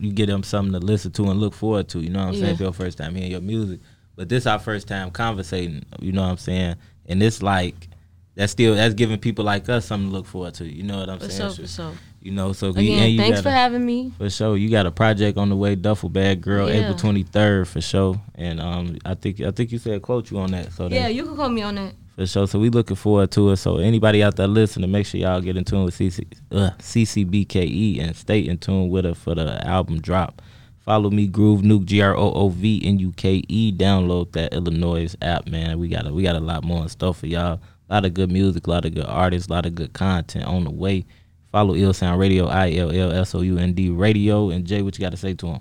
you 0.00 0.12
get 0.12 0.26
them 0.26 0.42
something 0.42 0.72
to 0.72 0.84
listen 0.84 1.12
to 1.12 1.30
and 1.30 1.40
look 1.40 1.54
forward 1.54 1.88
to. 1.88 2.00
You 2.00 2.10
know 2.10 2.20
what 2.20 2.28
I'm 2.28 2.34
saying? 2.34 2.46
Yeah. 2.46 2.52
If 2.52 2.60
your 2.60 2.72
first 2.72 2.98
time 2.98 3.14
hearing 3.14 3.30
your 3.30 3.40
music, 3.40 3.80
but 4.14 4.28
this 4.28 4.46
our 4.46 4.58
first 4.58 4.88
time 4.88 5.10
conversating. 5.10 5.84
You 6.00 6.12
know 6.12 6.22
what 6.22 6.30
I'm 6.30 6.36
saying? 6.38 6.76
And 7.06 7.22
it's 7.22 7.42
like. 7.42 7.88
That's 8.34 8.52
still 8.52 8.74
that's 8.74 8.92
giving 8.92 9.18
people 9.18 9.46
like 9.46 9.66
us 9.70 9.86
something 9.86 10.10
to 10.10 10.14
look 10.14 10.26
forward 10.26 10.52
to. 10.56 10.66
You 10.70 10.82
know 10.82 10.98
what 10.98 11.08
I'm 11.08 11.18
For 11.18 11.30
saying? 11.30 11.52
sure, 11.54 11.64
for 11.64 11.70
sure. 11.72 11.92
You 12.20 12.32
know, 12.32 12.52
so 12.52 12.70
we- 12.70 12.90
and 12.92 12.98
Again, 13.00 13.10
you 13.12 13.16
thanks 13.18 13.36
gotta- 13.38 13.42
for 13.44 13.50
having 13.50 13.86
me. 13.86 14.12
for 14.18 14.28
sure. 14.28 14.58
You 14.58 14.68
got 14.68 14.84
a 14.84 14.90
project 14.90 15.38
on 15.38 15.48
the 15.48 15.56
way, 15.56 15.74
Duffle 15.74 16.12
Bag 16.12 16.42
Girl, 16.42 16.68
Yeah. 16.68 16.80
April 16.82 16.96
twenty 16.96 17.22
third 17.22 17.66
for 17.66 17.80
sure. 17.80 18.20
And 18.34 18.60
um 18.60 18.98
I 19.06 19.14
think 19.14 19.40
I 19.40 19.52
think 19.52 19.72
you 19.72 19.78
said 19.78 20.02
quote 20.02 20.30
you 20.30 20.38
on 20.38 20.50
that. 20.50 20.70
So 20.74 20.86
Yeah, 20.88 21.08
you 21.08 21.24
can 21.24 21.34
call 21.34 21.48
me 21.48 21.62
on 21.62 21.76
that. 21.76 21.94
For 22.16 22.26
sure. 22.26 22.46
So 22.46 22.58
we 22.58 22.70
looking 22.70 22.96
forward 22.96 23.30
to 23.32 23.50
it. 23.50 23.56
So 23.58 23.76
anybody 23.76 24.22
out 24.22 24.36
there 24.36 24.46
listening, 24.46 24.90
make 24.90 25.04
sure 25.04 25.20
y'all 25.20 25.42
get 25.42 25.56
in 25.56 25.64
tune 25.64 25.84
with 25.84 25.98
CeCe, 25.98 26.26
uh, 26.50 26.70
CeCe 26.78 27.26
BKE 27.26 28.02
and 28.02 28.16
stay 28.16 28.40
in 28.40 28.56
tune 28.56 28.88
with 28.88 29.04
her 29.04 29.14
for 29.14 29.34
the 29.34 29.64
album 29.66 30.00
drop. 30.00 30.40
Follow 30.78 31.10
me, 31.10 31.26
Groove 31.26 31.62
Nuke, 31.62 31.84
G 31.84 32.00
R 32.00 32.16
O 32.16 32.32
O 32.32 32.48
V 32.48 32.80
N 32.84 32.98
U 33.00 33.12
K 33.12 33.42
E. 33.48 33.72
Download 33.72 34.30
that 34.32 34.52
iLLANOiZE 34.52 35.16
app, 35.20 35.46
man. 35.48 35.78
We 35.78 35.88
got 35.88 36.06
a, 36.06 36.12
we 36.12 36.22
got 36.22 36.36
a 36.36 36.40
lot 36.40 36.64
more 36.64 36.88
stuff 36.88 37.18
for 37.18 37.26
y'all. 37.26 37.60
A 37.90 37.94
lot 37.94 38.04
of 38.04 38.14
good 38.14 38.32
music, 38.32 38.66
a 38.66 38.70
lot 38.70 38.84
of 38.84 38.94
good 38.94 39.04
artists, 39.06 39.48
a 39.48 39.52
lot 39.52 39.66
of 39.66 39.74
good 39.74 39.92
content 39.92 40.46
on 40.46 40.64
the 40.64 40.70
way. 40.70 41.04
Follow 41.52 41.74
iLLSOUND 41.74 42.18
Radio, 42.18 42.46
I 42.46 42.72
L 42.74 42.92
L 42.92 43.12
S 43.12 43.34
O 43.34 43.40
U 43.40 43.58
N 43.58 43.72
D 43.74 43.90
Radio. 43.90 44.50
And 44.50 44.64
Jay, 44.64 44.80
what 44.80 44.96
you 44.96 45.02
got 45.02 45.10
to 45.10 45.16
say 45.16 45.34
to 45.34 45.46
him? 45.48 45.60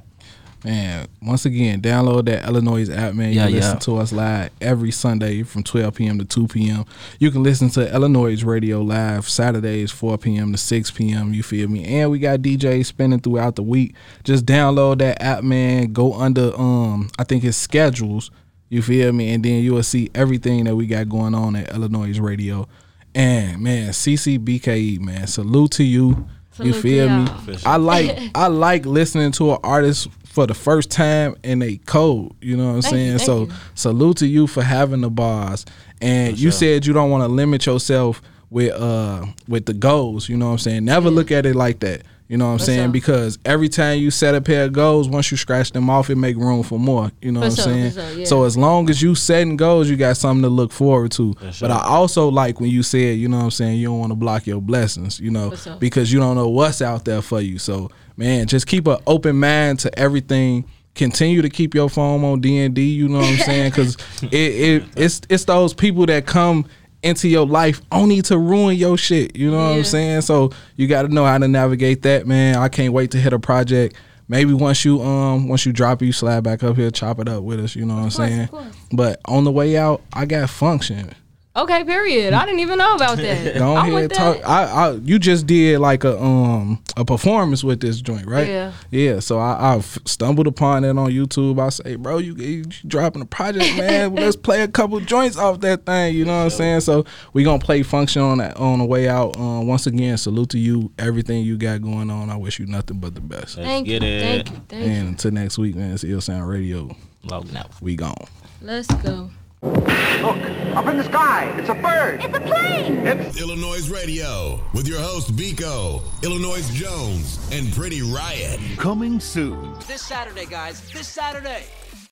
Man, 0.65 1.07
once 1.21 1.45
again, 1.45 1.79
download 1.79 2.25
that 2.25 2.43
iLLANOiZE 2.43 2.89
app, 2.97 3.13
man. 3.13 3.29
You 3.29 3.35
Yeah, 3.35 3.45
can 3.45 3.53
listen 3.53 3.73
yeah. 3.75 3.79
to 3.79 3.97
us 3.97 4.11
live 4.11 4.49
every 4.59 4.89
Sunday 4.89 5.43
from 5.43 5.61
12 5.61 5.93
p.m. 5.93 6.17
to 6.17 6.25
2 6.25 6.47
p.m. 6.47 6.85
You 7.19 7.29
can 7.29 7.43
listen 7.43 7.69
to 7.69 7.85
iLLANOiZE 7.85 8.43
Radio 8.43 8.81
live 8.81 9.29
Saturdays 9.29 9.91
4 9.91 10.17
p.m. 10.17 10.51
to 10.53 10.57
6 10.57 10.91
p.m. 10.91 11.35
You 11.35 11.43
feel 11.43 11.67
me? 11.67 11.85
And 11.85 12.09
we 12.09 12.17
got 12.17 12.39
DJs 12.39 12.87
spinning 12.87 13.19
throughout 13.19 13.55
the 13.55 13.61
week. 13.63 13.93
Just 14.23 14.47
download 14.47 14.97
that 14.97 15.21
app, 15.21 15.43
man. 15.43 15.93
Go 15.93 16.13
under 16.15 16.51
um, 16.59 17.09
I 17.19 17.23
think 17.25 17.43
it's 17.43 17.57
schedules. 17.57 18.31
You 18.69 18.81
feel 18.81 19.13
me? 19.13 19.31
And 19.33 19.45
then 19.45 19.63
you 19.63 19.73
will 19.75 19.83
see 19.83 20.09
everything 20.15 20.63
that 20.63 20.75
we 20.75 20.87
got 20.87 21.07
going 21.07 21.35
on 21.35 21.55
at 21.55 21.69
iLLANOiZE 21.69 22.19
Radio. 22.19 22.67
And 23.13 23.61
man, 23.61 23.91
CeCe 23.91 24.39
BKE, 24.39 24.99
man, 24.99 25.27
salute 25.27 25.71
to 25.73 25.83
you. 25.83 26.27
You 26.59 26.73
Salute 26.73 26.73
to 26.73 26.81
feel 26.81 27.09
me? 27.09 27.57
I 27.65 27.77
like 27.77 28.31
I 28.35 28.47
like 28.47 28.85
listening 28.85 29.31
to 29.33 29.53
an 29.53 29.57
artist 29.63 30.07
for 30.25 30.45
the 30.45 30.53
first 30.53 30.91
time 30.91 31.35
in 31.43 31.61
a 31.61 31.77
code. 31.85 32.33
You 32.41 32.57
know 32.57 32.67
what 32.67 32.75
I'm 32.75 32.81
Thank 32.81 32.93
saying? 32.93 33.11
you, 33.13 33.19
so 33.19 33.43
you. 33.45 33.51
salute 33.73 34.17
to 34.17 34.27
you 34.27 34.47
for 34.47 34.61
having 34.61 35.01
the 35.01 35.09
bars. 35.09 35.65
And 36.01 36.37
you 36.37 36.51
said 36.51 36.85
you 36.85 36.93
don't 36.93 37.09
want 37.09 37.23
to 37.23 37.27
limit 37.27 37.65
yourself 37.65 38.21
with 38.49 38.73
uh 38.73 39.25
with 39.47 39.65
the 39.65 39.73
goals. 39.73 40.29
You 40.29 40.37
know 40.37 40.47
what 40.47 40.51
I'm 40.53 40.57
saying? 40.59 40.85
Never 40.85 41.09
look 41.09 41.31
at 41.31 41.45
it 41.45 41.55
like 41.55 41.79
that. 41.79 42.03
You 42.27 42.37
know 42.37 42.45
what 42.47 42.51
I'm 42.53 42.57
For 42.59 42.65
saying? 42.65 42.79
sure. 42.85 42.91
Because 42.91 43.37
every 43.45 43.69
time 43.69 43.99
you 43.99 44.09
set 44.09 44.33
a 44.33 44.41
pair 44.41 44.65
of 44.65 44.73
goals, 44.73 45.07
once 45.07 45.29
you 45.29 45.37
scratch 45.37 45.71
them 45.71 45.89
off, 45.91 46.09
it 46.09 46.15
make 46.15 46.35
room 46.37 46.63
for 46.63 46.79
more. 46.79 47.11
You 47.21 47.31
know 47.31 47.41
For 47.41 47.47
what 47.47 47.51
I'm 47.51 47.55
sure, 47.55 47.63
saying? 47.65 47.91
for 47.91 48.01
sure, 48.01 48.19
yeah. 48.19 48.25
So 48.25 48.43
as 48.45 48.57
long 48.57 48.89
as 48.89 49.01
you 49.01 49.13
setting 49.13 49.57
goals, 49.57 49.89
you 49.89 49.95
got 49.95 50.17
something 50.17 50.41
to 50.41 50.49
look 50.49 50.71
forward 50.71 51.11
to. 51.13 51.35
sure. 51.51 51.67
But 51.67 51.71
I 51.71 51.83
also 51.85 52.29
like 52.29 52.59
when 52.59 52.69
you 52.71 52.81
said, 52.81 53.19
you 53.19 53.27
know 53.27 53.37
what 53.37 53.43
I'm 53.43 53.51
saying, 53.51 53.77
you 53.79 53.87
don't 53.87 53.99
want 53.99 54.11
to 54.11 54.15
block 54.15 54.47
your 54.47 54.59
blessings, 54.61 55.19
you 55.19 55.29
know, 55.29 55.53
sure. 55.55 55.75
because 55.77 56.11
you 56.11 56.19
don't 56.19 56.35
know 56.35 56.49
what's 56.49 56.81
out 56.81 57.05
there 57.05 57.21
for 57.21 57.41
you. 57.41 57.59
So 57.59 57.91
man, 58.17 58.47
just 58.47 58.65
keep 58.65 58.87
an 58.87 58.97
open 59.05 59.39
mind 59.39 59.79
to 59.81 59.99
everything. 59.99 60.65
Continue 60.95 61.41
to 61.41 61.49
keep 61.49 61.75
your 61.75 61.89
phone 61.89 62.23
on 62.23 62.39
D 62.39 62.57
and 62.59 62.73
D. 62.73 62.89
You 62.89 63.09
know 63.09 63.19
what 63.19 63.27
I'm 63.27 63.37
saying? 63.37 63.69
Because 63.71 63.97
it, 64.23 64.33
it 64.33 64.83
it's 64.95 65.21
it's 65.29 65.43
those 65.45 65.73
people 65.73 66.05
that 66.05 66.25
come 66.25 66.65
into 67.05 67.27
your 67.27 67.45
life 67.45 67.81
only 67.91 68.21
to 68.23 68.37
ruin 68.37 68.75
your 68.75 68.97
shit. 68.97 69.35
You 69.35 69.51
know 69.51 69.57
what 69.57 69.77
I'm 69.77 69.83
saying? 69.83 70.21
So 70.21 70.51
you 70.75 70.87
got 70.87 71.03
to 71.03 71.07
know 71.09 71.23
how 71.25 71.37
to 71.37 71.47
navigate 71.47 72.01
that, 72.01 72.25
man. 72.27 72.55
I 72.55 72.67
can't 72.67 72.93
wait 72.93 73.11
to 73.11 73.17
hit 73.19 73.31
a 73.33 73.39
project. 73.39 73.95
Maybe 74.27 74.53
once 74.53 74.83
you 74.83 75.01
um 75.03 75.47
once 75.47 75.65
you 75.67 75.71
drop 75.71 76.01
it, 76.01 76.07
you 76.07 76.11
slide 76.11 76.43
back 76.43 76.63
up 76.63 76.75
here, 76.75 76.89
chop 76.89 77.19
it 77.19 77.29
up 77.29 77.43
with 77.43 77.59
us. 77.59 77.75
You 77.75 77.85
know 77.85 77.95
what 77.95 78.03
I'm 78.03 78.09
saying? 78.09 78.49
But 78.91 79.21
on 79.25 79.43
the 79.43 79.51
way 79.51 79.77
out, 79.77 80.01
I 80.13 80.25
got 80.25 80.49
function. 80.49 81.13
Okay, 81.57 81.85
period. 81.85 82.33
I 82.33 82.45
didn't 82.45 82.59
even 82.59 82.77
know 82.77 82.95
about 82.95 83.15
that. 83.17 83.55
Go 83.57 83.75
I'm 83.77 83.83
ahead, 83.89 83.93
with 83.93 84.11
talk. 84.11 84.37
that. 84.37 84.45
I, 84.49 84.63
I, 84.65 84.91
you 84.95 85.17
just 85.17 85.47
did 85.47 85.79
like 85.79 86.03
a 86.03 86.21
um 86.21 86.83
a 86.97 87.05
performance 87.05 87.63
with 87.63 87.79
this 87.79 88.01
joint, 88.01 88.25
right? 88.27 88.47
Yeah. 88.47 88.71
Yeah. 88.91 89.19
So 89.21 89.39
I, 89.39 89.75
I 89.75 89.79
stumbled 89.79 90.47
upon 90.47 90.83
it 90.83 90.89
on 90.97 91.11
YouTube. 91.11 91.59
I 91.65 91.69
say, 91.69 91.95
bro, 91.95 92.17
you, 92.17 92.35
you 92.35 92.65
dropping 92.85 93.21
a 93.21 93.25
project, 93.25 93.73
man. 93.77 94.15
Let's 94.15 94.35
play 94.35 94.63
a 94.63 94.67
couple 94.67 94.99
joints 94.99 95.37
off 95.37 95.61
that 95.61 95.85
thing. 95.85 96.13
You 96.15 96.25
know 96.25 96.37
what 96.39 96.43
I'm 96.43 96.49
saying? 96.49 96.81
So 96.81 97.05
we 97.31 97.43
gonna 97.45 97.59
play 97.59 97.83
function 97.83 98.21
on 98.21 98.39
that 98.39 98.57
on 98.57 98.79
the 98.79 98.85
way 98.85 99.07
out. 99.07 99.37
Um, 99.37 99.65
once 99.65 99.87
again, 99.87 100.17
salute 100.17 100.49
to 100.49 100.59
you. 100.59 100.91
Everything 100.99 101.45
you 101.45 101.57
got 101.57 101.81
going 101.81 102.09
on. 102.09 102.29
I 102.29 102.35
wish 102.35 102.59
you 102.59 102.65
nothing 102.65 102.99
but 102.99 103.15
the 103.15 103.21
best. 103.21 103.55
Let's 103.57 103.69
Thank 103.69 103.87
you, 103.87 103.99
thank 103.99 104.49
you, 104.49 104.55
thank 104.67 104.83
And 104.87 105.03
you. 105.03 105.07
until 105.07 105.31
next 105.31 105.57
week, 105.57 105.75
man. 105.75 105.93
It's 105.93 106.03
iLLSOUND 106.03 106.45
Radio. 106.47 106.93
Logging 107.23 107.55
out. 107.55 107.71
We 107.81 107.95
gone. 107.95 108.13
Let's 108.61 108.87
go. 108.95 109.29
Look, 109.65 110.37
up 110.75 110.85
in 110.85 110.97
the 110.97 111.03
sky. 111.03 111.51
It's 111.57 111.69
a 111.69 111.73
bird. 111.73 112.23
It's 112.23 112.37
a 112.37 112.39
plane! 112.39 112.97
It's 113.07 113.41
iLLANOiZE 113.41 113.91
Radio 113.91 114.59
with 114.75 114.87
your 114.87 114.99
host 114.99 115.35
Biko, 115.35 116.03
Illinois 116.21 116.61
Jones, 116.71 117.39
and 117.51 117.73
Pretty 117.73 118.03
Riot. 118.03 118.59
Coming 118.77 119.19
soon. 119.19 119.73
This 119.87 120.03
Saturday, 120.03 120.45
guys. 120.45 120.87
This 120.91 121.07
Saturday. 121.07 121.63